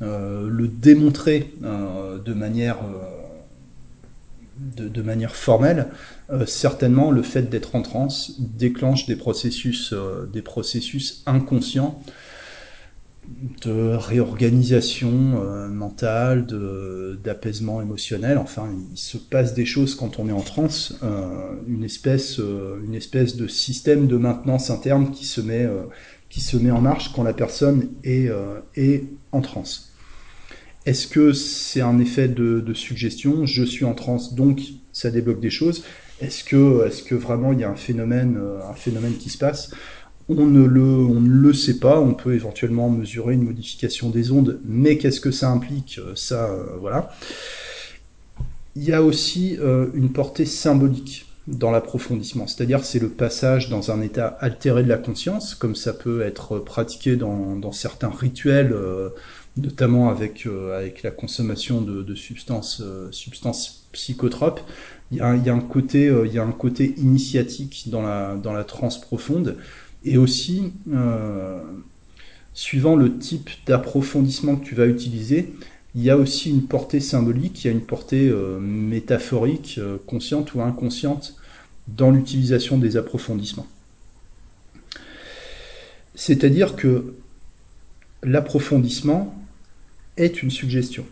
euh, 0.03 0.49
le 0.51 0.69
démontrer 0.69 1.55
euh, 1.63 2.19
de 2.19 2.35
manière 2.35 2.79
de, 4.59 5.03
manière 5.03 5.37
formelle, 5.37 5.87
certainement 6.47 7.13
le 7.13 7.23
fait 7.23 7.43
d'être 7.43 7.77
en 7.77 7.83
transe 7.83 8.35
déclenche 8.41 9.07
des 9.07 9.15
processus 9.15 9.95
des 10.33 10.43
processus 10.43 11.23
inconscients 11.27 12.03
de 13.63 13.95
réorganisation 13.97 15.43
euh, 15.43 15.69
mentale, 15.69 16.47
d'apaisement 17.23 17.81
émotionnel. 17.81 18.39
Enfin, 18.39 18.69
il 18.93 18.99
se 18.99 19.19
passe 19.19 19.55
des 19.55 19.67
choses 19.67 19.95
quand 19.95 20.19
on 20.19 20.29
est 20.29 20.33
en 20.33 20.41
transe, 20.41 20.99
euh, 21.03 21.55
une 21.67 21.85
espèce, 21.85 22.41
euh, 22.41 22.81
une 22.85 22.95
espèce 22.95 23.37
de 23.37 23.47
système 23.47 24.07
de 24.07 24.17
maintenance 24.17 24.71
interne 24.71 25.11
qui 25.11 25.25
se 25.25 25.41
met, 25.41 25.69
qui 26.29 26.41
se 26.41 26.57
met 26.57 26.71
en 26.71 26.81
marche 26.81 27.13
quand 27.13 27.23
la 27.23 27.35
personne 27.35 27.91
est, 28.05 28.31
est 28.75 29.05
en 29.33 29.41
transe. 29.41 29.93
Est-ce 30.87 31.07
que 31.07 31.33
c'est 31.33 31.81
un 31.81 31.99
effet 31.99 32.29
de, 32.29 32.61
de, 32.61 32.75
suggestion? 32.75 33.45
Je 33.45 33.63
suis 33.63 33.85
en 33.85 33.95
transe, 33.95 34.35
donc 34.35 34.61
ça 34.93 35.11
débloque 35.11 35.41
des 35.41 35.51
choses. 35.51 35.85
Est-ce 36.21 36.45
que, 36.45 36.87
est-ce 36.87 37.03
que 37.03 37.15
vraiment 37.15 37.53
il 37.53 37.61
y 37.61 37.65
a 37.65 37.71
un 37.71 37.77
phénomène, 37.77 38.41
un 38.69 38.75
phénomène 38.75 39.15
qui 39.17 39.29
se 39.29 39.39
passe? 39.39 39.71
On 40.29 40.47
ne, 40.47 40.65
le, 40.65 40.83
on 40.83 41.21
ne 41.21 41.31
le 41.31 41.53
sait 41.55 41.79
pas, 41.79 42.01
on 42.01 42.15
peut 42.15 42.35
éventuellement 42.35 42.91
mesurer 42.91 43.35
une 43.35 43.45
modification 43.45 44.11
des 44.11 44.31
ondes, 44.31 44.61
mais 44.65 44.99
qu'est-ce 44.99 45.21
que 45.21 45.31
ça 45.31 45.51
implique 45.51 45.99
euh, 45.99 46.15
Ça, 46.15 46.51
euh, 46.51 46.77
voilà. 46.81 47.11
Il 48.77 48.85
y 48.85 48.93
a 48.93 49.03
aussi 49.03 49.57
euh, 49.59 49.87
une 49.95 50.13
portée 50.13 50.45
symbolique 50.45 51.27
dans 51.47 51.71
l'approfondissement, 51.71 52.47
c'est-à-dire 52.47 52.85
c'est 52.85 52.99
le 52.99 53.09
passage 53.09 53.71
dans 53.71 53.91
un 53.91 54.03
état 54.03 54.27
altéré 54.41 54.83
de 54.83 54.89
la 54.89 54.99
conscience, 54.99 55.55
comme 55.55 55.75
ça 55.75 55.95
peut 55.95 56.21
être 56.21 56.59
pratiqué 56.59 57.17
dans, 57.17 57.73
certains 57.73 58.11
rituels, 58.11 58.77
notamment 59.57 60.11
avec, 60.11 60.47
avec 60.77 61.03
la 61.03 61.11
consommation 61.11 61.81
de, 61.81 62.15
substances, 62.15 62.83
substances 63.13 63.89
psychotropes. 63.93 64.61
Il 65.11 65.17
y, 65.17 65.21
a, 65.23 65.35
il 65.37 65.43
y 65.43 65.49
a 65.49 65.55
un 65.55 65.61
côté, 65.61 66.13
il 66.27 66.35
y 66.35 66.39
a 66.39 66.45
un 66.45 66.53
côté 66.53 66.95
initiatique 66.99 67.85
dans 67.87 68.03
la, 68.03 68.37
dans 68.37 68.53
la 68.53 68.65
transe 68.65 69.01
profonde 69.01 69.57
et 70.05 70.17
aussi, 70.17 70.73
euh, 70.93 71.61
suivant 72.55 72.97
le 72.97 73.19
type 73.19 73.51
d'approfondissement 73.67 74.57
que 74.57 74.65
tu 74.65 74.75
vas 74.75 74.87
utiliser, 74.87 75.53
il 75.95 76.03
y 76.03 76.11
a 76.11 76.17
aussi 76.17 76.51
une 76.51 76.67
portée 76.67 77.01
symbolique, 77.01 77.65
il 77.65 77.67
y 77.67 77.71
a 77.71 77.73
une 77.73 77.85
portée 77.85 78.29
euh, 78.29 78.61
métaphorique, 78.61 79.77
euh, 79.79 79.99
consciente 80.07 80.55
ou 80.55 80.61
inconsciente, 80.61 81.37
dans 81.89 82.11
l'utilisation 82.11 82.79
des 82.79 82.97
approfondissements. 82.97 83.67
C'est-à-dire 86.15 86.77
que 86.77 87.15
l'approfondissement 88.23 89.35
est 90.17 90.43
une 90.43 90.51
suggestion. 90.51 91.07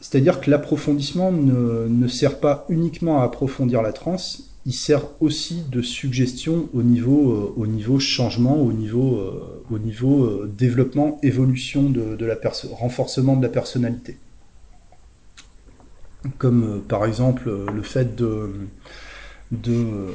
C'est-à-dire 0.00 0.40
que 0.40 0.50
l'approfondissement 0.50 1.32
ne, 1.32 1.88
ne, 1.88 2.06
sert 2.06 2.38
pas 2.38 2.66
uniquement 2.68 3.22
à 3.22 3.24
approfondir 3.24 3.82
la 3.82 3.92
transe, 3.92 4.55
il 4.66 4.72
sert 4.74 5.04
aussi 5.20 5.62
de 5.70 5.80
suggestion 5.80 6.68
au 6.74 6.82
niveau, 6.82 7.54
au 7.56 7.66
niveau 7.68 8.00
changement, 8.00 8.60
au 8.60 8.72
niveau, 8.72 9.22
au 9.70 9.78
niveau 9.78 10.44
développement, 10.46 11.18
évolution 11.22 11.88
de, 11.88 12.16
de 12.16 12.26
la 12.26 12.36
renforcement 12.72 13.36
de 13.36 13.42
la 13.42 13.48
personnalité. 13.48 14.18
Comme 16.38 16.82
par 16.88 17.04
exemple 17.06 17.48
le 17.72 17.82
fait 17.82 18.16
de, 18.16 18.50
de, 19.52 20.08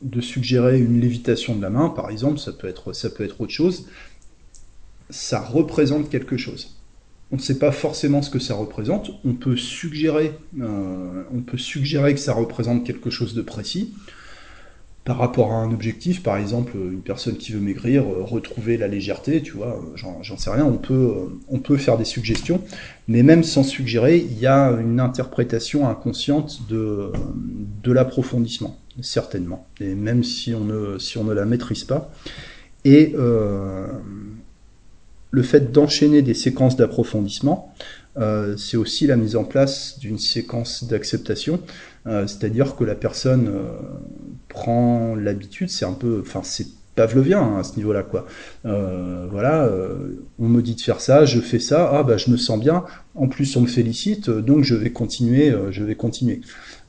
de 0.00 0.20
suggérer 0.20 0.80
une 0.80 1.00
lévitation 1.00 1.54
de 1.54 1.62
la 1.62 1.70
main, 1.70 1.90
par 1.90 2.10
exemple, 2.10 2.38
ça 2.38 2.52
peut 2.52 2.68
être, 2.68 2.92
ça 2.92 3.10
peut 3.10 3.24
être 3.24 3.40
autre 3.40 3.52
chose, 3.52 3.86
ça 5.10 5.40
représente 5.40 6.08
quelque 6.08 6.36
chose. 6.36 6.81
On 7.32 7.36
ne 7.36 7.40
sait 7.40 7.58
pas 7.58 7.72
forcément 7.72 8.20
ce 8.20 8.28
que 8.28 8.38
ça 8.38 8.54
représente. 8.54 9.10
On 9.24 9.32
peut 9.32 9.56
suggérer, 9.56 10.34
euh, 10.60 11.22
on 11.34 11.40
peut 11.40 11.56
suggérer 11.56 12.12
que 12.12 12.20
ça 12.20 12.34
représente 12.34 12.84
quelque 12.84 13.08
chose 13.08 13.34
de 13.34 13.40
précis 13.40 13.94
par 15.04 15.18
rapport 15.18 15.50
à 15.50 15.56
un 15.56 15.72
objectif, 15.72 16.22
par 16.22 16.36
exemple 16.36 16.76
une 16.76 17.00
personne 17.00 17.36
qui 17.36 17.52
veut 17.52 17.60
maigrir, 17.60 18.04
euh, 18.04 18.22
retrouver 18.22 18.76
la 18.76 18.86
légèreté, 18.86 19.42
tu 19.42 19.52
vois, 19.52 19.82
euh, 19.82 19.96
j'en 19.96 20.36
sais 20.36 20.50
rien, 20.50 20.64
on 20.64 20.76
peut, 20.76 21.76
faire 21.76 21.98
des 21.98 22.04
suggestions, 22.04 22.62
mais 23.08 23.24
même 23.24 23.42
sans 23.42 23.64
suggérer, 23.64 24.18
il 24.18 24.38
y 24.38 24.46
a 24.46 24.70
une 24.70 25.00
interprétation 25.00 25.88
inconsciente 25.88 26.68
de, 26.68 27.10
l'approfondissement, 27.84 28.78
certainement, 29.00 29.66
et 29.80 29.94
même 29.94 30.22
si 30.22 30.54
on 30.54 30.64
ne, 30.64 30.98
si 30.98 31.18
on 31.18 31.24
ne 31.24 31.32
la 31.32 31.46
maîtrise 31.46 31.82
pas. 31.82 32.12
Le 35.32 35.42
fait 35.42 35.72
d'enchaîner 35.72 36.22
des 36.22 36.34
séquences 36.34 36.76
d'approfondissement, 36.76 37.74
euh, 38.18 38.56
c'est 38.58 38.76
aussi 38.76 39.06
la 39.06 39.16
mise 39.16 39.34
en 39.34 39.44
place 39.44 39.98
d'une 39.98 40.18
séquence 40.18 40.84
d'acceptation, 40.84 41.60
euh, 42.06 42.26
c'est-à-dire 42.26 42.76
que 42.76 42.84
la 42.84 42.94
personne 42.94 43.48
euh, 43.48 43.72
prend 44.48 45.14
l'habitude, 45.14 45.70
c'est 45.70 45.86
un 45.86 45.94
peu, 45.94 46.22
pavlovien 46.94 47.40
hein, 47.40 47.58
à 47.60 47.62
ce 47.62 47.76
niveau-là 47.76 48.02
quoi. 48.02 48.26
voilà, 48.64 49.70
on 50.38 50.48
me 50.48 50.62
dit 50.62 50.74
de 50.74 50.80
faire 50.80 51.00
ça, 51.00 51.24
je 51.24 51.40
fais 51.40 51.58
ça, 51.58 51.90
ah 51.92 52.02
bah 52.02 52.16
je 52.16 52.30
me 52.30 52.36
sens 52.36 52.58
bien. 52.58 52.84
En 53.14 53.28
plus 53.28 53.56
on 53.56 53.62
me 53.62 53.66
félicite, 53.66 54.30
donc 54.30 54.64
je 54.64 54.74
vais 54.74 54.90
continuer, 54.90 55.54
je 55.70 55.84
vais 55.84 55.94
continuer. 55.94 56.40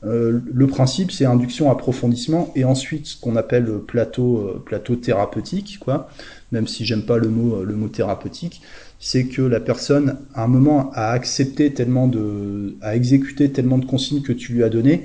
le 0.02 0.66
principe 0.66 1.10
c'est 1.10 1.24
induction, 1.24 1.70
approfondissement 1.70 2.52
et 2.54 2.64
ensuite 2.64 3.06
ce 3.06 3.20
qu'on 3.20 3.36
appelle 3.36 3.66
plateau, 3.86 4.62
plateau 4.64 4.96
thérapeutique 4.96 5.78
quoi 5.80 6.08
même 6.54 6.68
si 6.68 6.86
j'aime 6.86 7.02
pas 7.02 7.18
le 7.18 7.28
mot, 7.28 7.64
le 7.64 7.74
mot 7.74 7.88
thérapeutique, 7.88 8.62
c'est 8.98 9.26
que 9.26 9.42
la 9.42 9.60
personne, 9.60 10.18
à 10.34 10.44
un 10.44 10.46
moment, 10.46 10.90
a 10.94 11.10
accepté 11.10 11.74
tellement 11.74 12.06
de, 12.06 12.76
a 12.80 12.96
exécuté 12.96 13.50
tellement 13.50 13.76
de 13.76 13.84
consignes 13.84 14.22
que 14.22 14.32
tu 14.32 14.54
lui 14.54 14.62
as 14.62 14.70
données, 14.70 15.02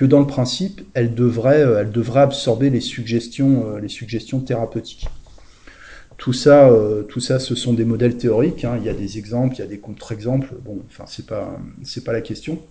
que 0.00 0.06
dans 0.06 0.20
le 0.20 0.26
principe, 0.26 0.80
elle 0.94 1.14
devrait, 1.14 1.60
euh, 1.60 1.82
elle 1.82 1.90
devrait 1.90 2.22
absorber 2.22 2.70
les 2.70 2.80
suggestions, 2.80 3.66
euh, 3.66 3.80
les 3.80 3.90
suggestions 3.90 4.40
thérapeutiques. 4.40 5.06
Tout 6.16 6.32
ça, 6.32 6.70
euh, 6.70 7.02
tout 7.02 7.20
ça, 7.20 7.38
ce 7.38 7.54
sont 7.54 7.74
des 7.74 7.84
modèles 7.84 8.16
théoriques. 8.16 8.64
Hein. 8.64 8.78
Il 8.80 8.86
y 8.86 8.88
a 8.88 8.94
des 8.94 9.18
exemples, 9.18 9.56
il 9.56 9.58
y 9.58 9.62
a 9.62 9.66
des 9.66 9.76
contre-exemples. 9.76 10.54
Bon, 10.64 10.78
enfin, 10.88 11.04
c'est 11.06 11.26
pas, 11.26 11.54
c'est 11.82 12.02
pas 12.02 12.14
la 12.14 12.22
question. 12.22 12.62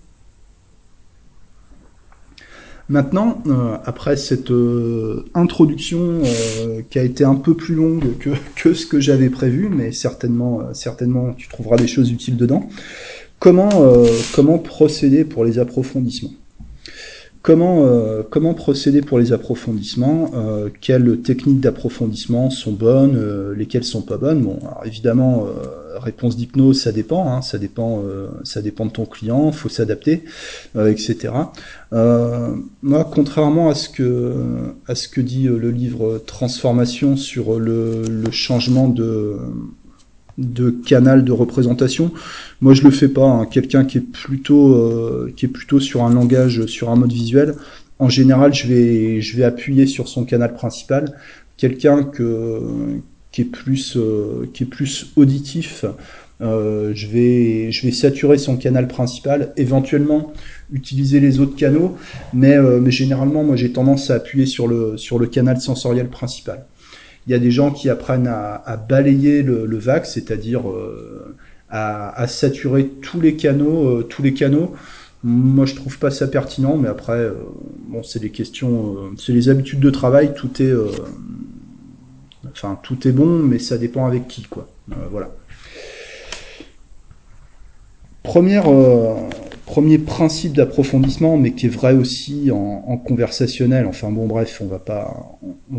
Maintenant, 2.89 3.44
après 3.86 4.18
cette 4.18 4.52
introduction 5.36 6.24
qui 6.89 6.98
a 6.98 7.04
été 7.04 7.24
un 7.24 7.36
peu 7.36 7.54
plus 7.54 7.76
longue 7.76 8.18
que, 8.18 8.32
que 8.56 8.74
ce 8.74 8.88
que 8.88 9.00
j'avais 9.00 9.30
prévu, 9.30 9.70
mais 9.70 9.92
certainement, 9.92 10.74
certainement 10.74 11.34
tu 11.34 11.48
trouveras 11.50 11.78
des 11.78 11.86
choses 11.86 12.10
utiles 12.10 12.36
dedans, 12.36 12.68
comment, 13.38 13.70
comment 14.34 14.58
procéder 14.58 15.24
pour 15.24 15.46
les 15.46 15.60
approfondissements? 15.60 16.34
Comment, 17.41 17.86
comment 18.30 18.54
procéder 18.54 19.02
pour 19.02 19.17
les 19.17 19.32
approfondissements 19.32 20.32
Quelles 20.82 21.21
techniques 21.21 21.62
d'approfondissement 21.62 22.49
sont 22.49 22.73
bonnes 22.73 23.54
Lesquelles 23.54 23.86
sont 23.86 24.02
pas 24.02 24.17
bonnes? 24.17 24.41
Bon, 24.41 24.60
alors 24.62 24.84
évidemment, 24.86 25.47
réponse 25.99 26.36
d'hypnose, 26.36 26.82
ça 26.82 26.91
dépend, 26.91 27.32
hein, 27.32 27.41
ça 27.41 27.58
dépend, 27.58 28.02
euh, 28.04 28.30
ça 28.43 28.62
dépend 28.62 28.86
de 28.86 28.91
ton 28.91 29.06
client, 29.06 29.52
faut 29.52 29.69
s'adapter, 29.69 30.23
euh, 30.75 30.91
etc. 30.91 31.34
Euh, 31.93 32.56
moi, 32.82 33.10
contrairement 33.12 33.69
à 33.69 33.75
ce 33.75 33.89
que 33.89 34.34
à 34.88 34.95
ce 34.95 35.08
que 35.08 35.21
dit 35.21 35.43
le 35.43 35.71
livre 35.71 36.19
Transformation 36.25 37.17
sur 37.17 37.60
le, 37.60 38.04
changement 38.32 38.88
de 38.88 39.38
de 40.39 40.71
canal 40.71 41.23
de 41.23 41.32
représentation. 41.32 42.12
Moi, 42.62 42.73
je 42.73 42.84
le 42.84 42.91
fais 42.91 43.10
pas. 43.10 43.25
Hein. 43.25 43.45
Quelqu'un 43.45 43.86
qui 43.86 43.99
est 43.99 44.12
plutôt 44.12 45.28
qui 45.36 45.45
est 45.45 45.49
plutôt 45.49 45.80
sur 45.80 46.04
un 46.04 46.13
langage, 46.13 46.65
sur 46.65 46.89
un 46.89 46.95
mode 46.95 47.13
visuel. 47.13 47.56
En 47.99 48.10
général, 48.10 48.54
je 48.54 48.67
vais 48.67 49.21
je 49.21 49.38
vais 49.38 49.43
appuyer 49.43 49.86
sur 49.86 50.08
son 50.08 50.25
canal 50.25 50.54
principal. 50.54 51.13
Quelqu'un 51.58 52.04
que 52.04 52.62
qui 53.32 53.41
est 53.41 53.45
plus, 53.45 53.95
euh, 53.95 54.49
qui 54.54 54.63
est 54.63 54.67
plus 54.67 55.12
auditif. 55.15 55.86
Euh, 56.41 56.93
je, 56.95 57.08
vais, 57.08 57.71
je 57.71 57.86
vais 57.86 57.91
saturer 57.91 58.38
son 58.38 58.56
canal 58.56 58.88
principal, 58.88 59.52
éventuellement 59.58 60.32
utiliser 60.71 61.19
les 61.19 61.41
autres 61.41 61.58
canaux, 61.58 61.97
mais, 62.34 62.56
euh, 62.56 62.80
mais 62.80 62.91
généralement, 62.91 63.43
moi 63.43 63.58
j'ai 63.58 63.73
tendance 63.73 64.10
à 64.10 64.15
appuyer 64.15 64.45
sur 64.45 64.65
le, 64.65 64.95
sur 64.95 65.19
le 65.19 65.28
canal 65.28 65.60
sensoriel 65.60 66.08
principal. 66.08 66.65
Il 67.30 67.32
y 67.32 67.36
a 67.36 67.39
des 67.39 67.52
gens 67.52 67.72
qui 67.72 67.89
apprennent 67.89 68.28
à, 68.28 68.76
balayer 68.89 69.44
le, 69.44 69.65
le 69.65 69.78
vague, 69.78 70.04
c'est-à-dire 70.04 70.63
à, 71.70 72.10
à, 72.20 72.28
saturer 72.28 72.88
tous 73.02 73.22
les 73.22 73.36
canaux, 73.36 74.04
tous 74.04 74.24
les 74.24 74.34
canaux. 74.34 74.74
Moi, 75.24 75.65
je 75.65 75.76
trouve 75.76 76.00
pas 76.00 76.10
ça 76.10 76.28
pertinent, 76.28 76.76
mais 76.76 76.88
après, 76.89 77.30
bon, 77.88 78.04
c'est 78.04 78.20
des 78.20 78.32
questions, 78.32 79.12
c'est 79.18 79.32
les 79.32 79.48
habitudes 79.48 79.80
de 79.80 79.92
travail. 79.92 80.34
Tout 80.34 80.62
est, 80.62 80.74
Enfin, 82.52 82.80
tout 82.82 83.08
est 83.08 83.12
bon, 83.12 83.39
mais 83.39 83.60
ça 83.60 83.78
dépend 83.78 84.06
avec 84.06 84.28
qui, 84.28 84.44
quoi. 84.44 84.68
Euh, 84.92 84.96
voilà. 85.12 85.30
Première, 88.24 88.70
euh, 88.70 89.15
premier 89.70 90.00
principe 90.00 90.54
d'approfondissement, 90.54 91.38
mais 91.38 91.52
qui 91.52 91.68
est 91.68 91.70
vrai 91.70 91.94
aussi 91.94 92.50
en, 92.52 92.98
conversationnel. 92.98 93.86
Enfin 93.86 94.10
bon, 94.10 94.26
bref, 94.26 94.64
on 94.64 94.66
va 94.66 94.80
pas, 94.80 95.40
on 95.72 95.78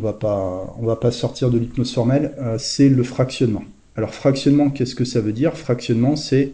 va 0.87 0.97
pas, 0.97 1.11
sortir 1.11 1.51
de 1.51 1.59
l'hypnose 1.59 1.93
formelle. 1.93 2.33
Euh, 2.39 2.57
c'est 2.57 2.89
le 2.89 3.03
fractionnement. 3.03 3.65
Alors 3.97 4.15
fractionnement, 4.15 4.71
qu'est-ce 4.71 4.95
que 4.95 5.05
ça 5.05 5.21
veut 5.21 5.33
dire? 5.33 5.57
Fractionnement, 5.57 6.15
c'est 6.15 6.53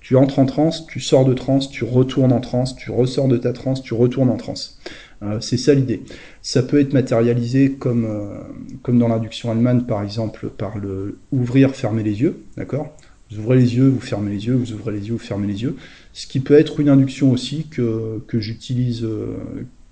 tu 0.00 0.16
entres 0.16 0.40
en 0.40 0.46
transe, 0.46 0.84
tu 0.88 0.98
sors 0.98 1.24
de 1.24 1.32
transe, 1.32 1.70
tu 1.70 1.84
retournes 1.84 2.32
en 2.32 2.40
transe, 2.40 2.74
tu 2.74 2.90
ressors 2.90 3.28
de 3.28 3.36
ta 3.36 3.52
transe, 3.52 3.80
tu 3.80 3.94
retournes 3.94 4.28
en 4.28 4.36
transe. 4.36 4.80
Euh, 5.22 5.38
c'est 5.40 5.56
ça 5.56 5.74
l'idée. 5.74 6.02
Ça 6.42 6.64
peut 6.64 6.80
être 6.80 6.92
matérialisé 6.92 7.70
comme, 7.70 8.04
euh, 8.04 8.40
comme 8.82 8.98
dans 8.98 9.08
l'induction 9.08 9.52
allemande, 9.52 9.86
par 9.86 10.02
exemple, 10.02 10.48
par 10.48 10.76
le 10.76 11.20
ouvrir, 11.30 11.76
fermer 11.76 12.02
les 12.02 12.20
yeux, 12.20 12.42
d'accord? 12.56 12.96
Vous 13.30 13.38
ouvrez 13.38 13.56
les 13.56 13.76
yeux, 13.76 13.88
vous 13.88 14.00
fermez 14.00 14.32
les 14.32 14.46
yeux, 14.46 14.54
vous 14.54 14.72
ouvrez 14.72 14.92
les 14.92 15.08
yeux, 15.08 15.14
vous 15.14 15.18
fermez 15.18 15.46
les 15.46 15.62
yeux. 15.62 15.76
Ce 16.14 16.26
qui 16.26 16.40
peut 16.40 16.54
être 16.54 16.80
une 16.80 16.88
induction 16.88 17.30
aussi 17.30 17.66
que, 17.70 18.22
que 18.26 18.40
j'utilise 18.40 19.04
euh, 19.04 19.36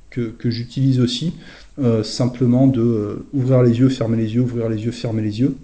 que, 0.09 0.31
que 0.31 0.51
j'utilise 0.51 1.01
aussi, 1.01 1.33
simplement 2.03 2.67
de 2.67 3.25
ouvrir 3.33 3.63
les 3.63 3.79
yeux, 3.79 3.89
fermer 3.89 4.19
les 4.19 4.35
yeux, 4.35 4.43
ouvrir 4.43 4.69
les 4.69 4.85
yeux, 4.85 4.91
fermer 4.91 5.23
les 5.23 5.41
yeux. 5.41 5.57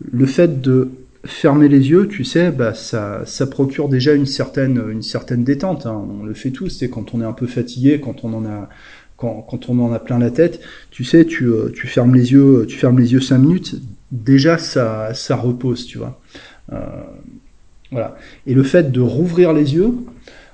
le 0.00 0.26
fait 0.26 0.60
de 0.60 0.90
fermer 1.26 1.68
les 1.68 1.90
yeux, 1.90 2.08
tu 2.08 2.24
sais, 2.24 2.50
bah, 2.50 2.74
ça, 2.74 3.22
ça 3.26 3.46
procure 3.46 3.88
déjà 3.88 4.14
une 4.14 4.26
certaine, 4.26 4.82
une 4.90 5.02
certaine 5.02 5.44
détente. 5.44 5.86
Hein. 5.86 6.04
On 6.20 6.24
le 6.24 6.34
fait 6.34 6.50
tous, 6.50 6.70
c'est 6.70 6.88
quand 6.88 7.14
on 7.14 7.20
est 7.20 7.24
un 7.24 7.32
peu 7.32 7.46
fatigué, 7.46 8.00
quand 8.00 8.24
on 8.24 8.32
en 8.32 8.46
a, 8.46 8.68
quand, 9.16 9.46
quand 9.48 9.68
on 9.68 9.78
en 9.80 9.92
a 9.92 9.98
plein 9.98 10.18
la 10.18 10.30
tête, 10.30 10.60
tu 10.90 11.04
sais, 11.04 11.24
tu, 11.24 11.46
euh, 11.46 11.70
tu 11.74 11.86
fermes 11.86 12.14
les 12.14 12.32
yeux, 12.32 12.66
tu 12.68 12.78
fermes 12.78 12.98
les 12.98 13.12
yeux 13.12 13.20
cinq 13.20 13.38
minutes, 13.38 13.76
déjà 14.12 14.58
ça, 14.58 15.12
ça 15.14 15.36
repose, 15.36 15.86
tu 15.86 15.98
vois. 15.98 16.20
Euh, 16.72 16.78
voilà. 17.90 18.16
Et 18.46 18.54
le 18.54 18.62
fait 18.62 18.90
de 18.90 19.00
rouvrir 19.00 19.52
les 19.52 19.74
yeux, 19.74 19.94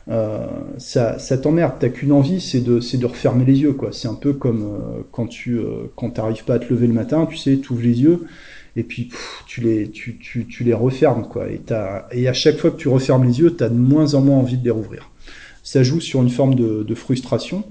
euh, 0.08 0.46
ça, 0.78 1.18
ça 1.18 1.38
t'emmerde. 1.38 1.74
T'as 1.78 1.88
qu'une 1.88 2.12
envie, 2.12 2.40
c'est 2.40 2.60
de, 2.60 2.80
c'est 2.80 2.98
de 2.98 3.06
refermer 3.06 3.44
les 3.44 3.60
yeux, 3.60 3.72
quoi. 3.72 3.90
C'est 3.92 4.08
un 4.08 4.14
peu 4.14 4.32
comme 4.32 4.62
euh, 4.62 5.02
quand 5.12 5.26
tu, 5.26 5.58
euh, 5.58 5.90
quand 5.96 6.10
t'arrives 6.10 6.44
pas 6.44 6.54
à 6.54 6.58
te 6.58 6.72
lever 6.72 6.86
le 6.86 6.92
matin, 6.92 7.26
tu 7.26 7.36
sais, 7.36 7.58
tu 7.58 7.72
ouvres 7.72 7.82
les 7.82 8.00
yeux 8.02 8.26
et 8.74 8.82
puis 8.82 9.10
tu 9.46 9.60
les 9.60 9.90
tu, 9.90 10.16
tu, 10.18 10.46
tu, 10.46 10.64
les 10.64 10.72
refermes 10.72 11.28
quoi 11.28 11.46
et 11.50 11.60
et 12.12 12.26
à 12.26 12.32
chaque 12.32 12.56
fois 12.56 12.70
que 12.70 12.76
tu 12.76 12.88
refermes 12.88 13.24
les 13.24 13.38
yeux 13.38 13.54
tu 13.54 13.62
as 13.62 13.68
de 13.68 13.74
moins 13.74 14.14
en 14.14 14.22
moins 14.22 14.38
envie 14.38 14.56
de 14.56 14.64
les 14.64 14.70
rouvrir 14.70 15.10
ça 15.62 15.82
joue 15.82 16.00
sur 16.00 16.22
une 16.22 16.30
forme 16.30 16.54
de, 16.54 16.82
de 16.82 16.94
frustration 16.94 17.64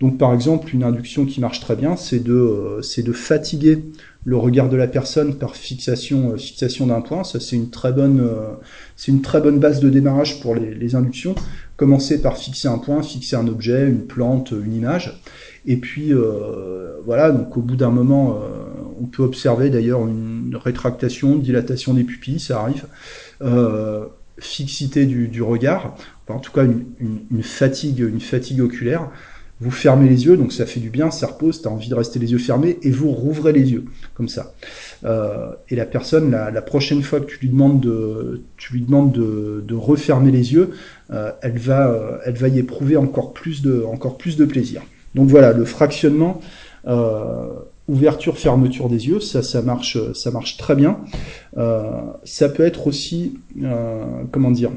donc 0.00 0.18
par 0.18 0.34
exemple 0.34 0.74
une 0.74 0.82
induction 0.82 1.26
qui 1.26 1.40
marche 1.40 1.60
très 1.60 1.76
bien 1.76 1.94
c'est 1.94 2.18
de 2.18 2.80
c'est 2.82 3.04
de 3.04 3.12
fatiguer 3.12 3.84
le 4.28 4.36
regard 4.36 4.68
de 4.68 4.76
la 4.76 4.86
personne 4.86 5.36
par 5.36 5.56
fixation 5.56 6.32
euh, 6.32 6.36
fixation 6.36 6.86
d'un 6.86 7.00
point 7.00 7.24
ça 7.24 7.40
c'est 7.40 7.56
une 7.56 7.70
très 7.70 7.92
bonne 7.92 8.20
euh, 8.20 8.54
c'est 8.96 9.10
une 9.10 9.22
très 9.22 9.40
bonne 9.40 9.58
base 9.58 9.80
de 9.80 9.88
démarrage 9.88 10.40
pour 10.40 10.54
les, 10.54 10.74
les 10.74 10.94
inductions 10.94 11.34
commencer 11.76 12.20
par 12.20 12.36
fixer 12.36 12.68
un 12.68 12.78
point 12.78 13.02
fixer 13.02 13.36
un 13.36 13.48
objet 13.48 13.88
une 13.88 14.06
plante 14.06 14.52
une 14.52 14.74
image 14.74 15.22
et 15.66 15.76
puis 15.76 16.12
voilà 17.04 17.30
donc 17.30 17.56
au 17.56 17.60
bout 17.60 17.76
d'un 17.76 17.90
moment 17.90 18.38
on 19.00 19.06
peut 19.06 19.22
observer 19.22 19.70
d'ailleurs 19.70 20.06
une 20.06 20.56
rétractation, 20.56 21.34
une 21.34 21.42
dilatation 21.42 21.94
des 21.94 22.04
pupilles, 22.04 22.40
ça 22.40 22.60
arrive. 22.60 22.86
Euh, 23.42 24.06
fixité 24.38 25.06
du, 25.06 25.42
regard, 25.42 25.96
en 26.28 26.38
tout 26.38 26.52
cas 26.52 26.64
une, 26.64 27.42
fatigue, 27.42 27.98
une 27.98 28.20
fatigue 28.20 28.60
oculaire. 28.60 29.10
Vous 29.60 29.72
fermez 29.72 30.08
les 30.08 30.26
yeux, 30.26 30.36
donc 30.36 30.52
ça 30.52 30.66
fait 30.66 30.78
du 30.78 30.88
bien, 30.88 31.10
ça 31.10 31.26
repose, 31.26 31.60
tu 31.62 31.68
envie 31.68 31.88
de 31.88 31.94
rester 31.94 32.20
les 32.20 32.30
yeux 32.30 32.38
fermés, 32.38 32.78
et 32.82 32.90
vous 32.90 33.10
rouvrez 33.10 33.52
les 33.52 33.72
yeux, 33.72 33.86
comme 34.14 34.28
ça. 34.28 34.52
Euh, 35.04 35.50
et 35.68 35.74
la 35.74 35.84
personne, 35.84 36.30
la, 36.30 36.62
prochaine 36.62 37.02
fois 37.02 37.18
que 37.20 37.26
tu 37.26 37.40
lui 37.40 37.48
demandes 37.48 37.80
de, 37.80 38.42
tu 38.56 38.74
lui 38.74 38.82
demandes 38.82 39.10
de, 39.10 39.64
de 39.66 39.74
refermer 39.74 40.30
les 40.30 40.52
yeux, 40.52 40.70
euh, 41.10 41.32
elle, 41.42 41.58
va, 41.58 41.88
euh, 41.88 42.18
elle 42.24 42.36
va 42.36 42.46
y 42.48 42.58
éprouver 42.60 42.96
encore 42.96 43.32
plus 43.32 43.62
de, 43.62 43.82
encore 43.82 44.16
plus 44.16 44.36
de 44.36 44.44
plaisir. 44.44 44.82
Donc 45.16 45.28
voilà, 45.28 45.52
le 45.52 45.64
fractionnement, 45.64 46.40
ouverture, 47.88 48.38
fermeture 48.38 48.88
des 48.88 49.08
yeux, 49.08 49.18
ça, 49.18 49.42
ça 49.42 49.60
marche, 49.62 49.98
ça 50.12 50.30
marche 50.30 50.56
très 50.56 50.76
bien. 50.76 50.98
ça 52.24 52.48
peut 52.48 52.62
être 52.62 52.86
aussi, 52.86 53.38
comment 54.30 54.50
dire, 54.50 54.70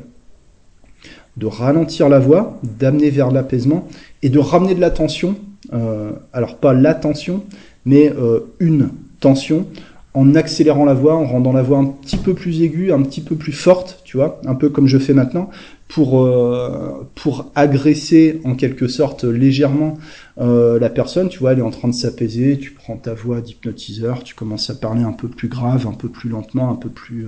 de 1.37 1.45
ralentir 1.45 2.09
la 2.09 2.19
voix, 2.19 2.59
d'amener 2.79 3.09
vers 3.09 3.31
l'apaisement 3.31 3.87
et 4.21 4.29
de 4.29 4.39
ramener 4.39 4.75
de 4.75 4.81
l'attention. 4.81 5.35
Euh, 5.73 6.11
alors 6.33 6.57
pas 6.57 6.73
l'attention, 6.73 7.43
mais 7.85 8.11
euh, 8.11 8.41
une 8.59 8.89
tension 9.19 9.67
en 10.13 10.35
accélérant 10.35 10.83
la 10.83 10.93
voix, 10.93 11.15
en 11.15 11.25
rendant 11.25 11.53
la 11.53 11.61
voix 11.61 11.77
un 11.77 11.85
petit 11.85 12.17
peu 12.17 12.33
plus 12.33 12.61
aiguë, 12.63 12.91
un 12.91 13.01
petit 13.01 13.21
peu 13.21 13.37
plus 13.37 13.53
forte, 13.53 14.01
tu 14.03 14.17
vois, 14.17 14.41
un 14.45 14.55
peu 14.55 14.67
comme 14.69 14.87
je 14.87 14.97
fais 14.97 15.13
maintenant, 15.13 15.49
pour 15.87 16.21
euh, 16.21 17.07
pour 17.15 17.49
agresser 17.55 18.41
en 18.43 18.55
quelque 18.55 18.89
sorte 18.89 19.23
légèrement 19.23 19.97
la 20.37 20.89
personne. 20.89 21.29
Tu 21.29 21.37
vois, 21.39 21.53
elle 21.53 21.59
est 21.59 21.63
en 21.63 21.69
train 21.69 21.87
de 21.87 21.93
s'apaiser. 21.93 22.57
Tu 22.57 22.71
prends 22.71 22.97
ta 22.97 23.13
voix 23.13 23.41
d'hypnotiseur, 23.41 24.23
tu 24.23 24.33
commences 24.33 24.69
à 24.71 24.75
parler 24.75 25.03
un 25.03 25.13
peu 25.13 25.27
plus 25.27 25.47
grave, 25.47 25.85
un 25.87 25.93
peu 25.93 26.09
plus 26.09 26.29
lentement, 26.29 26.71
un 26.71 26.75
peu 26.75 26.89
plus 26.89 27.27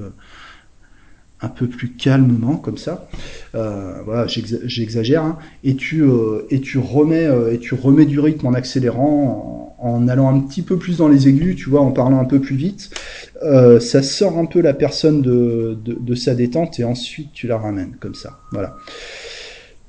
un 1.43 1.49
peu 1.49 1.67
plus 1.67 1.89
calmement 1.89 2.55
comme 2.55 2.77
ça. 2.77 3.07
Euh, 3.53 4.01
voilà, 4.05 4.25
j'exagère. 4.27 5.23
Hein. 5.23 5.37
Et 5.63 5.75
tu 5.75 6.01
euh, 6.01 6.47
et 6.49 6.61
tu 6.61 6.77
remets 6.77 7.25
euh, 7.25 7.53
et 7.53 7.59
tu 7.59 7.75
remets 7.75 8.05
du 8.05 8.19
rythme 8.19 8.47
en 8.47 8.53
accélérant, 8.53 9.75
en, 9.77 10.07
allant 10.07 10.33
un 10.33 10.39
petit 10.39 10.61
peu 10.61 10.77
plus 10.77 10.97
dans 10.97 11.09
les 11.09 11.27
aigus, 11.27 11.55
tu 11.55 11.69
vois, 11.69 11.81
en 11.81 11.91
parlant 11.91 12.19
un 12.19 12.25
peu 12.25 12.39
plus 12.39 12.55
vite. 12.55 12.89
ça 13.41 14.01
sort 14.01 14.37
un 14.37 14.45
peu 14.45 14.61
la 14.61 14.73
personne 14.73 15.21
de, 15.21 16.15
sa 16.15 16.33
détente 16.33 16.79
et 16.79 16.85
ensuite 16.85 17.33
tu 17.33 17.47
la 17.47 17.57
ramènes 17.57 17.95
comme 17.99 18.15
ça. 18.15 18.39
Voilà. 18.51 18.77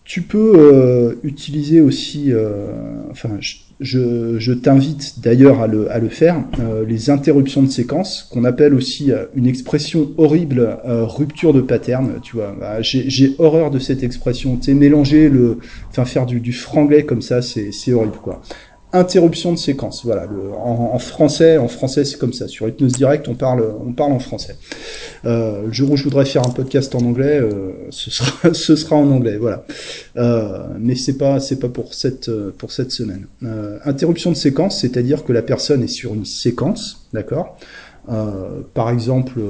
Tu 0.02 0.22
peux 0.22 1.18
utiliser 1.22 1.80
aussi, 1.80 2.32
enfin, 3.10 3.36
je, 3.40 3.54
je, 3.84 4.52
t'invite 4.52 5.20
d'ailleurs 5.20 5.60
à 5.60 5.66
le, 5.66 6.08
faire, 6.08 6.42
euh, 6.60 6.84
les 6.86 7.10
interruptions 7.10 7.62
de 7.62 7.70
séquence, 7.70 8.28
qu'on 8.30 8.44
appelle 8.44 8.74
aussi 8.74 9.12
euh, 9.12 9.26
une 9.34 9.46
expression 9.46 10.10
horrible, 10.16 10.78
euh, 10.86 11.04
rupture 11.04 11.52
de 11.52 11.60
pattern, 11.60 12.20
tu 12.22 12.36
vois. 12.36 12.54
Bah, 12.58 12.80
j'ai 12.80 13.34
horreur 13.38 13.70
de 13.70 13.78
cette 13.78 14.02
expression, 14.02 14.56
tu 14.56 14.64
sais, 14.64 14.74
mélanger 14.74 15.28
le, 15.28 15.58
enfin 15.90 16.04
faire 16.04 16.26
du, 16.26 16.40
du 16.40 16.52
franglais 16.52 17.04
comme 17.04 17.22
ça, 17.22 17.42
c'est 17.42 17.92
horrible, 17.92 18.18
quoi 18.22 18.42
interruption 18.94 19.52
de 19.52 19.58
séquence. 19.58 20.04
Voilà, 20.04 20.26
en, 20.64 20.98
français, 20.98 21.58
en 21.58 21.68
français 21.68 22.04
c'est 22.04 22.16
comme 22.16 22.32
ça. 22.32 22.48
Sur 22.48 22.68
Hypnose 22.68 22.92
Direct, 22.92 23.28
on 23.28 23.34
parle, 23.34 23.74
on 23.84 23.92
parle 23.92 24.12
en 24.12 24.20
français. 24.20 24.56
Euh, 25.24 25.66
le 25.66 25.72
jour 25.72 25.90
où 25.90 25.96
je 25.96 26.04
voudrais 26.04 26.24
faire 26.24 26.46
un 26.46 26.50
podcast 26.50 26.94
en 26.94 27.00
anglais, 27.00 27.38
euh, 27.38 27.72
ce 27.90 28.10
sera, 28.76 28.96
en 28.96 29.10
anglais. 29.10 29.36
Voilà. 29.36 29.66
Euh, 30.16 30.66
mais 30.78 30.94
c'est 30.94 31.18
pas, 31.18 31.40
c'est 31.40 31.58
pas 31.58 31.68
pour 31.68 31.92
cette, 31.92 32.30
pour 32.52 32.72
cette 32.72 32.92
semaine. 32.92 33.26
Interruption 33.84 34.30
de 34.30 34.36
séquence, 34.36 34.80
c'est-à-dire 34.80 35.24
que 35.24 35.32
la 35.32 35.42
personne 35.42 35.82
est 35.82 35.88
sur 35.88 36.14
une 36.14 36.24
séquence, 36.24 37.08
d'accord? 37.12 37.58
Par 38.74 38.90
exemple, 38.90 39.40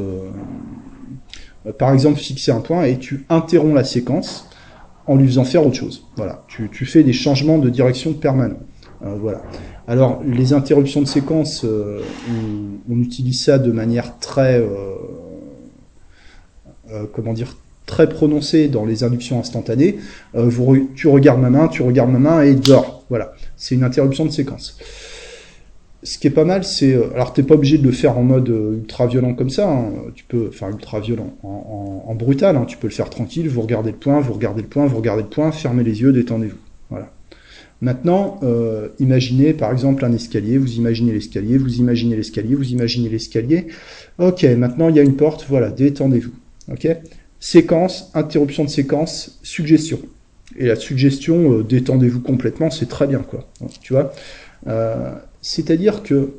par 1.78 1.92
exemple 1.92 2.18
fixer 2.18 2.52
un 2.52 2.60
point 2.60 2.84
et 2.84 2.98
tu 2.98 3.26
interromps 3.28 3.74
la 3.74 3.84
séquence 3.84 4.48
en 5.06 5.16
lui 5.16 5.26
faisant 5.26 5.44
faire 5.44 5.66
autre 5.66 5.76
chose. 5.76 6.06
Voilà, 6.16 6.44
tu, 6.48 6.70
tu 6.70 6.86
fais 6.86 7.02
des 7.02 7.12
changements 7.12 7.58
de 7.58 7.68
direction 7.68 8.14
permanents. 8.14 8.60
Euh, 9.04 9.16
voilà. 9.20 9.42
Alors, 9.86 10.22
les 10.24 10.52
interruptions 10.52 11.00
de 11.02 11.06
séquence, 11.06 11.64
euh, 11.64 12.00
on, 12.88 12.98
utilise 12.98 13.42
ça 13.42 13.58
de 13.58 13.70
manière 13.70 14.18
très, 14.18 14.58
euh, 14.58 14.96
comment 17.12 17.32
dire, 17.34 17.56
très 17.86 18.08
prononcée 18.08 18.68
dans 18.68 18.86
les 18.86 19.04
inductions 19.04 19.38
instantanées. 19.38 19.98
tu 20.94 21.08
regardes 21.08 21.40
ma 21.40 21.50
main, 21.50 21.68
tu 21.68 21.82
regardes 21.82 22.10
ma 22.10 22.18
main 22.18 22.42
et 22.42 22.54
dors. 22.54 23.04
Voilà, 23.10 23.34
c'est 23.56 23.74
une 23.74 23.84
interruption 23.84 24.24
de 24.24 24.30
séquence. 24.30 24.78
Ce 26.02 26.18
qui 26.18 26.26
est 26.26 26.30
pas 26.30 26.44
mal, 26.44 26.64
c'est 26.64 26.94
alors 27.14 27.32
t'es 27.32 27.42
pas 27.42 27.54
obligé 27.54 27.78
de 27.78 27.84
le 27.84 27.92
faire 27.92 28.18
en 28.18 28.22
mode 28.22 28.48
ultra 28.48 29.06
violent 29.06 29.34
comme 29.34 29.48
ça. 29.48 29.70
Hein. 29.70 29.90
Tu 30.14 30.24
peux, 30.24 30.48
enfin 30.48 30.68
ultra 30.70 31.00
violent, 31.00 31.34
en, 31.42 32.14
brutal. 32.14 32.56
Hein. 32.56 32.64
Tu 32.66 32.76
peux 32.76 32.88
le 32.88 32.92
faire 32.92 33.08
tranquille. 33.10 33.48
Vous 33.48 33.62
regardez 33.62 33.90
le 33.90 33.96
point, 33.96 34.20
vous 34.20 34.34
regardez 34.34 34.62
le 34.62 34.68
point, 34.68 34.86
vous 34.86 34.96
regardez 34.96 35.22
le 35.22 35.28
point. 35.28 35.50
Fermez 35.50 35.82
les 35.82 36.00
yeux, 36.02 36.12
détendez-vous. 36.12 36.58
Voilà. 36.90 37.10
Maintenant, 37.84 38.40
euh, 38.42 38.88
imaginez 38.98 39.52
par 39.52 39.70
exemple 39.70 40.06
un 40.06 40.12
escalier, 40.14 40.56
vous 40.56 40.72
imaginez 40.76 41.12
l'escalier, 41.12 41.58
vous 41.58 41.74
imaginez 41.74 42.16
l'escalier, 42.16 42.54
vous 42.54 42.72
imaginez 42.72 43.10
l'escalier. 43.10 43.66
Ok, 44.16 44.42
maintenant 44.42 44.88
il 44.88 44.96
y 44.96 45.00
a 45.00 45.02
une 45.02 45.16
porte, 45.16 45.44
voilà, 45.50 45.68
détendez-vous. 45.68 46.32
Ok 46.72 46.88
Séquence, 47.40 48.10
interruption 48.14 48.64
de 48.64 48.70
séquence, 48.70 49.38
suggestion. 49.42 50.00
Et 50.56 50.64
la 50.64 50.76
suggestion, 50.76 51.58
euh, 51.58 51.62
détendez-vous 51.62 52.20
complètement, 52.20 52.70
c'est 52.70 52.88
très 52.88 53.06
bien, 53.06 53.18
quoi. 53.18 53.46
Tu 53.82 53.92
vois 53.92 54.14
euh, 54.66 55.12
C'est-à-dire 55.42 56.02
que 56.02 56.30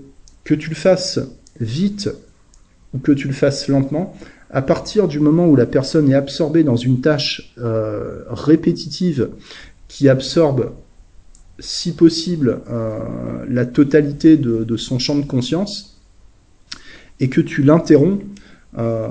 que 0.46 0.56
tu 0.56 0.70
le 0.72 0.76
fasses 0.76 1.20
vite 1.60 2.10
ou 2.96 2.98
que 2.98 3.12
tu 3.12 3.28
le 3.28 3.36
fasses 3.36 3.68
lentement, 3.68 4.18
à 4.50 4.64
partir 4.64 5.08
du 5.08 5.20
moment 5.20 5.46
où 5.48 5.56
la 5.56 5.68
personne 5.68 6.10
est 6.10 6.16
absorbée 6.16 6.64
dans 6.64 6.76
une 6.76 7.02
tâche 7.02 7.54
répétitive 8.30 9.30
qui 9.88 10.10
absorbe 10.10 10.72
si 11.60 11.94
possible, 11.94 12.62
euh, 12.70 13.00
la 13.48 13.66
totalité 13.66 14.38
de, 14.38 14.78
son 14.78 15.00
champ 15.00 15.16
de 15.16 15.26
conscience, 15.26 16.02
et 17.20 17.30
que 17.30 17.42
tu 17.42 17.64
l'interromps, 17.64 18.24
euh, 18.78 19.08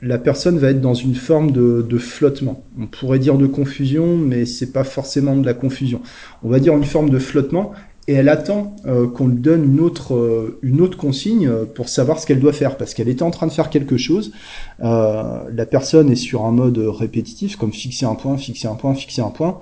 la 0.00 0.18
personne 0.18 0.58
va 0.58 0.70
être 0.70 0.80
dans 0.80 0.94
une 0.94 1.14
forme 1.14 1.50
de, 1.50 1.84
de, 1.86 1.98
flottement. 1.98 2.64
On 2.80 2.86
pourrait 2.86 3.18
dire 3.18 3.36
de 3.36 3.46
confusion, 3.46 4.16
mais 4.16 4.46
c'est 4.46 4.72
pas 4.72 4.84
forcément 4.84 5.36
de 5.36 5.44
la 5.44 5.52
confusion. 5.52 6.00
On 6.42 6.48
va 6.48 6.60
dire 6.60 6.74
une 6.74 6.84
forme 6.84 7.10
de 7.10 7.18
flottement, 7.18 7.72
et 8.08 8.14
elle 8.14 8.28
attend 8.28 8.74
euh, 8.86 9.06
qu'on 9.06 9.28
lui 9.28 9.38
donne 9.38 9.64
une 9.64 9.80
autre, 9.80 10.14
euh, 10.14 10.58
une 10.62 10.80
autre 10.80 10.98
consigne 10.98 11.46
euh, 11.46 11.64
pour 11.64 11.88
savoir 11.88 12.18
ce 12.18 12.26
qu'elle 12.26 12.40
doit 12.40 12.52
faire, 12.52 12.76
parce 12.76 12.94
qu'elle 12.94 13.08
était 13.08 13.22
en 13.22 13.30
train 13.30 13.46
de 13.46 13.52
faire 13.52 13.70
quelque 13.70 13.96
chose. 13.96 14.32
la 14.80 15.66
personne 15.70 16.10
est 16.10 16.16
sur 16.16 16.44
un 16.44 16.50
mode 16.50 16.78
répétitif, 16.78 17.56
comme 17.56 17.72
fixer 17.72 18.06
un 18.06 18.16
point, 18.16 18.36
fixer 18.36 18.66
un 18.66 18.74
point, 18.74 18.94
fixer 18.94 19.22
un 19.22 19.30
point, 19.30 19.60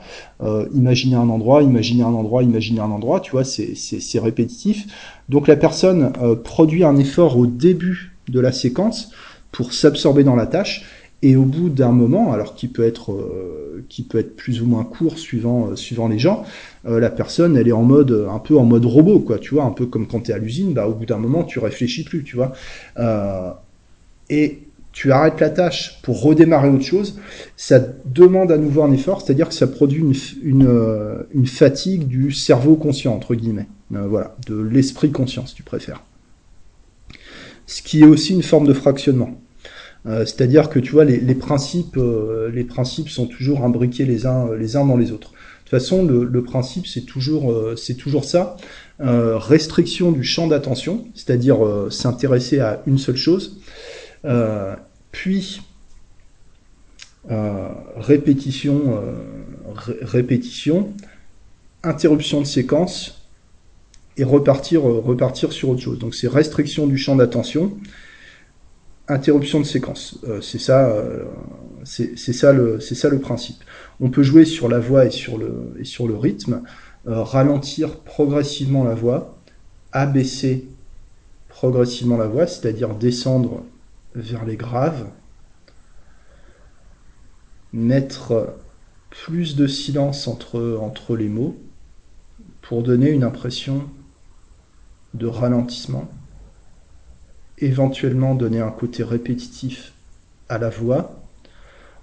imaginer 0.74 1.16
un 1.16 1.28
endroit, 1.28 1.62
imaginer 1.62 2.02
un 2.02 2.14
endroit, 2.14 2.42
imaginer 2.42 2.80
un 2.80 2.90
endroit, 2.90 3.20
tu 3.20 3.32
vois, 3.32 3.44
c'est 3.44 4.18
répétitif. 4.18 4.86
Donc 5.28 5.46
la 5.46 5.56
personne 5.56 6.12
produit 6.42 6.84
un 6.84 6.96
effort 6.96 7.36
au 7.36 7.46
début 7.46 8.16
de 8.28 8.40
la 8.40 8.52
séquence 8.52 9.10
pour 9.52 9.72
s'absorber 9.72 10.24
dans 10.24 10.36
la 10.36 10.46
tâche, 10.46 10.84
et 11.22 11.36
au 11.36 11.44
bout 11.44 11.68
d'un 11.68 11.92
moment, 11.92 12.32
alors 12.32 12.54
qui 12.54 12.68
peut 12.68 12.84
être 12.84 13.12
euh, 13.12 13.84
qui 13.88 14.02
peut 14.02 14.18
être 14.18 14.36
plus 14.36 14.62
ou 14.62 14.66
moins 14.66 14.84
court 14.84 15.18
suivant 15.18 15.68
euh, 15.68 15.76
suivant 15.76 16.08
les 16.08 16.18
gens, 16.18 16.44
euh, 16.86 16.98
la 16.98 17.10
personne 17.10 17.56
elle 17.56 17.68
est 17.68 17.72
en 17.72 17.82
mode 17.82 18.26
un 18.30 18.38
peu 18.38 18.56
en 18.56 18.64
mode 18.64 18.86
robot 18.86 19.20
quoi, 19.20 19.38
tu 19.38 19.54
vois, 19.54 19.64
un 19.64 19.70
peu 19.70 19.86
comme 19.86 20.06
quand 20.06 20.20
tu 20.20 20.30
es 20.30 20.34
à 20.34 20.38
l'usine, 20.38 20.72
bah 20.72 20.88
au 20.88 20.94
bout 20.94 21.06
d'un 21.06 21.18
moment 21.18 21.44
tu 21.44 21.58
réfléchis 21.58 22.04
plus, 22.04 22.24
tu 22.24 22.36
vois. 22.36 22.52
et 24.30 24.60
tu 24.92 25.12
arrêtes 25.12 25.38
la 25.38 25.50
tâche 25.50 26.00
pour 26.02 26.20
redémarrer 26.20 26.68
autre 26.68 26.84
chose, 26.84 27.20
ça 27.56 27.78
demande 28.06 28.50
à 28.50 28.58
nouveau 28.58 28.82
un 28.82 28.90
effort, 28.90 29.22
c'est-à-dire 29.22 29.48
que 29.48 29.54
ça 29.54 29.68
produit 29.68 30.00
une, 30.00 30.14
une, 30.42 31.24
une, 31.32 31.46
fatigue 31.46 32.08
du 32.08 32.32
cerveau 32.32 32.74
conscient, 32.74 33.14
entre 33.14 33.36
guillemets. 33.36 33.68
voilà, 33.90 34.34
de 34.48 34.60
l'esprit 34.60 35.12
conscient, 35.12 35.46
si 35.46 35.54
tu 35.54 35.62
préfères. 35.62 36.02
Ce 37.66 37.82
qui 37.82 38.00
est 38.00 38.06
aussi 38.06 38.32
une 38.32 38.42
forme 38.42 38.66
de 38.66 38.72
fractionnement. 38.72 39.40
Euh, 40.06 40.24
c'est-à-dire 40.24 40.70
que 40.70 40.78
tu 40.78 40.92
vois, 40.92 41.04
les, 41.04 41.34
principes, 41.34 41.96
euh, 41.96 42.50
les 42.50 42.64
principes 42.64 43.08
sont 43.08 43.26
toujours 43.26 43.64
imbriqués 43.64 44.04
les 44.04 44.26
uns, 44.26 44.54
les 44.54 44.76
uns 44.76 44.86
dans 44.86 44.96
les 44.96 45.12
autres. 45.12 45.30
De 45.30 45.70
toute 45.70 45.70
façon, 45.70 46.04
le, 46.04 46.42
principe, 46.42 46.86
c'est 46.86 47.02
toujours, 47.02 47.52
euh, 47.52 47.76
c'est 47.76 47.94
toujours 47.94 48.24
ça. 48.24 48.56
restriction 48.98 50.10
du 50.10 50.24
champ 50.24 50.46
d'attention, 50.46 51.06
c'est-à-dire 51.14 51.58
s'intéresser 51.90 52.60
à 52.60 52.82
une 52.86 52.98
seule 52.98 53.16
chose. 53.16 53.60
puis 55.12 55.60
répétition, 57.96 59.00
répétition, 60.02 60.92
interruption 61.82 62.40
de 62.40 62.46
séquence 62.46 63.28
et 64.16 64.24
repartir, 64.24 64.82
repartir 64.82 65.52
sur 65.52 65.68
autre 65.70 65.80
chose. 65.80 65.98
Donc 65.98 66.14
c'est 66.14 66.28
restriction 66.28 66.88
du 66.88 66.98
champ 66.98 67.14
d'attention, 67.14 67.78
interruption 69.10 69.60
de 69.60 69.64
séquence. 69.64 70.18
Euh, 70.24 70.40
c'est 70.40 70.58
ça, 70.58 70.88
euh, 70.88 71.24
c'est 71.84 72.32
ça 72.32 72.52
le, 72.52 73.18
principe. 73.18 73.62
On 74.00 74.10
peut 74.10 74.22
jouer 74.22 74.44
sur 74.44 74.68
la 74.68 74.78
voix 74.78 75.04
et 75.04 75.10
sur 75.10 75.38
le 75.38 76.16
rythme, 76.16 76.62
euh, 77.06 77.22
ralentir 77.22 78.00
progressivement 78.00 78.84
la 78.84 78.94
voix, 78.94 79.38
abaisser 79.92 80.68
progressivement 81.48 82.16
la 82.16 82.28
voix, 82.28 82.46
c'est-à-dire 82.46 82.94
descendre 82.94 83.64
vers 84.14 84.44
les 84.44 84.56
graves, 84.56 85.06
mettre 87.72 88.54
plus 89.10 89.56
de 89.56 89.66
silence 89.66 90.28
entre 90.28 91.16
les 91.16 91.28
mots 91.28 91.56
pour 92.62 92.82
donner 92.82 93.10
une 93.10 93.24
impression 93.24 93.88
de 95.14 95.26
ralentissement, 95.26 96.08
éventuellement 97.60 98.34
donner 98.34 98.60
un 98.60 98.70
côté 98.70 99.02
répétitif 99.02 99.92
à 100.48 100.58
la 100.58 100.70
voix, 100.70 101.20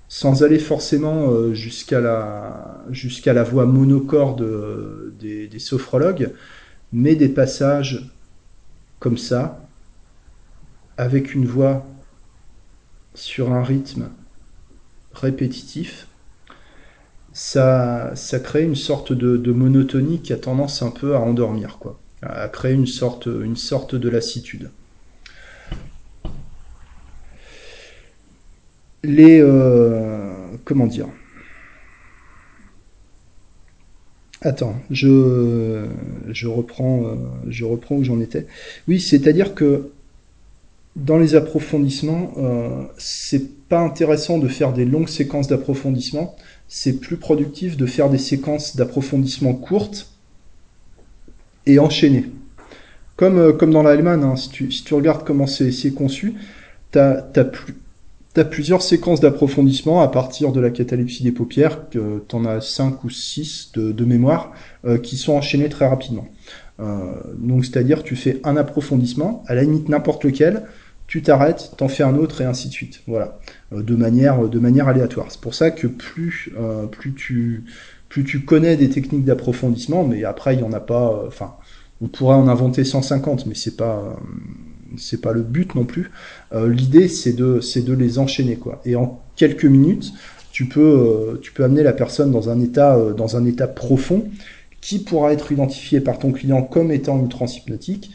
sans 0.09 0.43
aller 0.43 0.59
forcément 0.59 1.29
euh, 1.31 1.53
jusqu'à 1.53 1.99
la, 1.99 3.43
voix 3.43 3.65
monocorde 3.65 4.41
euh, 4.41 5.13
des, 5.19 5.59
sophrologues, 5.59 6.31
mais 6.93 7.15
des 7.15 7.29
passages 7.29 8.09
comme 8.99 9.17
ça, 9.17 9.67
avec 10.97 11.35
une 11.35 11.45
voix 11.45 11.85
sur 13.13 13.51
un 13.51 13.63
rythme 13.63 14.09
répétitif, 15.13 16.07
ça, 17.33 18.15
ça 18.15 18.39
crée 18.39 18.63
une 18.63 18.75
sorte 18.75 19.13
de, 19.13 19.51
monotonie 19.51 20.21
qui 20.21 20.33
a 20.33 20.37
tendance 20.37 20.81
un 20.81 20.89
peu 20.89 21.15
à 21.15 21.19
endormir, 21.19 21.77
quoi, 21.79 21.99
à 22.21 22.47
créer 22.47 22.73
une 22.73 22.87
sorte, 22.87 23.27
une 23.27 23.57
sorte 23.57 23.93
de 23.93 24.09
lassitude. 24.09 24.71
Les, 29.07 29.39
euh, 29.39 30.33
comment 30.65 30.85
dire 30.85 31.07
Attends, 34.41 34.75
je, 34.91 35.85
je, 36.27 36.47
reprends, 36.47 37.05
euh, 37.05 37.15
je 37.47 37.63
reprends 37.63 37.95
où 37.95 38.03
j'en 38.03 38.19
étais. 38.19 38.47
Oui, 38.89 38.99
c'est-à-dire 38.99 39.55
que 39.55 39.91
dans 40.97 41.17
les 41.17 41.35
approfondissements, 41.35 42.33
euh, 42.37 42.83
c'est 42.97 43.67
pas 43.69 43.79
intéressant 43.79 44.39
de 44.39 44.49
faire 44.49 44.73
des 44.73 44.83
longues 44.83 45.07
séquences 45.07 45.47
d'approfondissement. 45.47 46.35
C'est 46.67 46.99
plus 46.99 47.15
productif 47.15 47.77
de 47.77 47.85
faire 47.85 48.09
des 48.09 48.17
séquences 48.17 48.75
d'approfondissement 48.75 49.53
courtes 49.53 50.11
et 51.65 51.79
enchaînées. 51.79 52.25
Comme, 53.15 53.55
comme 53.57 53.71
dans 53.71 53.83
l'Allemagne, 53.83 54.23
hein, 54.23 54.35
si, 54.35 54.49
tu, 54.49 54.69
si, 54.69 54.83
tu, 54.83 54.93
regardes 54.93 55.25
comment 55.25 55.47
c'est 55.47 55.93
conçu, 55.93 56.33
tu 56.91 56.99
as, 56.99 57.21
plus, 57.45 57.73
plusieurs 58.45 58.81
séquences 58.81 59.19
d'approfondissement 59.19 60.01
à 60.01 60.07
partir 60.07 60.51
de 60.51 60.59
la 60.59 60.69
catalepsie 60.69 61.23
des 61.23 61.31
paupières, 61.31 61.89
que 61.89 62.23
tu 62.27 62.35
en 62.35 62.45
as 62.45 62.61
5 62.61 63.03
ou 63.03 63.09
6 63.09 63.71
de, 63.73 64.05
mémoire, 64.05 64.53
euh, 64.85 64.97
qui 64.97 65.17
sont 65.17 65.33
enchaînées 65.33 65.69
très 65.69 65.87
rapidement. 65.87 66.27
Euh, 66.79 67.13
donc 67.37 67.65
c'est-à-dire 67.65 68.03
tu 68.03 68.15
fais 68.15 68.39
un 68.43 68.55
approfondissement, 68.55 69.43
à 69.47 69.55
la 69.55 69.63
limite 69.63 69.89
n'importe 69.89 70.23
lequel, 70.23 70.63
tu 71.07 71.21
t'arrêtes, 71.21 71.71
t'en 71.77 71.87
fais 71.87 72.03
un 72.03 72.15
autre 72.15 72.41
et 72.41 72.45
ainsi 72.45 72.67
de 72.67 72.73
suite. 72.73 73.01
Voilà, 73.07 73.39
euh, 73.73 73.81
de 73.81 73.95
manière 73.95 74.47
de 74.47 74.59
manière 74.59 74.87
aléatoire. 74.87 75.27
C'est 75.29 75.41
pour 75.41 75.55
ça 75.55 75.71
que 75.71 75.87
plus 75.87 76.51
plus 76.91 77.13
tu 77.13 77.63
plus 78.09 78.23
tu 78.23 78.41
connais 78.41 78.77
des 78.77 78.89
techniques 78.89 79.25
d'approfondissement, 79.25 80.03
mais 80.03 80.23
après 80.23 80.55
il 80.55 80.59
y 80.61 80.63
en 80.63 80.73
a 80.73 80.79
pas. 80.79 81.23
Enfin, 81.27 81.55
on 82.01 82.07
pourrait 82.07 82.35
en 82.35 82.47
inventer 82.47 82.83
150, 82.83 83.47
mais 83.47 83.55
c'est 83.55 83.75
pas 83.75 84.19
c'est 84.97 85.21
pas 85.21 85.33
le 85.33 85.41
but 85.41 85.75
non 85.75 85.85
plus. 85.85 86.11
Euh, 86.53 86.69
l'idée, 86.69 87.07
c'est 87.07 87.33
de, 87.33 87.59
c'est 87.59 87.81
de 87.81 87.93
les 87.93 88.19
enchaîner, 88.19 88.55
quoi. 88.55 88.81
Et 88.85 88.95
en 88.95 89.21
quelques 89.35 89.65
minutes, 89.65 90.13
tu 90.51 90.65
peux, 90.65 90.81
euh, 90.81 91.39
tu 91.41 91.51
peux 91.51 91.63
amener 91.63 91.83
la 91.83 91.93
personne 91.93 92.31
dans 92.31 92.49
un 92.49 92.61
état, 92.61 92.95
euh, 92.95 93.13
dans 93.13 93.37
un 93.37 93.45
état 93.45 93.67
profond 93.67 94.27
qui 94.79 94.99
pourra 94.99 95.33
être 95.33 95.51
identifié 95.51 95.99
par 95.99 96.17
ton 96.19 96.31
client 96.31 96.61
comme 96.61 96.91
étant 96.91 97.19
une 97.19 97.29
transhypnotique, 97.29 98.11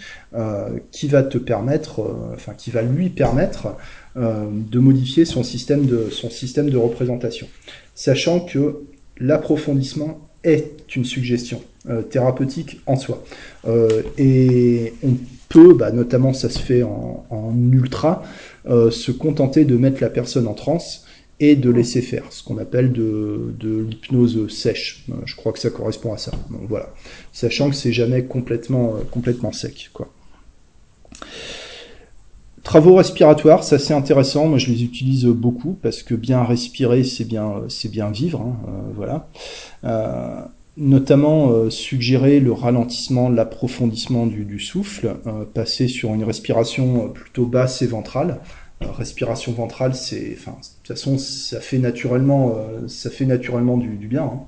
qui 0.91 1.09
va 1.09 1.23
te 1.23 1.37
permettre, 1.37 2.01
enfin, 2.33 2.55
qui 2.57 2.71
va 2.71 2.81
lui 2.81 3.11
permettre 3.11 3.77
de 4.17 4.79
modifier 4.79 5.27
son 5.27 5.43
système 5.43 5.85
de, 5.85 6.09
son 6.11 6.31
système 6.31 6.71
de 6.71 6.79
représentation. 6.79 7.47
Sachant 7.95 8.41
que 8.41 8.85
l'approfondissement 9.19 10.31
est 10.45 10.97
une 10.97 11.05
suggestion 11.05 11.61
thérapeutique 12.09 12.81
en 12.87 12.97
soi. 12.97 13.23
et 14.17 14.95
on 15.03 15.17
bah, 15.59 15.93
notamment 15.93 16.33
ça 16.33 16.49
se 16.49 16.59
fait 16.59 16.83
en, 16.83 17.55
ultra, 17.71 18.23
euh, 18.67 18.91
se 18.91 19.13
contenter 19.13 19.65
de 19.65 19.77
mettre 19.77 20.01
la 20.01 20.11
personne 20.11 20.47
en 20.47 20.55
transe 20.55 21.05
et 21.41 21.57
de 21.57 21.71
laisser 21.71 22.03
faire, 22.03 22.25
ce 22.31 22.43
qu'on 22.43 22.59
appelle 22.59 22.93
de, 22.93 23.55
l'hypnose 23.61 24.49
sèche. 24.49 25.05
Euh, 25.11 25.15
je 25.25 25.35
crois 25.37 25.53
que 25.53 25.59
ça 25.59 25.71
correspond 25.71 26.13
à 26.13 26.19
ça. 26.19 26.33
Donc 26.51 26.63
voilà, 26.69 26.91
sachant 27.33 27.71
que 27.71 27.77
c'est 27.77 27.93
jamais 27.93 28.25
complètement, 28.25 28.95
euh, 28.95 29.03
complètement 29.11 29.53
sec, 29.53 29.91
quoi. 29.93 30.09
Travaux 32.63 32.95
respiratoires, 32.95 33.65
ça 33.65 33.79
c'est 33.81 33.93
intéressant. 33.93 34.47
Moi, 34.47 34.59
je 34.59 34.69
les 34.69 34.85
utilise 34.85 35.25
beaucoup 35.25 35.77
parce 35.83 36.05
que 36.05 36.15
bien 36.15 36.45
respirer, 36.45 37.03
c'est 37.03 37.25
bien, 37.25 37.65
c'est 37.69 37.91
bien 37.91 38.11
vivre. 38.11 38.41
Hein, 38.41 38.57
voilà 38.95 39.29
notamment 40.77 41.51
euh, 41.51 41.71
suggérer 41.71 42.41
le 42.41 42.53
ralentissement, 42.53 43.29
l'approfondissement 43.29 44.27
du, 44.27 44.59
souffle, 44.59 45.17
euh, 45.27 45.45
passer 45.45 45.89
sur 45.89 46.15
une 46.15 46.25
respiration 46.25 47.07
euh, 47.07 47.09
plutôt 47.09 47.47
basse 47.47 47.83
et 47.83 47.87
ventrale. 47.87 48.41
respiration 48.81 49.53
ventrale, 49.53 49.95
c'est, 49.95 50.35
enfin, 50.39 50.53
de 50.53 50.67
toute 50.83 50.89
façon, 50.89 51.19
ça 51.19 51.61
fait 51.61 51.79
naturellement, 51.79 52.55
ça 52.89 53.11
fait 53.11 53.27
naturellement 53.27 53.77
du, 53.77 54.09
bien. 54.09 54.25
Hein. 54.25 54.41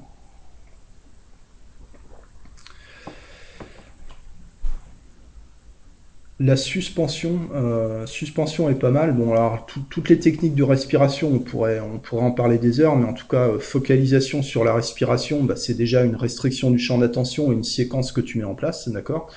La 6.41 6.57
suspension, 6.57 7.49
euh, 7.55 8.07
suspension 8.07 8.69
est 8.69 8.75
pas 8.75 8.91
mal. 8.91 9.15
Bon, 9.15 9.33
alors 9.33 9.67
toutes 9.67 10.09
les 10.09 10.19
techniques 10.19 10.57
de 10.57 10.65
respiration, 10.65 11.31
on 11.33 11.39
pourrait, 11.39 11.79
on 11.79 11.99
pourrait 12.01 12.25
en 12.25 12.33
parler 12.33 12.59
des 12.59 12.81
heures, 12.81 12.97
mais 12.97 13.07
en 13.07 13.13
tout 13.13 13.29
cas, 13.29 13.51
euh, 13.51 13.59
focalisation 13.61 14.43
sur 14.43 14.65
la 14.65 14.75
respiration, 14.75 15.45
bah, 15.45 15.55
c'est 15.55 15.75
déjà 15.75 16.03
une 16.03 16.17
restriction 16.17 16.73
du 16.73 16.79
champ 16.81 16.99
d'attention 16.99 17.53
et 17.53 17.55
une 17.55 17.63
séquence 17.63 18.11
que 18.11 18.21
tu 18.21 18.39
mets 18.39 18.45
en 18.45 18.57
place, 18.57 18.89
d'accord? 18.89 19.31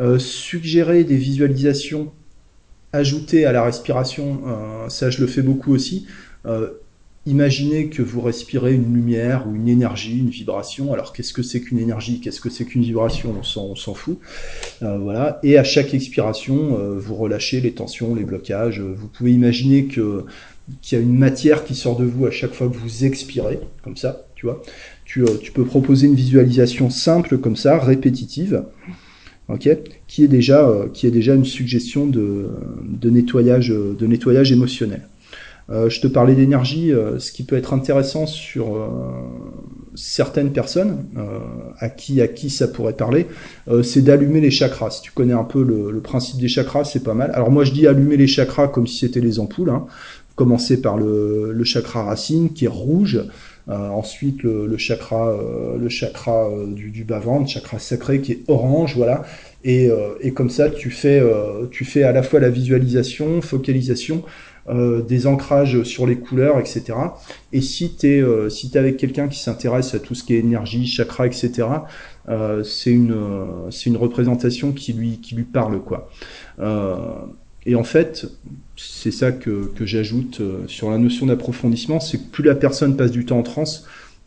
Euh, 0.00 0.18
Suggérer 0.18 1.04
des 1.04 1.16
visualisations 1.16 2.12
ajoutées 2.94 3.44
à 3.44 3.52
la 3.52 3.62
respiration, 3.62 4.40
ça 4.88 5.10
je 5.10 5.20
le 5.20 5.26
fais 5.26 5.42
beaucoup 5.42 5.74
aussi. 5.74 6.06
Imaginez 7.26 7.88
que 7.88 8.00
vous 8.00 8.22
respirez 8.22 8.74
une 8.74 8.94
lumière 8.94 9.46
ou 9.46 9.54
une 9.54 9.68
énergie, 9.68 10.18
une 10.18 10.30
vibration. 10.30 10.94
Alors 10.94 11.12
qu'est-ce 11.12 11.34
que 11.34 11.42
c'est 11.42 11.60
qu'une 11.60 11.78
énergie? 11.78 12.20
Qu'est-ce 12.20 12.40
que 12.40 12.48
c'est 12.48 12.64
qu'une 12.64 12.82
vibration? 12.82 13.34
On 13.38 13.74
s'en 13.74 13.94
fout. 13.94 14.18
Euh, 14.82 14.96
voilà. 14.98 15.38
Et 15.42 15.58
à 15.58 15.64
chaque 15.64 15.92
expiration, 15.92 16.78
euh, 16.78 16.98
vous 16.98 17.14
relâchez 17.14 17.60
les 17.60 17.72
tensions, 17.72 18.14
les 18.14 18.24
blocages. 18.24 18.80
Vous 18.80 19.08
pouvez 19.08 19.32
imaginer 19.32 19.84
qu'il 19.86 20.22
y 20.92 20.94
a 20.94 20.98
une 20.98 21.18
matière 21.18 21.64
qui 21.64 21.74
sort 21.74 21.96
de 21.96 22.04
vous 22.04 22.24
à 22.24 22.30
chaque 22.30 22.54
fois 22.54 22.68
que 22.68 22.76
vous 22.76 23.04
expirez, 23.04 23.60
comme 23.82 23.96
ça, 23.96 24.24
tu 24.34 24.46
vois. 24.46 24.62
Tu, 25.04 25.22
euh, 25.22 25.26
peux 25.52 25.64
proposer 25.64 26.06
une 26.06 26.14
visualisation 26.14 26.88
simple 26.88 27.36
comme 27.38 27.56
ça, 27.56 27.78
répétitive, 27.78 28.62
qui 29.58 30.24
est 30.24 30.28
déjà 30.28 30.64
une 31.34 31.44
suggestion 31.44 32.06
nettoyage 33.04 33.68
de 33.68 34.06
nettoyage 34.06 34.52
émotionnel. 34.52 35.08
Euh, 35.70 35.90
je 35.90 36.00
te 36.00 36.06
parlais 36.06 36.34
d'énergie, 36.34 36.92
euh, 36.92 37.18
ce 37.18 37.30
qui 37.30 37.42
peut 37.42 37.56
être 37.56 37.74
intéressant 37.74 38.26
sur 38.26 38.76
euh, 38.76 38.88
certaines 39.94 40.52
personnes 40.52 41.04
à 41.78 41.90
qui 41.90 42.22
à 42.22 42.28
qui 42.28 42.50
ça 42.50 42.68
pourrait 42.68 42.94
parler, 42.94 43.26
c'est 43.82 44.02
d'allumer 44.02 44.40
les 44.40 44.50
chakras. 44.50 44.90
Si 44.90 45.02
tu 45.02 45.10
connais 45.10 45.32
un 45.32 45.44
peu 45.44 45.62
le, 45.62 46.00
principe 46.00 46.38
des 46.40 46.48
chakras, 46.48 46.84
c'est 46.84 47.02
pas 47.02 47.14
mal. 47.14 47.32
Alors 47.34 47.50
moi 47.50 47.64
je 47.64 47.72
dis 47.72 47.86
allumer 47.86 48.16
les 48.16 48.28
chakras 48.28 48.68
comme 48.68 48.86
si 48.86 48.98
c'était 48.98 49.20
les 49.20 49.40
ampoules. 49.40 49.70
Hein. 49.70 49.86
Commencer 50.36 50.80
par 50.80 50.96
le, 50.96 51.52
le, 51.52 51.64
chakra 51.64 52.04
racine 52.04 52.52
qui 52.52 52.66
est 52.66 52.68
rouge. 52.68 53.20
ensuite 53.66 54.44
le, 54.44 54.66
le, 54.66 54.76
chakra, 54.76 55.36
le 55.76 55.88
chakra 55.88 56.48
du, 56.68 56.90
du 56.90 57.02
bas-ventre, 57.02 57.50
chakra 57.50 57.80
sacré 57.80 58.20
qui 58.20 58.32
est 58.32 58.40
orange, 58.46 58.94
voilà. 58.96 59.24
Et, 59.64 59.90
et 60.20 60.30
comme 60.32 60.50
ça, 60.50 60.70
tu 60.70 60.90
fais, 60.90 61.20
tu 61.72 61.84
fais 61.84 62.04
à 62.04 62.12
la 62.12 62.22
fois 62.22 62.38
la 62.38 62.50
visualisation, 62.50 63.40
focalisation, 63.40 64.22
euh, 64.70 65.00
des 65.00 65.26
ancrages 65.26 65.82
sur 65.84 66.06
les 66.06 66.16
couleurs, 66.16 66.58
etc. 66.58 66.92
Et 67.54 67.62
si 67.62 67.94
tu 67.94 68.06
es, 68.06 68.20
euh, 68.20 68.50
si 68.50 68.76
avec 68.76 68.98
quelqu'un 68.98 69.28
qui 69.28 69.38
s'intéresse 69.38 69.94
à 69.94 69.98
tout 69.98 70.14
ce 70.14 70.22
qui 70.22 70.34
est 70.34 70.40
énergie, 70.40 70.86
chakra, 70.86 71.26
etc., 71.26 71.66
euh, 72.28 72.62
c'est 72.62 72.90
une, 72.90 73.16
une 73.86 73.96
représentation 73.96 74.72
qui 74.72 74.92
lui, 74.92 75.20
qui 75.20 75.36
lui 75.36 75.44
parle. 75.44 75.80
quoi. 75.80 76.10
et 77.64 77.74
en 77.76 77.82
fait, 77.82 78.26
c'est 78.76 79.10
ça 79.10 79.32
que, 79.32 79.72
que 79.74 79.86
j'ajoute 79.86 80.42
sur 80.66 80.90
la 80.90 80.98
notion 80.98 81.24
d'approfondissement, 81.24 81.98
c'est 81.98 82.18
que 82.18 82.30
plus 82.30 82.44
la 82.44 82.54
personne 82.54 82.94
passe 82.94 83.10
du 83.10 83.24
temps 83.24 83.38
en 83.38 83.42
transe, 83.42 83.86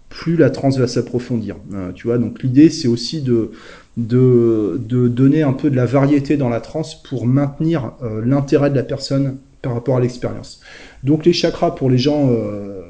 plus 0.09 0.37
la 0.37 0.49
transe 0.49 0.79
va 0.79 0.87
s'approfondir. 0.87 1.57
tu 1.93 2.07
vois, 2.07 2.17
donc 2.17 2.41
l'idée, 2.41 2.71
c'est 2.71 2.87
aussi 2.87 3.21
de, 3.21 3.51
de, 3.97 4.81
de, 4.83 5.07
donner 5.07 5.43
un 5.43 5.53
peu 5.53 5.69
de 5.69 5.75
la 5.75 5.85
variété 5.85 6.35
dans 6.35 6.49
la 6.49 6.61
transe 6.61 6.95
pour 7.03 7.27
maintenir 7.27 7.91
l'intérêt 8.23 8.71
de 8.71 8.75
la 8.75 8.83
personne 8.83 9.37
par 9.62 9.74
rapport 9.74 9.97
à 9.97 9.99
l'expérience. 9.99 10.62
Donc 11.03 11.26
les 11.26 11.34
chakras, 11.34 11.72
pour 11.72 11.89
les 11.89 11.97
gens 11.97 12.30
euh, 12.30 12.82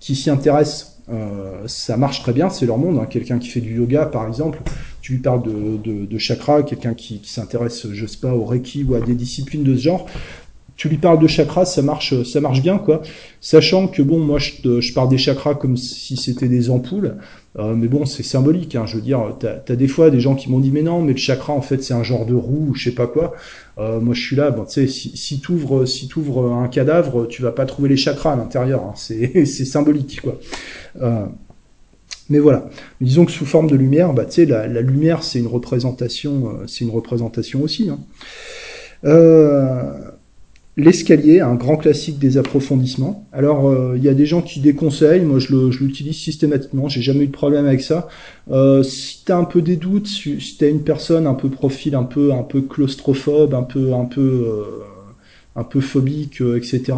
qui 0.00 0.14
s'y 0.14 0.30
intéressent, 0.30 0.98
euh, 1.10 1.62
ça 1.66 1.96
marche 1.96 2.22
très 2.22 2.32
bien, 2.32 2.50
c'est 2.50 2.66
leur 2.66 2.78
monde. 2.78 2.98
Hein. 2.98 3.06
Quelqu'un 3.08 3.38
qui 3.38 3.48
fait 3.48 3.60
du 3.60 3.76
yoga, 3.76 4.06
par 4.06 4.26
exemple, 4.26 4.60
tu 5.00 5.12
lui 5.12 5.18
parles 5.20 5.42
de, 5.42 6.18
chakras, 6.18 6.62
quelqu'un 6.62 6.94
qui, 6.94 7.20
s'intéresse, 7.24 7.86
je 7.90 8.06
sais 8.06 8.18
pas, 8.18 8.34
au 8.34 8.44
reiki 8.44 8.84
ou 8.84 8.94
à 8.94 9.00
des 9.00 9.14
disciplines 9.14 9.64
de 9.64 9.74
ce 9.74 9.82
genre, 9.82 10.06
tu 10.76 10.88
lui 10.88 10.98
parles 10.98 11.18
de 11.18 11.26
chakras, 11.26 11.64
ça 11.64 11.82
marche, 11.82 12.22
ça 12.22 12.40
marche 12.40 12.62
bien, 12.62 12.78
quoi. 12.78 13.02
Sachant 13.40 13.88
que 13.88 14.00
bon, 14.00 14.20
moi, 14.20 14.38
je, 14.38 14.80
je 14.80 14.92
parle 14.92 15.08
des 15.08 15.18
chakras 15.18 15.54
comme 15.54 15.76
si 15.76 16.16
c'était 16.16 16.46
des 16.46 16.70
ampoules, 16.70 17.16
euh, 17.58 17.74
mais 17.74 17.88
bon, 17.88 18.06
c'est 18.06 18.22
symbolique. 18.22 18.76
Hein, 18.76 18.86
je 18.86 18.96
veux 18.96 19.02
dire, 19.02 19.34
t'as 19.40 19.56
as 19.66 19.76
des 19.76 19.88
fois 19.88 20.10
des 20.10 20.20
gens 20.20 20.34
qui 20.34 20.50
m'ont 20.50 20.60
dit, 20.60 20.70
mais 20.70 20.82
non, 20.82 21.02
mais 21.02 21.12
le 21.12 21.18
chakra, 21.18 21.52
en 21.52 21.62
fait, 21.62 21.82
c'est 21.82 21.94
un 21.94 22.04
genre 22.04 22.26
de 22.26 22.34
roue, 22.34 22.68
ou 22.70 22.74
je 22.74 22.84
sais 22.84 22.94
pas 22.94 23.06
quoi. 23.06 23.34
Euh, 23.78 24.00
moi, 24.00 24.14
je 24.14 24.20
suis 24.20 24.36
là, 24.36 24.50
bon, 24.50 24.64
tu 24.64 24.86
sais, 24.86 24.88
si, 24.88 25.40
t'ouvres, 25.40 25.86
si 25.86 26.08
un 26.36 26.68
cadavre, 26.68 27.26
tu 27.26 27.42
vas 27.42 27.52
pas 27.52 27.64
trouver 27.64 27.88
les 27.88 27.96
chakras 27.96 28.32
à 28.32 28.36
l'intérieur. 28.36 28.82
Hein, 28.82 28.92
c'est 28.96 29.64
symbolique, 29.64 30.20
quoi. 30.22 30.38
Euh, 31.00 31.26
mais 32.28 32.40
voilà. 32.40 32.68
Disons 33.00 33.24
que 33.24 33.32
sous 33.32 33.46
forme 33.46 33.70
de 33.70 33.76
lumière, 33.76 34.12
bah, 34.12 34.24
tu 34.24 34.32
sais, 34.32 34.46
la, 34.46 34.66
la, 34.66 34.80
lumière, 34.80 35.22
c'est 35.22 35.38
une 35.38 35.46
représentation, 35.46 36.48
euh, 36.48 36.66
c'est 36.66 36.84
une 36.84 36.90
représentation 36.90 37.62
aussi. 37.62 37.88
Hein. 37.88 38.00
Euh, 40.78 40.84
L'escalier, 40.84 41.40
un 41.40 41.54
grand 41.54 41.76
classique 41.76 42.18
des 42.18 42.38
approfondissements. 42.38 43.26
Alors, 43.32 43.68
euh, 43.68 43.94
il 43.96 44.02
y 44.02 44.08
a 44.08 44.14
des 44.14 44.26
gens 44.26 44.42
qui 44.42 44.60
déconseillent, 44.60 45.24
moi 45.24 45.38
je 45.38 45.54
l'utilise 45.82 46.16
systématiquement, 46.16 46.88
j'ai 46.88 47.02
jamais 47.02 47.24
eu 47.24 47.26
de 47.28 47.32
problème 47.32 47.66
avec 47.66 47.80
ça. 47.80 48.08
Euh, 48.50 48.82
si 48.82 49.24
tu 49.24 49.32
as 49.32 49.36
un 49.36 49.44
peu 49.44 49.62
des 49.62 49.76
doutes, 49.76 50.06
si, 50.06 50.38
tu 50.58 50.64
as 50.64 50.68
une 50.68 50.82
personne 50.82 51.26
un 51.26 51.34
peu 51.34 51.48
profil, 51.48 51.94
un 51.94 52.04
peu 52.04 52.32
un 52.32 52.42
peu 52.42 52.62
claustrophobe, 52.62 53.54
un 53.54 53.62
peu 53.62 53.92
un 53.92 54.04
peu 54.04 54.20
euh, 54.20 54.62
un 55.56 55.64
peu 55.64 55.80
phobique, 55.80 56.40
etc. 56.40 56.92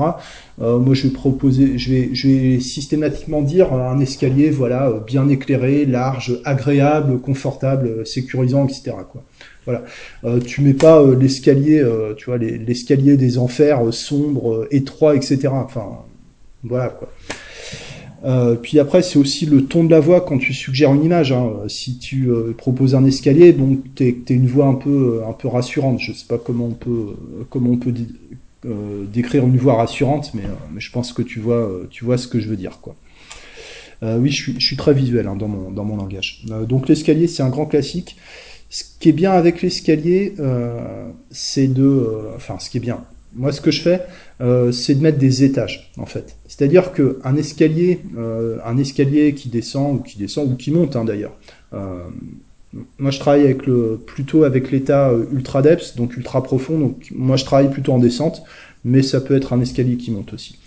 moi, 0.58 0.92
je 0.92 1.04
vais 1.04 1.14
proposer, 1.14 1.78
je 1.78 1.90
vais, 1.90 2.10
je 2.12 2.28
vais 2.28 2.60
systématiquement 2.60 3.40
dire 3.40 3.72
un 3.72 3.98
escalier, 4.00 4.50
voilà, 4.50 5.02
bien 5.06 5.30
éclairé, 5.30 5.86
large, 5.86 6.38
agréable, 6.44 7.18
confortable, 7.20 8.06
sécurisant, 8.06 8.66
etc. 8.66 8.92
Quoi. 9.10 9.24
Voilà. 9.70 9.84
Euh, 10.24 10.40
tu 10.40 10.62
mets 10.62 10.74
pas 10.74 11.00
euh, 11.00 11.16
l'escalier, 11.16 11.78
euh, 11.78 12.14
tu 12.14 12.26
vois, 12.26 12.38
l'escalier 12.38 13.16
des 13.16 13.38
enfers 13.38 13.92
sombre, 13.92 14.66
étroit, 14.70 15.14
etc. 15.14 15.48
Enfin, 15.52 15.98
voilà 16.64 16.88
quoi. 16.88 17.08
puis 18.62 18.78
après, 18.78 19.02
c'est 19.02 19.18
aussi 19.18 19.46
le 19.46 19.64
ton 19.64 19.84
de 19.84 19.90
la 19.90 20.00
voix 20.00 20.22
quand 20.22 20.38
tu 20.38 20.52
suggères 20.52 20.92
une 20.92 21.04
image. 21.04 21.32
Hein. 21.32 21.52
Si 21.68 21.98
tu 21.98 22.28
proposes 22.58 22.94
un 22.94 23.04
escalier, 23.04 23.52
bon, 23.52 23.78
t'es 23.94 24.16
es 24.28 24.34
une 24.34 24.46
voix 24.46 24.66
un 24.66 24.74
peu, 24.74 25.22
un 25.26 25.32
peu 25.32 25.48
rassurante. 25.48 26.00
Je 26.00 26.12
sais 26.12 26.26
pas 26.26 26.38
comment 26.38 26.66
on 26.66 26.74
peut, 26.74 27.16
comment 27.48 27.70
on 27.70 27.76
peut 27.76 27.94
décrire 29.12 29.44
une 29.44 29.56
voix 29.56 29.76
rassurante, 29.76 30.32
mais, 30.34 30.42
je 30.78 30.90
pense 30.90 31.12
que 31.12 31.22
tu 31.22 31.38
vois, 31.38 31.70
tu 31.90 32.04
vois 32.04 32.18
ce 32.18 32.28
que 32.28 32.40
je 32.40 32.48
veux 32.48 32.56
dire, 32.56 32.80
quoi. 32.82 32.94
oui, 34.02 34.30
je 34.30 34.42
suis, 34.42 34.54
je 34.58 34.66
suis 34.66 34.76
très 34.76 34.92
visuel 34.92 35.26
hein, 35.28 35.36
dans, 35.36 35.48
mon, 35.48 35.70
dans 35.70 35.84
mon 35.84 35.96
langage. 35.96 36.44
donc 36.68 36.88
l'escalier, 36.88 37.26
c'est 37.26 37.42
un 37.42 37.50
grand 37.50 37.66
classique. 37.66 38.16
Ce 38.70 38.84
qui 39.00 39.08
est 39.08 39.12
bien 39.12 39.32
avec 39.32 39.62
l'escalier, 39.62 40.34
euh, 40.38 41.10
c'est 41.30 41.66
de... 41.66 41.82
Euh, 41.82 42.36
enfin, 42.36 42.60
ce 42.60 42.70
qui 42.70 42.76
est 42.76 42.80
bien. 42.80 43.04
Moi, 43.34 43.50
ce 43.50 43.60
que 43.60 43.72
je 43.72 43.82
fais, 43.82 44.02
euh, 44.40 44.70
c'est 44.70 44.94
de 44.94 45.02
mettre 45.02 45.18
des 45.18 45.42
étages, 45.42 45.92
en 45.98 46.06
fait. 46.06 46.36
C'est-à-dire 46.46 46.92
qu'un 46.92 47.36
escalier, 47.36 48.00
un 48.64 48.76
escalier 48.76 49.34
qui 49.34 49.48
descend, 49.48 49.96
ou 49.96 50.02
qui 50.02 50.18
descend, 50.18 50.52
ou 50.52 50.56
qui 50.56 50.70
monte, 50.70 50.96
hein, 50.96 51.04
d'ailleurs. 51.04 51.36
moi, 51.72 53.10
je 53.10 53.18
travaille 53.18 53.56
plutôt 54.06 54.44
avec 54.44 54.70
l'état 54.70 55.12
ultra 55.32 55.62
depth, 55.62 55.96
donc 55.96 56.16
ultra 56.16 56.42
profond. 56.42 56.78
Donc, 56.78 57.08
moi, 57.14 57.36
je 57.36 57.44
travaille 57.44 57.70
plutôt 57.70 57.92
en 57.92 57.98
descente, 57.98 58.42
mais 58.84 59.02
ça 59.02 59.20
peut 59.20 59.36
être 59.36 59.52
un 59.52 59.60
escalier 59.60 59.96
qui 59.96 60.10
monte 60.10 60.32
aussi 60.32 60.58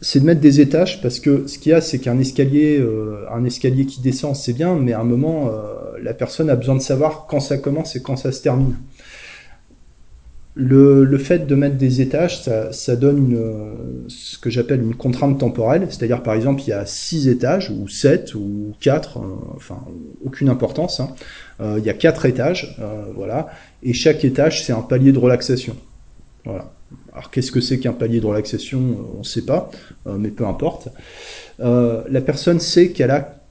c'est 0.00 0.20
de 0.20 0.24
mettre 0.24 0.40
des 0.40 0.60
étages 0.60 1.02
parce 1.02 1.20
que 1.20 1.46
ce 1.46 1.58
qu'il 1.58 1.72
y 1.72 1.74
a, 1.74 1.80
c'est 1.80 1.98
qu'un 1.98 2.18
escalier, 2.18 2.78
euh, 2.80 3.26
un 3.30 3.44
escalier 3.44 3.84
qui 3.84 4.00
descend, 4.00 4.34
c'est 4.34 4.54
bien, 4.54 4.74
mais 4.74 4.92
à 4.92 5.00
un 5.00 5.04
moment, 5.04 5.48
euh, 5.48 5.98
la 6.02 6.14
personne 6.14 6.48
a 6.48 6.56
besoin 6.56 6.74
de 6.74 6.80
savoir 6.80 7.26
quand 7.28 7.40
ça 7.40 7.58
commence 7.58 7.96
et 7.96 8.02
quand 8.02 8.16
ça 8.16 8.32
se 8.32 8.42
termine. 8.42 8.76
Le, 10.54 11.04
le 11.04 11.18
fait 11.18 11.46
de 11.46 11.54
mettre 11.54 11.76
des 11.76 12.00
étages, 12.00 12.42
ça, 12.42 12.72
ça 12.72 12.96
donne 12.96 13.18
une, 13.18 14.08
ce 14.08 14.36
que 14.36 14.50
j'appelle 14.50 14.82
une 14.82 14.94
contrainte 14.94 15.38
temporelle, 15.38 15.86
c'est-à-dire 15.90 16.22
par 16.22 16.34
exemple, 16.34 16.62
il 16.62 16.70
y 16.70 16.72
a 16.72 16.84
six 16.86 17.28
étages, 17.28 17.70
ou 17.70 17.86
sept, 17.86 18.34
ou 18.34 18.74
quatre, 18.80 19.18
euh, 19.18 19.54
enfin, 19.54 19.84
aucune 20.24 20.48
importance. 20.48 21.00
Hein. 21.00 21.14
il 21.60 21.84
y 21.84 21.90
a 21.90 21.94
quatre 21.94 22.24
étages, 22.24 22.78
voilà, 23.14 23.48
et 23.82 23.92
chaque 23.92 24.24
étage, 24.24 24.64
c'est 24.64 24.72
un 24.72 24.82
palier 24.82 25.12
de 25.12 25.18
relaxation. 25.18 25.76
Voilà. 26.44 26.72
Alors 27.12 27.30
qu'est-ce 27.30 27.52
que 27.52 27.60
c'est 27.60 27.78
qu'un 27.78 27.92
palier 27.92 28.20
de 28.20 28.26
relaxation 28.26 28.80
On 29.16 29.18
ne 29.18 29.24
sait 29.24 29.44
pas, 29.44 29.70
euh, 30.06 30.16
mais 30.18 30.30
peu 30.30 30.46
importe. 30.46 30.88
Euh, 31.60 32.02
la 32.08 32.20
personne 32.20 32.60
sait 32.60 32.90
qu'elle 32.90 33.10
a, 33.10 33.42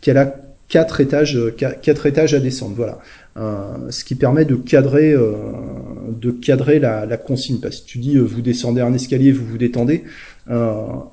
qu'elle 0.00 0.18
a 0.18 0.34
quatre 0.68 1.00
étages, 1.00 1.38
quatre 1.82 2.06
étages 2.06 2.34
à 2.34 2.40
descendre. 2.40 2.74
Voilà. 2.76 2.98
Euh, 3.36 3.90
ce 3.90 4.04
qui 4.04 4.14
permet 4.14 4.44
de 4.44 4.56
cadrer, 4.56 5.14
de 5.14 6.30
cadrer 6.30 6.78
la, 6.78 7.16
consigne. 7.18 7.60
Parce 7.60 7.80
que 7.80 7.86
tu 7.86 7.98
dis 7.98 8.16
vous 8.16 8.40
descendez 8.40 8.80
un 8.80 8.94
escalier, 8.94 9.32
vous 9.32 9.44
vous 9.44 9.58
détendez, 9.58 10.04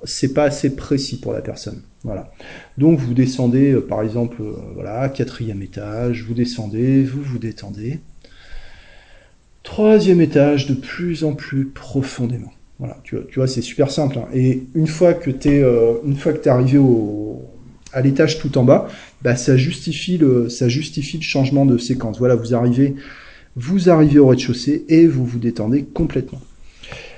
c'est 0.04 0.34
pas 0.34 0.46
assez 0.46 0.76
précis 0.76 1.20
pour 1.20 1.34
la 1.34 1.42
personne. 1.42 1.82
Voilà. 2.04 2.32
Donc 2.78 3.00
vous 3.00 3.14
descendez, 3.14 3.76
par 3.76 4.02
exemple, 4.02 4.42
voilà, 4.74 5.10
quatrième 5.10 5.62
étage, 5.62 6.24
vous 6.24 6.34
descendez, 6.34 7.04
vous 7.04 7.22
vous 7.22 7.40
détendez. 7.40 8.00
Troisième 9.70 10.20
étage, 10.20 10.66
de 10.66 10.74
plus 10.74 11.24
en 11.24 11.34
plus 11.36 11.66
profondément. 11.66 12.52
Voilà, 12.80 12.98
tu 13.04 13.18
vois, 13.36 13.48
c'est 13.48 13.62
super 13.62 13.92
simple. 13.92 14.18
Hein. 14.18 14.28
Et 14.34 14.64
une 14.74 14.88
fois 14.88 15.14
que 15.14 15.30
tu 15.30 15.50
es, 15.50 15.64
euh, 15.64 15.94
une 16.04 16.16
fois 16.16 16.34
que 16.34 16.44
es 16.44 16.48
arrivé 16.48 16.80
au, 16.80 17.44
à 17.94 18.02
l'étage 18.02 18.40
tout 18.40 18.58
en 18.58 18.64
bas, 18.64 18.88
bah, 19.22 19.36
ça 19.36 19.58
justifie 19.58 20.18
le, 20.18 20.50
ça 20.50 20.70
justifie 20.70 21.18
le 21.18 21.24
changement 21.24 21.68
de 21.68 21.78
séquence. 21.78 22.18
Voilà, 22.18 22.34
vous 22.34 22.56
arrivez, 22.56 22.96
vous 23.56 23.92
arrivez 23.92 24.18
au 24.18 24.26
rez-de-chaussée 24.26 24.86
et 24.90 25.06
vous 25.06 25.24
vous 25.24 25.38
détendez 25.38 25.84
complètement. 25.84 26.42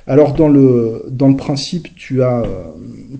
Alors 0.05 0.33
dans 0.33 0.49
le, 0.49 1.05
dans 1.09 1.29
le 1.29 1.37
principe, 1.37 1.95
tu 1.95 2.21
as, 2.21 2.43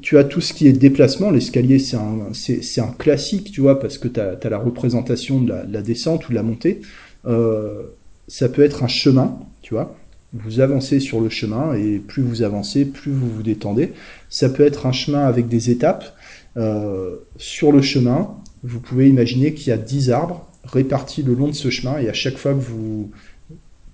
tu 0.01 0.17
as 0.17 0.25
tout 0.25 0.41
ce 0.41 0.53
qui 0.53 0.67
est 0.67 0.73
déplacement. 0.73 1.31
L'escalier, 1.31 1.79
c'est 1.79 1.95
un, 1.95 2.33
c'est, 2.33 2.81
un 2.81 2.91
classique, 2.99 3.53
tu 3.53 3.61
vois, 3.61 3.79
parce 3.79 3.97
que 3.97 4.09
tu 4.09 4.19
as, 4.19 4.49
la 4.49 4.57
représentation 4.57 5.39
de 5.39 5.49
la, 5.49 5.63
la, 5.63 5.81
descente 5.81 6.27
ou 6.27 6.31
de 6.31 6.35
la 6.35 6.43
montée. 6.43 6.81
Euh, 7.25 7.83
ça 8.31 8.47
peut 8.47 8.63
être 8.63 8.81
un 8.81 8.87
chemin, 8.87 9.37
tu 9.61 9.73
vois. 9.73 9.93
Vous 10.31 10.61
avancez 10.61 11.01
sur 11.01 11.19
le 11.19 11.27
chemin 11.27 11.73
et 11.73 11.99
plus 11.99 12.23
vous 12.23 12.43
avancez, 12.43 12.85
plus 12.85 13.11
vous 13.11 13.29
vous 13.29 13.43
détendez. 13.43 13.91
Ça 14.29 14.47
peut 14.47 14.63
être 14.63 14.85
un 14.85 14.93
chemin 14.93 15.25
avec 15.25 15.49
des 15.49 15.69
étapes. 15.69 16.15
Euh, 16.55 17.17
sur 17.35 17.73
le 17.73 17.81
chemin, 17.81 18.37
vous 18.63 18.79
pouvez 18.79 19.09
imaginer 19.09 19.53
qu'il 19.53 19.67
y 19.67 19.71
a 19.73 19.77
10 19.77 20.11
arbres 20.11 20.47
répartis 20.63 21.23
le 21.23 21.33
long 21.33 21.49
de 21.49 21.53
ce 21.53 21.69
chemin 21.69 21.99
et 21.99 22.07
à 22.07 22.13
chaque 22.13 22.37
fois 22.37 22.53
que 22.53 22.59
vous 22.59 23.11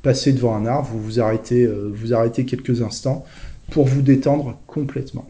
passez 0.03 0.33
devant 0.33 0.55
un 0.55 0.67
arbre, 0.67 0.87
vous 0.91 1.01
vous 1.01 1.19
arrêtez, 1.19 1.63
euh, 1.63 1.91
vous 1.91 2.13
arrêtez 2.13 2.45
quelques 2.45 2.83
instants 2.83 3.25
pour 3.71 3.87
vous 3.87 4.03
détendre 4.03 4.59
complètement. 4.67 5.27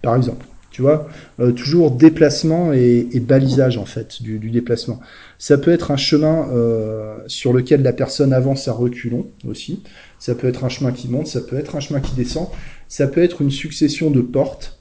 Par 0.00 0.14
exemple. 0.14 0.46
Tu 0.74 0.82
vois, 0.82 1.06
euh, 1.38 1.52
toujours 1.52 1.92
déplacement 1.92 2.72
et, 2.72 3.20
balisage 3.20 3.78
en 3.78 3.84
fait 3.84 4.20
du, 4.20 4.50
déplacement. 4.50 4.98
Ça 5.38 5.56
peut 5.56 5.70
être 5.70 5.92
un 5.92 5.96
chemin 5.96 6.48
euh, 6.50 7.16
sur 7.28 7.52
lequel 7.52 7.84
la 7.84 7.92
personne 7.92 8.32
avance 8.32 8.66
à 8.66 8.72
reculons 8.72 9.28
aussi. 9.46 9.84
Ça 10.18 10.34
peut 10.34 10.48
être 10.48 10.64
un 10.64 10.68
chemin 10.68 10.90
qui 10.90 11.08
monte, 11.08 11.28
ça 11.28 11.42
peut 11.42 11.56
être 11.56 11.76
un 11.76 11.80
chemin 11.80 12.00
qui 12.00 12.16
descend. 12.16 12.48
Ça 12.88 13.06
peut 13.06 13.22
être 13.22 13.40
une 13.40 13.52
succession 13.52 14.10
de 14.10 14.20
portes. 14.20 14.80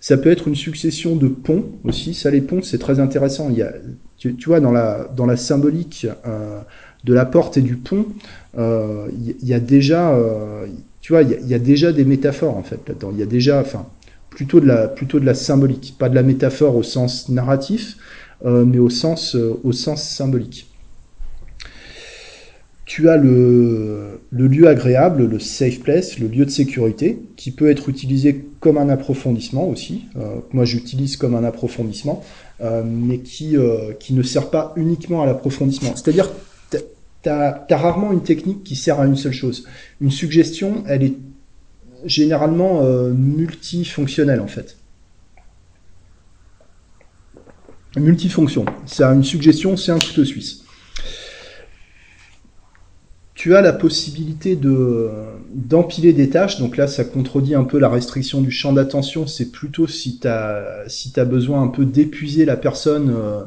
Ça 0.00 0.16
peut 0.16 0.30
être 0.30 0.48
une 0.48 0.54
succession 0.54 1.14
de 1.14 1.28
ponts 1.28 1.66
aussi. 1.84 2.14
Ça, 2.14 2.30
les 2.30 2.40
ponts, 2.40 2.62
c'est 2.62 2.78
très 2.78 2.98
intéressant. 2.98 3.50
Tu, 4.16 4.34
vois, 4.46 4.60
dans 4.60 4.72
la 4.72 5.10
dans 5.14 5.26
la 5.26 5.36
symbolique 5.36 6.06
euh, 6.26 6.60
de 7.04 7.12
la 7.12 7.26
porte 7.26 7.58
et 7.58 7.62
du 7.62 7.76
pont, 7.76 8.06
il 8.56 9.36
y, 9.42 9.52
a 9.52 9.60
déjà, 9.60 10.18
tu 11.02 11.12
vois, 11.12 11.20
il 11.20 11.46
y, 11.46 11.52
a, 11.52 11.58
déjà 11.58 11.92
des 11.92 12.06
métaphores 12.06 12.56
en 12.56 12.62
fait 12.62 12.80
là-dedans. 12.88 13.10
Il 13.12 13.18
y 13.18 13.22
a 13.22 13.26
déjà, 13.26 13.60
enfin 13.60 13.84
plutôt 14.34 14.60
de 14.60 15.24
la 15.24 15.34
symbolique, 15.34 15.94
pas 15.98 16.08
de 16.08 16.14
la 16.14 16.22
métaphore 16.22 16.76
au 16.76 16.82
sens 16.82 17.28
narratif, 17.28 17.96
euh, 18.44 18.64
mais 18.64 18.78
au 18.78 18.90
sens 18.90 19.36
euh, 19.36 19.58
au 19.62 19.72
sens 19.72 20.02
symbolique. 20.02 20.66
Tu 22.84 23.08
as 23.08 23.16
le, 23.16 24.20
lieu 24.30 24.68
agréable, 24.68 25.24
le 25.26 25.38
safe 25.38 25.80
place, 25.80 26.18
le 26.18 26.28
lieu 26.28 26.44
de 26.44 26.50
sécurité, 26.50 27.18
qui 27.36 27.50
peut 27.50 27.70
être 27.70 27.88
utilisé 27.88 28.44
comme 28.60 28.76
un 28.76 28.90
approfondissement 28.90 29.66
aussi. 29.66 30.04
Euh, 30.16 30.36
moi, 30.52 30.66
j'utilise 30.66 31.16
comme 31.16 31.34
un 31.34 31.44
approfondissement, 31.44 32.22
mais 32.84 33.18
qui, 33.18 33.56
ne 33.56 34.22
sert 34.22 34.50
pas 34.50 34.74
uniquement 34.76 35.22
à 35.22 35.26
l'approfondissement. 35.26 35.96
C'est-à-dire, 35.96 36.30
tu 36.70 37.30
as, 37.30 37.64
rarement 37.70 38.12
une 38.12 38.22
technique 38.22 38.62
qui 38.64 38.76
sert 38.76 39.00
à 39.00 39.06
une 39.06 39.16
seule 39.16 39.32
chose. 39.32 39.66
Une 40.02 40.10
suggestion, 40.10 40.84
elle 40.86 41.02
est 41.04 41.14
généralement 42.04 42.82
euh, 42.82 43.10
multifonctionnel 43.10 44.40
en 44.40 44.46
fait. 44.46 44.76
Multifonction. 47.96 48.64
C'est 48.86 49.04
une 49.04 49.22
suggestion, 49.22 49.76
c'est 49.76 49.92
un 49.92 49.98
couteau 49.98 50.24
suisse. 50.24 50.64
Tu 53.34 53.54
as 53.54 53.60
la 53.60 53.72
possibilité 53.72 54.56
de 54.56 55.10
d'empiler 55.54 56.12
des 56.12 56.30
tâches, 56.30 56.58
donc 56.58 56.76
là 56.76 56.88
ça 56.88 57.04
contredit 57.04 57.54
un 57.54 57.62
peu 57.62 57.78
la 57.78 57.88
restriction 57.88 58.40
du 58.40 58.50
champ 58.50 58.72
d'attention, 58.72 59.28
c'est 59.28 59.52
plutôt 59.52 59.86
si 59.86 60.18
tu 60.18 60.26
as, 60.26 60.82
si 60.88 61.12
besoin 61.12 61.62
un 61.62 61.68
peu 61.68 61.84
d'épuiser 61.84 62.44
la 62.44 62.56
personne, 62.56 63.14
euh, 63.14 63.42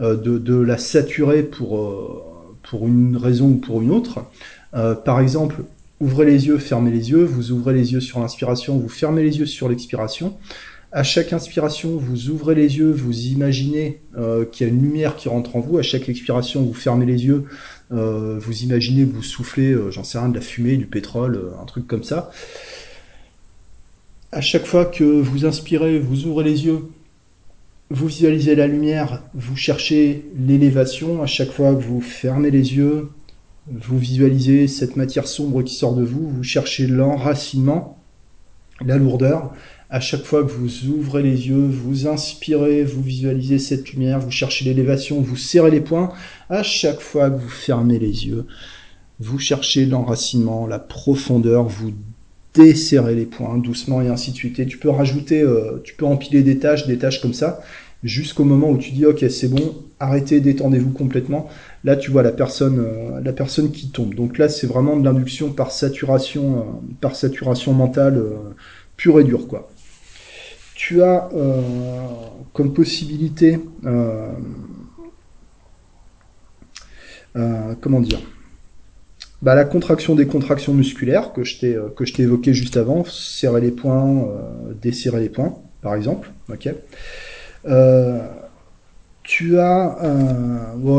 euh, 0.00 0.16
de, 0.16 0.38
de, 0.38 0.56
la 0.56 0.78
saturer 0.78 1.44
pour, 1.44 1.78
pour 2.68 2.88
une 2.88 3.16
raison 3.16 3.50
ou 3.50 3.56
pour 3.56 3.82
une 3.82 3.92
autre. 3.92 4.24
par 5.04 5.20
exemple, 5.20 5.62
ouvrez 6.00 6.26
les 6.26 6.46
yeux, 6.46 6.58
fermez 6.58 6.90
les 6.90 7.10
yeux, 7.10 7.24
vous 7.24 7.52
ouvrez 7.52 7.74
les 7.74 7.92
yeux 7.92 8.00
sur 8.00 8.20
l'inspiration, 8.20 8.78
vous 8.78 8.88
fermez 8.88 9.22
les 9.22 9.38
yeux 9.38 9.46
sur 9.46 9.68
l'expiration. 9.68 10.36
À 10.92 11.02
chaque 11.02 11.32
inspiration, 11.32 11.96
vous 11.96 12.28
ouvrez 12.28 12.54
les 12.54 12.78
yeux, 12.78 12.92
vous 12.92 13.26
imaginez 13.26 14.00
euh, 14.16 14.44
qu'il 14.44 14.64
y 14.64 14.70
a 14.70 14.72
une 14.72 14.80
lumière 14.80 15.16
qui 15.16 15.28
rentre 15.28 15.56
en 15.56 15.60
vous. 15.60 15.76
À 15.76 15.82
chaque 15.82 16.08
expiration, 16.08 16.62
vous 16.62 16.72
fermez 16.72 17.04
les 17.04 17.24
yeux, 17.24 17.46
euh, 17.90 18.38
vous 18.38 18.62
imaginez 18.62 19.04
vous 19.04 19.22
soufflez, 19.22 19.72
euh, 19.72 19.90
j'en 19.90 20.04
sais 20.04 20.18
rien, 20.18 20.28
de 20.28 20.36
la 20.36 20.40
fumée, 20.40 20.76
du 20.76 20.86
pétrole, 20.86 21.50
un 21.60 21.64
truc 21.64 21.88
comme 21.88 22.04
ça. 22.04 22.30
À 24.30 24.40
chaque 24.40 24.66
fois 24.66 24.84
que 24.84 25.02
vous 25.02 25.46
inspirez, 25.46 25.98
vous 25.98 26.26
ouvrez 26.26 26.44
les 26.44 26.64
yeux, 26.64 26.88
vous 27.90 28.06
visualisez 28.06 28.54
la 28.54 28.66
lumière, 28.68 29.22
vous 29.34 29.56
cherchez 29.56 30.24
l'élévation. 30.36 31.22
À 31.22 31.26
chaque 31.26 31.50
fois 31.50 31.74
que 31.74 31.82
vous 31.82 32.00
fermez 32.00 32.52
les 32.52 32.76
yeux, 32.76 33.08
vous 33.70 33.98
visualisez 33.98 34.68
cette 34.68 34.96
matière 34.96 35.26
sombre 35.26 35.62
qui 35.62 35.74
sort 35.74 35.94
de 35.94 36.04
vous, 36.04 36.28
vous 36.28 36.42
cherchez 36.42 36.86
l'enracinement, 36.86 37.98
la 38.84 38.96
lourdeur. 38.98 39.54
À 39.90 40.00
chaque 40.00 40.24
fois 40.24 40.42
que 40.42 40.50
vous 40.50 40.88
ouvrez 40.88 41.22
les 41.22 41.48
yeux, 41.48 41.66
vous 41.66 42.06
inspirez, 42.06 42.84
vous 42.84 43.02
visualisez 43.02 43.58
cette 43.58 43.92
lumière, 43.92 44.18
vous 44.18 44.30
cherchez 44.30 44.64
l'élévation, 44.64 45.20
vous 45.20 45.36
serrez 45.36 45.70
les 45.70 45.80
poings. 45.80 46.12
À 46.50 46.62
chaque 46.62 47.00
fois 47.00 47.30
que 47.30 47.40
vous 47.40 47.48
fermez 47.48 47.98
les 47.98 48.26
yeux, 48.26 48.46
vous 49.20 49.38
cherchez 49.38 49.86
l'enracinement, 49.86 50.66
la 50.66 50.78
profondeur, 50.78 51.64
vous 51.64 51.92
desserrez 52.54 53.14
les 53.14 53.26
poings 53.26 53.58
doucement 53.58 54.02
et 54.02 54.08
ainsi 54.08 54.32
de 54.32 54.36
suite. 54.36 54.58
Et 54.58 54.66
tu 54.66 54.78
peux 54.78 54.90
rajouter, 54.90 55.40
euh, 55.40 55.80
tu 55.84 55.94
peux 55.94 56.06
empiler 56.06 56.42
des 56.42 56.58
tâches, 56.58 56.86
des 56.86 56.98
tâches 56.98 57.20
comme 57.20 57.34
ça, 57.34 57.62
jusqu'au 58.02 58.44
moment 58.44 58.70
où 58.70 58.78
tu 58.78 58.90
dis 58.90 59.06
ok 59.06 59.24
c'est 59.30 59.48
bon, 59.48 59.74
arrêtez, 60.00 60.40
détendez-vous 60.40 60.90
complètement. 60.90 61.48
Là 61.84 61.96
tu 61.96 62.10
vois 62.10 62.22
la 62.22 62.32
personne, 62.32 62.78
euh, 62.78 63.20
la 63.20 63.32
personne 63.34 63.70
qui 63.70 63.90
tombe. 63.90 64.14
Donc 64.14 64.38
là 64.38 64.48
c'est 64.48 64.66
vraiment 64.66 64.96
de 64.96 65.04
l'induction 65.04 65.52
par 65.52 65.70
saturation, 65.70 66.58
euh, 66.58 66.62
par 67.00 67.14
saturation 67.14 67.74
mentale 67.74 68.16
euh, 68.16 68.36
pure 68.96 69.20
et 69.20 69.24
dure 69.24 69.46
quoi. 69.46 69.70
Tu 70.74 71.02
as 71.02 71.28
comme 72.52 72.74
possibilité, 72.74 73.58
comment 77.80 78.00
dire, 78.00 78.20
bah, 79.40 79.54
la 79.54 79.64
contraction 79.64 80.14
des 80.14 80.26
contractions 80.26 80.74
musculaires 80.74 81.32
que 81.32 81.44
je 81.44 81.58
t'ai 81.58 81.78
que 81.96 82.20
évoqué 82.20 82.52
juste 82.52 82.76
avant, 82.76 83.04
serrer 83.04 83.60
les 83.60 83.70
poings, 83.70 84.28
desserrer 84.82 85.20
les 85.20 85.28
poings 85.30 85.56
par 85.80 85.94
exemple, 85.94 86.32
ok. 86.50 86.68
Tu 89.24 89.58
as, 89.58 89.98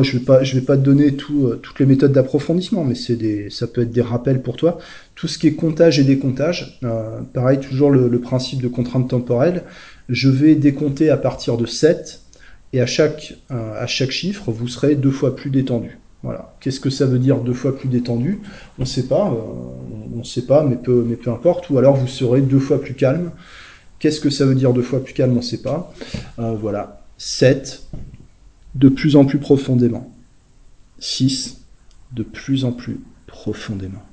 je 0.02 0.18
vais 0.18 0.24
pas, 0.24 0.40
vais 0.40 0.62
pas 0.62 0.76
te 0.76 0.82
donner 0.82 1.16
euh, 1.30 1.56
toutes 1.62 1.80
les 1.80 1.86
méthodes 1.86 2.12
d'approfondissement, 2.12 2.84
mais 2.84 2.96
c'est 2.96 3.50
ça 3.50 3.68
peut 3.68 3.84
être 3.84 3.92
des 3.92 4.02
rappels 4.02 4.42
pour 4.42 4.58
toi. 4.58 4.80
Tout 5.14 5.28
ce 5.28 5.38
qui 5.38 5.48
est 5.48 5.54
comptage 5.54 6.00
et 6.00 6.04
décomptage, 6.04 6.80
euh, 6.84 7.22
pareil, 7.34 7.60
toujours 7.60 7.92
le, 7.92 8.20
principe 8.20 8.62
de 8.62 8.68
contrainte 8.68 9.10
temporelle. 9.10 9.64
Je 10.10 10.30
vais 10.30 10.56
décompter 10.56 11.10
à 11.10 11.18
partir 11.18 11.56
de 11.56 11.66
7 11.66 12.22
et 12.74 12.82
à 12.82 12.86
chaque, 12.86 13.36
à 13.50 13.88
chaque 13.88 14.12
chiffre, 14.12 14.52
vous 14.52 14.68
serez 14.68 14.96
deux 14.96 15.12
fois 15.12 15.36
plus 15.36 15.50
détendu. 15.50 15.98
Voilà. 16.24 16.56
Qu'est-ce 16.60 16.80
que 16.80 16.90
ça 16.90 17.06
veut 17.06 17.20
dire 17.20 17.38
deux 17.38 17.54
fois 17.54 17.78
plus 17.78 17.88
détendu? 17.88 18.40
On 18.80 18.82
ne 18.82 18.88
sait 18.88 19.04
pas, 19.08 19.32
on 20.14 20.18
ne 20.18 20.24
sait 20.24 20.42
pas, 20.42 20.64
mais 20.64 20.76
peu, 20.76 21.06
mais 21.08 21.16
peu 21.16 21.30
importe. 21.30 21.70
Ou 21.70 21.78
alors 21.78 21.96
vous 21.96 22.08
serez 22.08 22.42
deux 22.42 22.60
fois 22.60 22.82
plus 22.82 22.96
calme. 22.96 23.32
Qu'est-ce 24.00 24.20
que 24.20 24.32
ça 24.32 24.46
veut 24.46 24.56
dire 24.56 24.74
deux 24.74 24.82
fois 24.82 25.04
plus 25.04 25.14
calme? 25.14 25.34
On 25.34 25.38
ne 25.38 25.42
sait 25.42 25.62
pas. 25.62 25.94
Euh, 26.40 26.56
voilà. 26.60 27.06
7, 27.18 27.84
de 28.76 28.90
plus 28.90 29.16
en 29.16 29.26
plus 29.26 29.40
profondément. 29.40 30.14
6, 31.00 31.66
de 32.14 32.24
plus 32.24 32.66
en 32.66 32.72
plus 32.72 33.00
profondément. 33.28 34.04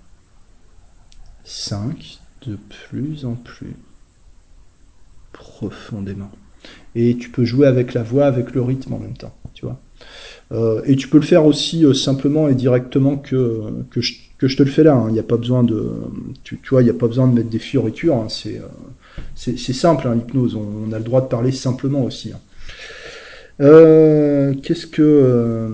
5, 1.44 2.18
de 2.46 2.56
plus 2.56 3.24
en 3.24 3.34
plus 3.34 3.74
profondément. 5.32 6.30
Et 6.94 7.16
tu 7.16 7.30
peux 7.30 7.44
jouer 7.44 7.66
avec 7.66 7.94
la 7.94 8.02
voix, 8.02 8.26
avec 8.26 8.52
le 8.52 8.62
rythme 8.62 8.94
en 8.94 8.98
même 8.98 9.16
temps, 9.16 9.34
tu 9.54 9.64
vois. 9.64 9.80
Euh, 10.52 10.82
et 10.84 10.96
tu 10.96 11.08
peux 11.08 11.18
le 11.18 11.24
faire 11.24 11.46
aussi 11.46 11.84
euh, 11.84 11.94
simplement 11.94 12.48
et 12.48 12.54
directement 12.54 13.16
que, 13.16 13.62
que, 13.90 14.00
je, 14.00 14.56
te 14.56 14.62
le 14.62 14.70
fais 14.70 14.82
là. 14.82 14.94
Hein. 14.94 15.06
Il 15.08 15.12
n'y 15.12 15.18
a 15.18 15.24
pas 15.24 15.36
besoin 15.36 15.62
de, 15.62 15.90
tu, 16.44 16.58
vois, 16.70 16.82
il 16.82 16.90
a 16.90 16.94
pas 16.94 17.06
besoin 17.06 17.26
de 17.26 17.34
mettre 17.34 17.48
des 17.48 17.58
fioritures. 17.58 18.16
Hein. 18.16 18.28
C'est 18.28 18.60
c'est 19.34 19.72
simple, 19.72 20.08
hein, 20.08 20.14
l'hypnose. 20.14 20.56
On, 20.56 20.92
a 20.92 20.98
le 20.98 21.04
droit 21.04 21.20
de 21.20 21.26
parler 21.26 21.52
simplement 21.52 22.04
aussi. 22.04 22.32
Euh, 23.60 24.54
qu'est-ce 24.62 24.86
que 24.86 25.02
euh, 25.02 25.68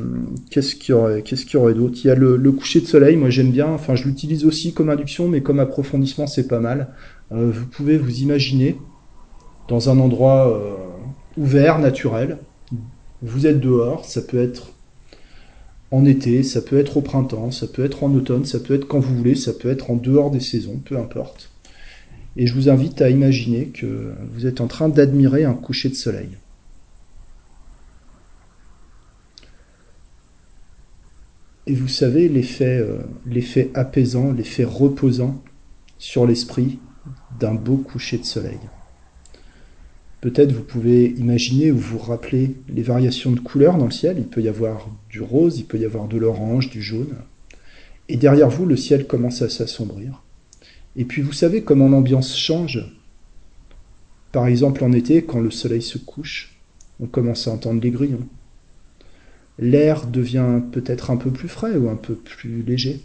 qu'il 0.50 0.90
y 0.90 0.92
aurait 0.92 1.22
qu'est-ce 1.22 1.72
d'autre? 1.72 1.98
Il 2.02 2.06
y 2.08 2.10
a 2.10 2.14
le, 2.14 2.52
coucher 2.52 2.80
de 2.80 2.86
soleil. 2.86 3.16
Moi, 3.16 3.30
j'aime 3.30 3.50
bien. 3.50 3.68
Enfin, 3.68 3.94
je 3.94 4.04
l'utilise 4.04 4.44
aussi 4.44 4.72
comme 4.72 4.90
induction, 4.90 5.28
mais 5.28 5.40
comme 5.40 5.60
approfondissement, 5.60 6.26
c'est 6.26 6.48
pas 6.48 6.60
mal. 6.60 6.88
Euh, 7.32 7.50
vous 7.50 7.66
pouvez 7.66 7.96
vous 7.96 8.20
imaginer 8.20 8.76
dans 9.68 9.90
un 9.90 9.98
endroit 9.98 10.60
ouvert, 11.36 11.78
naturel. 11.78 12.38
Vous 13.22 13.46
êtes 13.46 13.60
dehors. 13.60 14.04
Ça 14.04 14.22
peut 14.22 14.40
être 14.40 14.72
en 15.90 16.04
été, 16.04 16.42
ça 16.42 16.60
peut 16.60 16.78
être 16.78 16.98
au 16.98 17.00
printemps, 17.00 17.50
ça 17.50 17.66
peut 17.66 17.84
être 17.84 18.04
en 18.04 18.12
automne, 18.12 18.44
ça 18.44 18.58
peut 18.58 18.74
être 18.74 18.86
quand 18.86 18.98
vous 18.98 19.16
voulez, 19.16 19.34
ça 19.34 19.54
peut 19.54 19.70
être 19.70 19.90
en 19.90 19.96
dehors 19.96 20.30
des 20.30 20.40
saisons, 20.40 20.80
peu 20.84 20.98
importe. 20.98 21.50
Et 22.36 22.46
je 22.46 22.54
vous 22.54 22.68
invite 22.68 23.00
à 23.00 23.08
imaginer 23.08 23.66
que 23.66 24.12
vous 24.34 24.46
êtes 24.46 24.60
en 24.60 24.66
train 24.66 24.88
d'admirer 24.88 25.44
un 25.44 25.54
coucher 25.54 25.88
de 25.88 25.94
soleil. 25.94 26.28
Et 31.68 31.74
vous 31.74 31.86
savez 31.86 32.30
l'effet, 32.30 32.78
euh, 32.78 33.70
apaisant, 33.74 34.32
l'effet 34.32 34.64
reposant 34.64 35.40
sur 35.98 36.26
l'esprit 36.26 36.78
d'un 37.38 37.52
beau 37.52 37.76
coucher 37.76 38.16
de 38.16 38.24
soleil. 38.24 38.58
Peut-être 40.22 40.50
vous 40.50 40.62
pouvez 40.62 41.10
imaginer 41.18 41.70
ou 41.70 41.76
vous 41.76 41.98
rappeler 41.98 42.54
les 42.70 42.82
variations 42.82 43.32
de 43.32 43.40
couleurs 43.40 43.76
dans 43.76 43.84
le 43.84 43.90
ciel. 43.90 44.16
Il 44.18 44.28
peut 44.28 44.40
y 44.40 44.48
avoir 44.48 44.88
du 45.10 45.20
rose, 45.20 45.58
il 45.58 45.66
peut 45.66 45.78
y 45.78 45.84
avoir 45.84 46.08
de 46.08 46.16
l'orange, 46.16 46.70
du 46.70 46.80
jaune. 46.80 47.16
Et 48.08 48.16
derrière 48.16 48.48
vous, 48.48 48.64
le 48.64 48.76
ciel 48.76 49.06
commence 49.06 49.42
à 49.42 49.50
s'assombrir. 49.50 50.22
Et 50.96 51.04
puis 51.04 51.20
vous 51.20 51.34
savez 51.34 51.62
comment 51.62 51.90
l'ambiance 51.90 52.34
change. 52.34 52.82
Par 54.32 54.46
exemple 54.46 54.84
en 54.84 54.92
été, 54.92 55.22
quand 55.22 55.40
le 55.40 55.50
soleil 55.50 55.82
se 55.82 55.98
couche, 55.98 56.58
on 56.98 57.06
commence 57.06 57.46
à 57.46 57.52
entendre 57.52 57.82
les 57.82 57.90
grillons. 57.90 58.26
L'air 59.58 60.06
devient 60.06 60.60
peut-être 60.72 61.10
un 61.10 61.16
peu 61.16 61.30
plus 61.30 61.48
frais 61.48 61.76
ou 61.76 61.88
un 61.88 61.96
peu 61.96 62.14
plus 62.14 62.62
léger. 62.62 63.02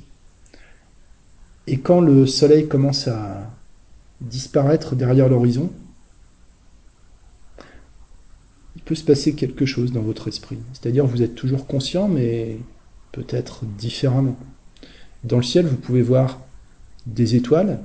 Et 1.66 1.80
quand 1.80 2.02
le 2.02 2.28
soleil 2.28 2.68
commence 2.68 3.08
à 3.08 3.50
disparaître 4.22 4.96
derrière 4.96 5.30
l'horizon, 5.30 5.72
il 8.76 8.82
peut 8.84 8.96
se 8.96 9.04
passer 9.04 9.34
quelque 9.34 9.66
chose 9.66 9.92
dans 9.92 10.02
votre 10.02 10.28
esprit. 10.28 10.60
C'est-à-dire 10.74 11.06
vous 11.06 11.22
êtes 11.22 11.36
toujours 11.36 11.66
conscient, 11.66 12.08
mais 12.08 12.58
peut-être 13.12 13.66
différemment. 13.66 14.38
Dans 15.24 15.38
le 15.38 15.44
ciel, 15.44 15.66
vous 15.66 15.78
pouvez 15.78 16.02
voir 16.02 16.42
des 17.06 17.36
étoiles 17.36 17.80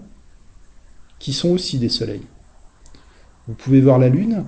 qui 1.19 1.33
sont 1.33 1.51
aussi 1.51 1.79
des 1.79 1.89
soleils. 1.89 2.27
Vous 3.47 3.55
pouvez 3.55 3.81
voir 3.81 3.99
la 3.99 4.09
Lune 4.09 4.45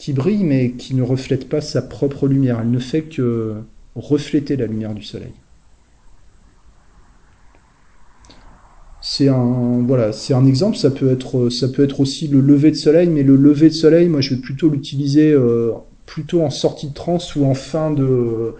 qui 0.00 0.14
brille 0.14 0.44
mais 0.44 0.72
qui 0.72 0.94
ne 0.94 1.02
reflète 1.02 1.48
pas 1.48 1.60
sa 1.60 1.82
propre 1.82 2.26
lumière. 2.26 2.58
Elle 2.62 2.70
ne 2.70 2.78
fait 2.78 3.02
que 3.02 3.54
refléter 3.94 4.56
la 4.56 4.66
lumière 4.66 4.94
du 4.94 5.02
Soleil. 5.02 5.32
C'est 9.02 9.28
un 9.28 9.82
voilà, 9.86 10.12
c'est 10.12 10.32
un 10.32 10.46
exemple. 10.46 10.76
Ça 10.76 10.90
peut 10.90 11.10
être 11.10 11.50
ça 11.50 11.68
peut 11.68 11.84
être 11.84 12.00
aussi 12.00 12.28
le 12.28 12.40
lever 12.40 12.70
de 12.70 12.76
soleil, 12.76 13.08
mais 13.08 13.22
le 13.22 13.36
lever 13.36 13.68
de 13.68 13.74
soleil, 13.74 14.08
moi, 14.08 14.22
je 14.22 14.34
vais 14.34 14.40
plutôt 14.40 14.70
l'utiliser 14.70 15.32
euh, 15.32 15.72
plutôt 16.06 16.42
en 16.42 16.50
sortie 16.50 16.88
de 16.88 16.94
transe 16.94 17.36
ou 17.36 17.44
en 17.44 17.54
fin 17.54 17.90
de 17.90 18.54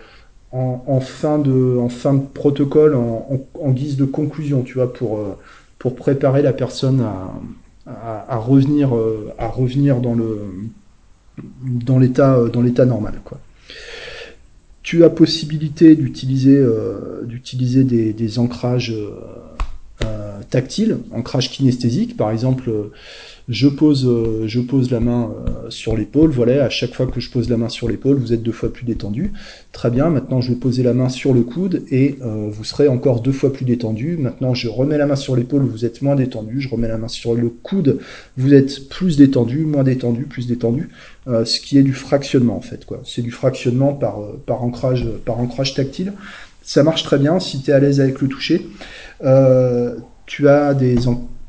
en, 0.52 1.00
fin 1.00 1.38
de, 1.38 1.78
en 1.78 1.88
fin 1.88 2.14
de 2.14 2.22
protocole, 2.22 2.96
en, 2.96 3.70
guise 3.70 3.96
de 3.96 4.04
conclusion, 4.04 4.62
tu 4.62 4.74
vois, 4.74 4.92
pour, 4.92 5.18
euh, 5.18 5.36
pour 5.78 5.94
préparer 5.94 6.42
la 6.42 6.52
personne 6.52 7.00
à, 7.00 7.30
à, 8.28 8.36
revenir, 8.36 8.96
euh, 8.96 9.32
à 9.38 9.46
revenir 9.46 10.00
dans 10.00 10.14
le 10.14 10.40
dans 11.62 11.98
l'état 11.98 12.36
euh, 12.36 12.48
dans 12.48 12.62
l'état 12.62 12.84
normal, 12.84 13.20
quoi. 13.24 13.40
Tu 14.82 15.04
as 15.04 15.10
possibilité 15.10 15.94
d'utiliser 15.94 16.64
d'utiliser 17.24 17.84
des, 17.84 18.38
ancrages 18.38 18.94
tactiles, 20.48 20.98
ancrages 21.12 21.50
kinesthésiques, 21.50 22.16
par 22.16 22.30
exemple 22.30 22.72
je 23.50 23.66
pose, 23.66 24.06
euh, 24.06 24.44
je 24.46 24.60
pose 24.60 24.90
la 24.92 25.00
main 25.00 25.28
euh, 25.48 25.70
sur 25.70 25.96
l'épaule, 25.96 26.30
voilà, 26.30 26.64
à 26.64 26.70
chaque 26.70 26.94
fois 26.94 27.06
que 27.06 27.20
je 27.20 27.30
pose 27.30 27.50
la 27.50 27.56
main 27.56 27.68
sur 27.68 27.88
l'épaule, 27.88 28.16
vous 28.16 28.32
êtes 28.32 28.44
deux 28.44 28.52
fois 28.52 28.72
plus 28.72 28.84
détendu. 28.84 29.32
Très 29.72 29.90
bien, 29.90 30.08
maintenant 30.08 30.40
je 30.40 30.52
vais 30.52 30.58
poser 30.58 30.84
la 30.84 30.94
main 30.94 31.08
sur 31.08 31.34
le 31.34 31.42
coude 31.42 31.82
et 31.90 32.16
euh, 32.22 32.48
vous 32.48 32.62
serez 32.62 32.86
encore 32.86 33.20
deux 33.20 33.32
fois 33.32 33.52
plus 33.52 33.64
détendu. 33.64 34.16
Maintenant 34.16 34.54
je 34.54 34.68
remets 34.68 34.98
la 34.98 35.06
main 35.06 35.16
sur 35.16 35.34
l'épaule, 35.34 35.62
vous 35.62 35.84
êtes 35.84 36.00
moins 36.00 36.14
détendu, 36.14 36.60
je 36.60 36.68
remets 36.68 36.86
la 36.86 36.96
main 36.96 37.08
sur 37.08 37.34
le 37.34 37.48
coude, 37.48 37.98
vous 38.36 38.54
êtes 38.54 38.88
plus 38.88 39.16
détendu, 39.16 39.64
moins 39.64 39.82
détendu, 39.82 40.26
plus 40.26 40.46
détendu, 40.46 40.88
ce 41.26 41.60
qui 41.60 41.78
est 41.78 41.82
du 41.82 41.92
fractionnement 41.92 42.56
en 42.56 42.60
fait, 42.60 42.84
quoi. 42.84 43.00
C'est 43.04 43.22
du 43.22 43.30
fractionnement 43.30 43.92
par, 43.92 44.20
par, 44.46 44.62
ancrage, 44.64 45.06
par 45.24 45.38
ancrage 45.38 45.74
tactile. 45.74 46.12
ça 46.62 46.82
marche 46.82 47.02
très 47.02 47.18
bien 47.18 47.38
si 47.40 47.62
tu 47.62 47.70
es 47.70 47.74
à 47.74 47.78
l'aise 47.78 48.00
avec 48.00 48.20
le 48.20 48.28
toucher. 48.28 48.66
tu 50.26 50.48
as 50.48 50.74
des 50.74 50.96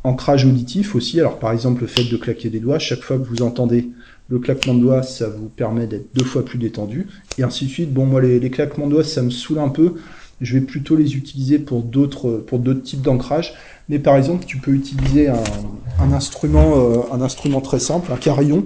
ancrages 0.04 0.46
auditifs 0.46 0.96
aussi. 0.96 1.20
Alors 1.20 1.40
par 1.40 1.52
exemple 1.52 1.82
le 1.82 1.88
fait 1.88 2.04
de 2.04 2.18
claquer 2.18 2.50
des 2.50 2.60
doigts, 2.60 2.80
chaque 2.80 3.02
fois 3.02 3.18
que 3.18 3.24
vous 3.24 3.42
entendez 3.42 3.90
le 4.32 4.40
claquement 4.40 4.74
de 4.74 4.80
doigts, 4.80 5.04
ça 5.04 5.28
vous 5.28 5.50
permet 5.50 5.88
d'être 5.88 6.16
deux 6.16 6.24
fois 6.24 6.44
plus 6.46 6.58
détendu, 6.58 7.08
et 7.38 7.44
ainsi 7.44 7.66
de 7.66 7.70
suite. 7.70 7.94
Bon, 7.94 8.06
moi, 8.06 8.22
les, 8.22 8.50
claquements 8.50 8.88
de 8.88 8.94
doigts, 8.94 9.04
ça 9.04 9.22
me 9.22 9.30
saoule 9.30 9.60
un 9.60 9.68
peu. 9.68 9.96
Je 10.42 10.58
vais 10.58 10.62
plutôt 10.62 10.96
les 10.96 11.16
utiliser 11.16 11.60
pour 11.60 11.84
d'autres 11.84 12.44
pour 12.48 12.60
d'autres 12.60 12.82
types 12.82 13.02
d'ancrage. 13.02 13.54
Mais 13.90 14.00
par 14.00 14.16
exemple, 14.16 14.46
tu 14.46 14.58
peux 14.58 14.72
utiliser 14.72 15.28
un, 15.28 16.14
instrument 16.14 16.78
euh, 16.78 17.02
un 17.12 17.22
instrument 17.22 17.62
très 17.62 17.80
simple, 17.80 18.12
un 18.12 18.18
carillon. 18.18 18.66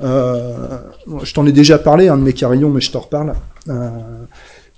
Euh, 0.00 0.78
je 1.22 1.32
t'en 1.34 1.46
ai 1.46 1.52
déjà 1.52 1.78
parlé, 1.78 2.08
un 2.08 2.16
de 2.16 2.22
mes 2.22 2.32
carillons, 2.32 2.70
mais 2.70 2.80
je 2.80 2.90
t'en 2.90 3.00
reparle. 3.00 3.34
Euh, 3.68 3.90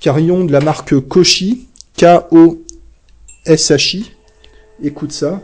carillon 0.01 0.45
de 0.45 0.53
la 0.53 0.61
marque 0.61 0.99
Koshi, 1.01 1.68
K-O-S-H-I. 1.97 2.64
Écoute 4.82 5.12
ça. 5.12 5.40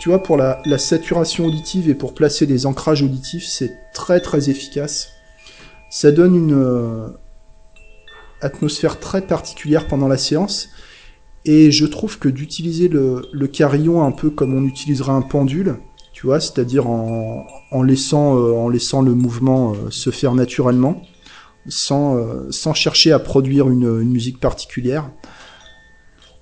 Tu 0.00 0.08
vois, 0.08 0.22
pour 0.22 0.38
la, 0.38 0.62
saturation 0.78 1.44
auditive 1.46 1.90
et 1.90 1.94
pour 1.94 2.14
placer 2.14 2.46
des 2.46 2.64
ancrages 2.64 3.02
auditifs, 3.02 3.44
c'est 3.46 3.72
très 3.92 4.20
très 4.20 4.48
efficace. 4.48 5.10
Ça 5.90 6.12
donne 6.12 6.36
une 6.36 6.54
euh, 6.54 7.08
atmosphère 8.40 9.00
très 9.00 9.22
particulière 9.22 9.88
pendant 9.88 10.06
la 10.06 10.16
séance. 10.16 10.68
Et 11.44 11.72
je 11.72 11.84
trouve 11.84 12.18
que 12.18 12.28
d'utiliser 12.28 12.86
le, 12.86 13.46
carillon 13.48 14.04
un 14.04 14.12
peu 14.12 14.30
comme 14.30 14.54
on 14.54 14.64
utiliserait 14.64 15.12
un 15.12 15.22
pendule, 15.22 15.78
tu 16.12 16.26
vois, 16.26 16.38
c'est-à-dire 16.38 16.86
en, 16.86 17.82
laissant, 17.82 18.36
euh, 18.36 18.52
en 18.52 18.68
laissant 18.68 19.02
le 19.02 19.14
mouvement 19.14 19.72
euh, 19.72 19.90
se 19.90 20.10
faire 20.10 20.34
naturellement, 20.34 21.02
sans, 21.66 22.44
chercher 22.74 23.10
à 23.10 23.18
produire 23.18 23.68
une, 23.68 24.02
musique 24.02 24.38
particulière, 24.38 25.10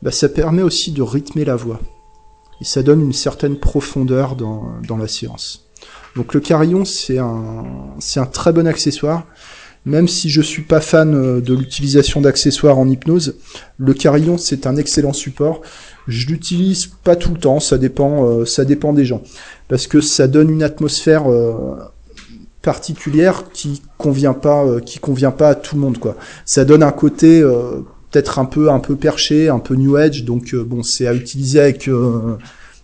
bah, 0.02 0.10
ça 0.10 0.28
permet 0.28 0.62
aussi 0.62 0.92
de 0.92 1.00
rythmer 1.00 1.44
la 1.44 1.56
voix 1.56 1.80
et 2.60 2.64
ça 2.64 2.82
donne 2.82 3.00
une 3.00 3.12
certaine 3.12 3.56
profondeur 3.56 4.34
dans 4.36 4.96
la 4.98 5.08
séance. 5.08 5.67
Donc 6.16 6.34
le 6.34 6.40
carillon, 6.40 6.84
c'est 6.84 7.18
un, 7.18 7.64
c'est 7.98 8.20
un 8.20 8.26
très 8.26 8.52
bon 8.52 8.66
accessoire. 8.66 9.24
Même 9.86 10.08
si 10.08 10.28
je 10.28 10.42
suis 10.42 10.62
pas 10.62 10.80
fan 10.80 11.14
euh, 11.14 11.40
de 11.40 11.54
l'utilisation 11.54 12.20
d'accessoires 12.20 12.78
en 12.78 12.88
hypnose, 12.88 13.36
le 13.78 13.94
carillon 13.94 14.36
c'est 14.36 14.66
un 14.66 14.76
excellent 14.76 15.12
support. 15.12 15.62
Je 16.08 16.26
l'utilise 16.26 16.86
pas 16.86 17.16
tout 17.16 17.32
le 17.32 17.38
temps, 17.38 17.60
ça 17.60 17.78
dépend, 17.78 18.26
euh, 18.26 18.44
ça 18.44 18.64
dépend 18.64 18.92
des 18.92 19.04
gens, 19.04 19.22
parce 19.68 19.86
que 19.86 20.00
ça 20.00 20.26
donne 20.26 20.50
une 20.50 20.62
atmosphère 20.62 21.30
euh, 21.30 21.76
particulière 22.60 23.44
qui 23.52 23.80
convient 23.96 24.34
pas, 24.34 24.80
qui 24.80 24.98
convient 24.98 25.30
pas 25.30 25.50
à 25.50 25.54
tout 25.54 25.76
le 25.76 25.80
monde 25.80 25.98
quoi. 25.98 26.16
Ça 26.44 26.64
donne 26.64 26.82
un 26.82 26.92
côté 26.92 27.40
peut-être 28.10 28.38
un 28.38 28.44
peu 28.44 28.70
un 28.70 28.80
peu 28.80 28.96
perché, 28.96 29.48
un 29.48 29.60
peu 29.60 29.74
new 29.74 29.96
age. 29.96 30.24
Donc 30.24 30.54
bon, 30.54 30.82
c'est 30.82 31.06
à 31.06 31.14
utiliser 31.14 31.60
avec 31.60 31.88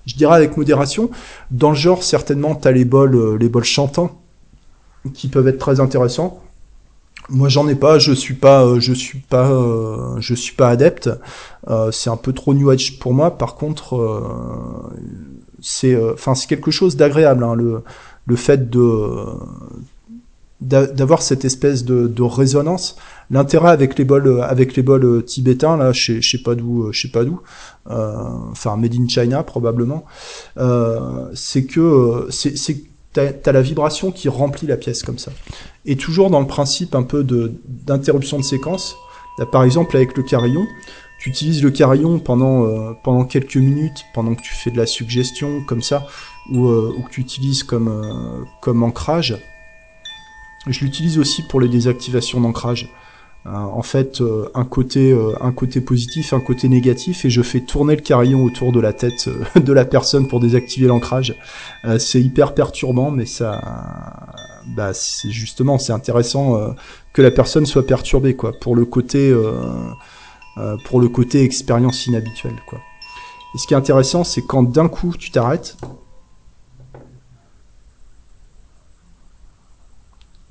je 0.06 0.16
dirais 0.16 0.36
avec 0.36 0.56
modération. 0.56 1.10
Dans 1.50 1.70
le 1.70 1.76
genre, 1.76 2.02
certainement, 2.02 2.54
tu 2.54 2.68
as 2.68 2.72
les 2.72 2.84
bols, 2.84 3.14
euh, 3.14 3.36
les 3.38 3.48
bols 3.48 3.64
chantants 3.64 4.20
qui 5.12 5.28
peuvent 5.28 5.48
être 5.48 5.58
très 5.58 5.80
intéressants. 5.80 6.40
Moi, 7.28 7.48
j'en 7.48 7.68
ai 7.68 7.74
pas. 7.74 7.98
Je 7.98 8.12
suis 8.12 8.34
pas, 8.34 8.78
je 8.78 8.92
suis 8.92 9.18
pas, 9.18 9.50
je 10.18 10.34
suis 10.34 10.54
pas 10.54 10.68
adepte. 10.68 11.10
c'est 11.90 12.10
un 12.10 12.16
peu 12.16 12.32
trop 12.34 12.52
new 12.52 12.68
age 12.68 12.98
pour 12.98 13.14
moi. 13.14 13.38
Par 13.38 13.54
contre, 13.54 14.92
c'est, 15.62 15.96
enfin, 16.12 16.34
c'est 16.34 16.46
quelque 16.46 16.70
chose 16.70 16.96
d'agréable. 16.96 17.44
Hein, 17.44 17.54
le, 17.54 17.82
le 18.26 18.36
fait 18.36 18.68
de 18.68 19.24
d'avoir 20.66 21.22
cette 21.22 21.44
espèce 21.44 21.84
de, 21.84 22.06
de 22.06 22.22
résonance 22.22 22.96
L'intérêt 23.30 23.70
avec 23.70 23.98
les 23.98 24.04
bols, 24.04 24.42
avec 24.42 24.76
les 24.76 24.82
bols 24.82 25.04
euh, 25.04 25.22
tibétains, 25.22 25.76
là, 25.76 25.92
je 25.92 26.20
sais 26.20 26.42
pas 26.42 26.54
d'où, 26.54 26.84
euh, 26.84 26.92
je 26.92 27.02
sais 27.02 27.10
pas 27.10 27.24
d'où, 27.24 27.40
euh, 27.90 28.16
enfin 28.50 28.76
made 28.76 28.94
in 28.94 29.08
China 29.08 29.42
probablement, 29.42 30.04
c'est 31.34 31.64
que 31.64 32.26
c'est, 32.30 32.54
t'as, 33.12 33.30
as 33.44 33.52
la 33.52 33.62
vibration 33.62 34.10
qui 34.10 34.28
remplit 34.28 34.66
la 34.66 34.76
pièce 34.76 35.02
comme 35.02 35.18
ça. 35.18 35.32
Et 35.86 35.96
toujours 35.96 36.30
dans 36.30 36.40
le 36.40 36.46
principe 36.46 36.94
un 36.94 37.02
peu 37.02 37.24
de 37.24 37.52
d'interruption 37.66 38.38
de 38.38 38.44
séquence. 38.44 38.94
par 39.52 39.64
exemple 39.64 39.96
avec 39.96 40.16
le 40.16 40.22
carillon, 40.22 40.66
tu 41.18 41.30
utilises 41.30 41.62
le 41.62 41.70
carillon 41.70 42.18
pendant 42.18 42.94
pendant 43.04 43.24
quelques 43.24 43.56
minutes, 43.56 44.04
pendant 44.14 44.34
que 44.34 44.42
tu 44.42 44.54
fais 44.54 44.70
de 44.70 44.76
la 44.76 44.86
suggestion 44.86 45.62
comme 45.66 45.82
ça, 45.82 46.06
ou, 46.52 46.68
ou 46.68 47.02
que 47.02 47.10
tu 47.10 47.20
utilises 47.22 47.62
comme 47.62 48.46
comme 48.60 48.82
ancrage. 48.82 49.38
Je 50.66 50.80
l'utilise 50.80 51.18
aussi 51.18 51.42
pour 51.42 51.60
les 51.60 51.68
désactivations 51.68 52.40
d'ancrage. 52.40 52.88
Euh, 53.46 53.50
en 53.50 53.82
fait 53.82 54.22
euh, 54.22 54.48
un 54.54 54.64
côté 54.64 55.12
euh, 55.12 55.34
un 55.42 55.52
côté 55.52 55.82
positif, 55.82 56.32
un 56.32 56.40
côté 56.40 56.70
négatif, 56.70 57.26
et 57.26 57.30
je 57.30 57.42
fais 57.42 57.60
tourner 57.60 57.94
le 57.94 58.00
carillon 58.00 58.42
autour 58.42 58.72
de 58.72 58.80
la 58.80 58.94
tête 58.94 59.28
de 59.56 59.72
la 59.74 59.84
personne 59.84 60.28
pour 60.28 60.40
désactiver 60.40 60.86
l'ancrage. 60.86 61.34
c'est 61.98 62.22
hyper 62.22 62.54
perturbant, 62.54 63.10
mais 63.10 63.26
ça, 63.26 63.60
bah, 64.74 64.94
c'est 64.94 65.30
justement 65.30 65.78
c'est 65.78 65.92
intéressant 65.92 66.74
que 67.12 67.20
la 67.20 67.30
personne 67.30 67.66
soit 67.66 67.86
perturbée 67.86 68.34
quoi, 68.34 68.52
pour 68.58 68.74
le 68.74 68.86
côté 68.86 69.34
pour 70.86 71.00
le 71.00 71.08
côté 71.08 71.42
expérience 71.42 72.06
inhabituelle 72.06 72.56
quoi. 72.66 72.78
Et 73.54 73.58
ce 73.58 73.66
qui 73.66 73.74
est 73.74 73.76
intéressant, 73.76 74.24
c'est 74.24 74.42
quand 74.42 74.62
d'un 74.62 74.88
coup 74.88 75.14
tu 75.18 75.30
t'arrêtes 75.30 75.76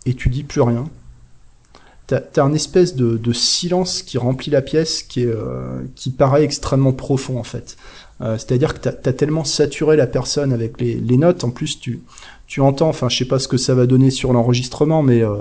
et 0.06 0.14
tu 0.14 0.30
dis 0.30 0.44
plus 0.44 0.62
rien 0.62 0.86
t'as 2.08 2.20
as 2.36 2.42
un 2.42 2.54
espèce 2.54 2.96
de, 2.96 3.34
silence 3.34 4.02
qui 4.02 4.18
remplit 4.18 4.52
la 4.52 4.62
pièce 4.62 5.04
qui, 5.04 5.22
est, 5.22 5.28
euh, 5.28 5.82
qui 5.96 6.12
paraît 6.12 6.44
extrêmement 6.44 6.94
profond 6.94 7.40
en 7.40 7.44
fait. 7.44 7.78
Euh, 8.22 8.38
C'est-à-dire 8.38 8.74
que 8.74 8.90
t'as 8.90 9.10
as 9.10 9.14
tellement 9.14 9.44
saturé 9.44 9.96
la 9.96 10.08
personne 10.08 10.54
avec 10.54 10.80
les, 10.80 11.18
notes, 11.18 11.44
en 11.44 11.50
plus 11.50 11.80
tu, 11.80 12.02
tu 12.48 12.62
entends, 12.62 12.90
enfin 12.90 13.10
je 13.10 13.18
sais 13.18 13.26
pas 13.26 13.40
ce 13.40 13.48
que 13.48 13.58
ça 13.58 13.74
va 13.74 13.86
donner 13.86 14.12
sur 14.12 14.34
l'enregistrement, 14.34 15.02
mais 15.02 15.24
euh, 15.24 15.38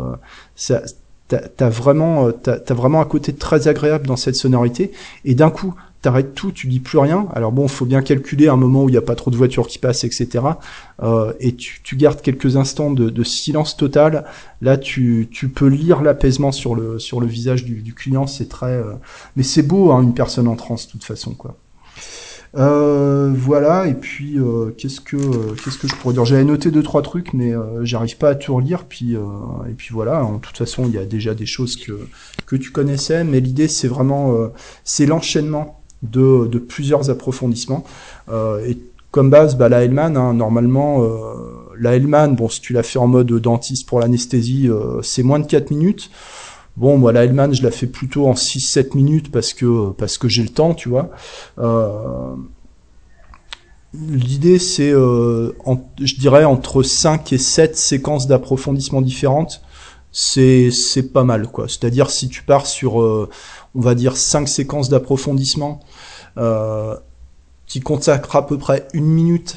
ça, 0.57 0.83
t'as 1.29 1.41
as 1.59 1.69
vraiment, 1.69 2.29
as 2.29 2.75
vraiment 2.75 3.01
un 3.01 3.07
côté 3.07 3.33
très 3.35 3.69
agréable 3.69 4.07
dans 4.07 4.17
cette 4.17 4.37
sonorité, 4.37 4.93
et 5.25 5.35
d'un 5.35 5.51
coup 5.51 5.75
t'arrêtes 6.03 6.35
tout, 6.35 6.53
tu 6.53 6.67
dis 6.67 6.81
plus 6.81 6.99
rien. 6.99 7.29
Alors 7.35 7.53
bon, 7.53 7.69
faut 7.69 7.87
bien 7.87 8.03
calculer 8.03 8.49
un 8.49 8.57
moment 8.57 8.85
où 8.85 8.89
il 8.89 8.93
n'y 8.93 8.99
a 8.99 9.03
pas 9.03 9.15
trop 9.15 9.31
de 9.31 9.37
voitures 9.37 9.67
qui 9.69 9.79
passent, 9.79 10.05
etc. 10.05 10.45
Euh, 11.03 11.33
et 11.41 11.55
tu, 11.55 11.81
tu, 11.83 11.97
gardes 11.97 12.21
quelques 12.21 12.57
instants 12.57 12.91
de, 12.91 13.09
de 13.09 13.25
silence 13.25 13.77
total. 13.77 14.25
Là, 14.61 14.77
tu, 14.77 15.29
tu 15.31 15.49
peux 15.49 15.69
lire 15.69 16.03
l'apaisement 16.03 16.53
sur 16.53 16.75
le 16.75 16.99
sur 16.99 17.21
le 17.21 17.27
visage 17.27 17.65
du, 17.65 17.83
du 17.83 17.95
client. 17.95 18.27
C'est 18.27 18.49
très, 18.49 18.67
euh, 18.67 18.93
mais 19.37 19.43
c'est 19.43 19.63
beau, 19.63 19.93
hein, 19.93 20.03
une 20.03 20.15
personne 20.15 20.49
en 20.49 20.57
transe, 20.57 20.87
de 20.87 20.93
toute 20.93 21.05
façon, 21.05 21.35
quoi. 21.35 21.57
Euh, 22.55 23.33
voilà, 23.35 23.87
et 23.87 23.95
puis 23.95 24.39
euh, 24.39 24.73
qu'est-ce 24.77 25.01
que 25.01 25.17
euh, 25.17 25.55
qu'est-ce 25.55 25.79
que 25.79 25.89
je 25.89 25.95
pourrais 25.95 26.13
dire? 26.13 26.27
J'avais 26.27 26.45
noté 26.45 26.71
deux 26.71 26.83
trois 26.83 27.01
trucs, 27.01 27.33
mais 27.33 27.53
j'arrive 27.83 28.19
pas 28.19 28.31
à 28.31 28.35
tout 28.35 28.55
relire. 28.55 28.85
Puis 28.85 29.15
et 29.15 29.75
puis 29.77 29.89
voilà. 29.93 30.25
En 30.25 30.39
toute 30.39 30.57
façon, 30.57 30.85
il 30.87 30.93
y 30.93 30.99
a 30.99 31.05
déjà 31.07 31.35
des 31.35 31.47
choses 31.47 31.77
que 31.77 31.93
que 32.47 32.57
tu 32.57 32.71
connaissais, 32.71 33.25
mais 33.25 33.41
l'idée 33.41 33.69
c'est 33.69 33.89
vraiment 33.89 34.51
c'est 34.85 35.07
l'enchaînement 35.07 35.82
de, 36.03 36.59
plusieurs 36.59 37.11
approfondissements. 37.11 37.85
Euh, 38.29 38.65
et 38.67 38.79
comme 39.11 39.31
base, 39.31 39.57
bah, 39.57 39.69
la 39.69 39.85
Hellman, 39.85 40.17
hein, 40.17 40.35
normalement, 40.35 41.03
euh, 41.03 41.09
la 41.79 41.97
Hellman, 41.97 42.35
bon, 42.35 42.49
si 42.49 42.61
tu 42.61 42.73
l'as 42.73 42.83
fait 42.83 42.99
en 42.99 43.07
mode 43.07 43.33
dentiste 43.33 43.87
pour 43.87 44.01
l'anesthésie, 44.01 44.69
euh, 44.69 45.03
c'est 45.03 45.23
moins 45.23 45.39
de 45.39 45.47
4 45.47 45.71
minutes. 45.71 46.11
Bon, 46.77 46.97
moi, 46.97 47.13
la 47.13 47.25
Hellman, 47.25 47.53
je 47.53 47.63
la 47.63 47.71
fais 47.71 47.87
plutôt 47.87 48.27
en 48.27 48.35
6-7 48.35 48.97
minutes 48.97 49.31
parce 49.31 49.53
que, 49.53 49.91
parce 49.91 50.17
que 50.17 50.29
j'ai 50.29 50.43
le 50.43 50.49
temps, 50.49 50.75
tu 50.75 50.89
vois. 50.89 51.11
L'idée, 53.93 54.59
c'est, 54.59 54.91
je 54.91 56.19
dirais, 56.19 56.45
entre 56.45 56.83
5 56.83 57.31
et 57.35 57.39
7 57.39 57.77
séquences 57.77 58.27
d'approfondissement 58.27 59.03
différentes. 59.03 59.61
C'est, 60.13 60.71
pas 61.13 61.25
mal, 61.25 61.49
quoi. 61.49 61.69
C'est-à-dire, 61.69 62.09
si 62.09 62.31
tu 62.31 62.43
pars 62.43 62.67
sur, 62.67 63.29
on 63.75 63.81
va 63.81 63.95
dire, 63.95 64.17
5 64.17 64.49
séquences 64.49 64.89
d'approfondissement, 64.89 65.81
euh, 66.39 66.97
qui 67.67 67.81
consacre 67.81 68.37
à 68.37 68.47
peu 68.47 68.59
près 68.59 68.87
une 68.93 69.07
minute 69.07 69.57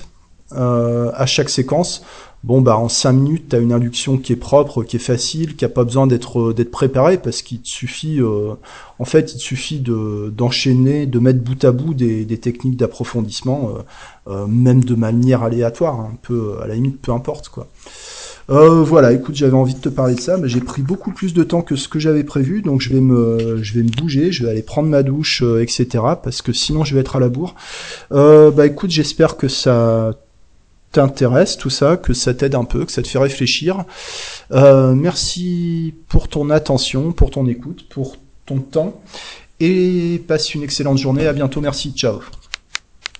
euh, 0.53 1.11
à 1.16 1.26
chaque 1.26 1.49
séquence. 1.49 2.03
Bon 2.43 2.61
bah 2.61 2.78
en 2.78 2.88
cinq 2.89 3.13
minutes, 3.13 3.49
tu 3.49 3.55
as 3.55 3.59
une 3.59 3.74
induction 3.74 4.18
qui 4.18 4.32
est 4.32 4.38
propre, 4.38 4.84
qui 4.84 4.97
est 4.97 4.99
facile, 4.99 5.55
qui 5.55 5.66
a 5.66 5.70
pas 5.70 5.84
besoin 5.84 6.05
d'être 6.05 6.53
d'être 6.53 6.70
préparée 6.70 7.18
parce 7.18 7.41
qu'il 7.41 7.59
te 7.59 7.68
suffit 7.68 8.22
euh, 8.22 8.53
en 8.99 9.05
fait, 9.05 9.34
il 9.34 9.38
te 9.38 9.41
suffit 9.41 9.80
de 9.80 10.32
d'enchaîner, 10.36 11.07
de 11.07 11.18
mettre 11.18 11.39
bout 11.39 11.61
à 11.66 11.72
bout 11.72 11.95
des, 11.95 12.24
des 12.24 12.38
techniques 12.38 12.78
d'approfondissement 12.78 13.72
même 14.47 14.84
de 14.84 14.95
manière 14.95 15.41
aléatoire, 15.41 15.99
un 15.99 16.16
peu 16.22 16.59
à 16.61 16.68
la 16.68 16.76
limite 16.76 17.01
peu 17.01 17.11
importe 17.11 17.49
quoi. 17.49 17.68
Euh, 18.50 18.84
voilà, 18.84 19.12
écoute, 19.12 19.36
j'avais 19.36 19.54
envie 19.54 19.74
de 19.74 19.80
te 19.80 19.89
parler 19.89 20.16
de 20.16 20.20
ça, 20.20 20.38
mais 20.38 20.48
j'ai 20.48 20.60
pris 20.60 20.82
beaucoup 20.82 21.12
plus 21.12 21.34
de 21.34 21.43
temps 21.43 21.62
que 21.62 21.76
ce 21.76 21.88
que 21.88 22.00
j'avais 22.00 22.24
prévu, 22.24 22.62
donc 22.62 22.82
je 22.82 22.93
vais 22.93 23.02
me, 23.02 23.58
je 23.62 23.74
vais 23.74 23.84
me 23.84 23.89
bouger, 23.89 24.32
je 24.32 24.43
vais 24.43 24.52
aller 24.52 24.62
prendre 24.62 24.88
ma 24.88 25.04
douche, 25.04 25.41
euh, 25.43 25.62
etc. 25.64 25.88
Parce 26.22 26.41
que 26.41 26.54
sinon, 26.54 26.84
je 26.84 26.93
vais 26.93 27.02
être 27.02 27.16
à 27.16 27.20
la 27.20 27.30
bourre. 27.30 27.56
Euh, 28.12 28.52
bah 28.52 28.68
écoute, 28.68 28.91
j'espère 28.91 29.38
que 29.38 29.48
ça 29.48 30.14
t'intéresse 30.91 31.58
tout 31.58 31.70
ça, 31.70 31.98
que 31.98 32.14
ça 32.14 32.34
t'aide 32.34 32.56
un 32.56 32.66
peu, 32.66 32.86
que 32.86 32.91
ça 32.91 33.02
te 33.02 33.08
fait 33.08 33.20
réfléchir. 33.20 33.84
Euh, 34.52 34.93
merci 34.93 35.93
pour 36.08 36.28
ton 36.28 36.50
attention, 36.50 37.12
pour 37.12 37.32
ton 37.32 37.48
écoute, 37.48 37.88
pour 37.89 38.18
ton 38.46 38.60
temps. 38.60 39.02
Et 39.60 40.22
passe 40.28 40.54
une 40.54 40.64
excellente 40.64 40.98
journée. 40.98 41.28
À 41.28 41.34
bientôt. 41.34 41.62
Merci. 41.62 41.91
Ciao. 41.96 42.20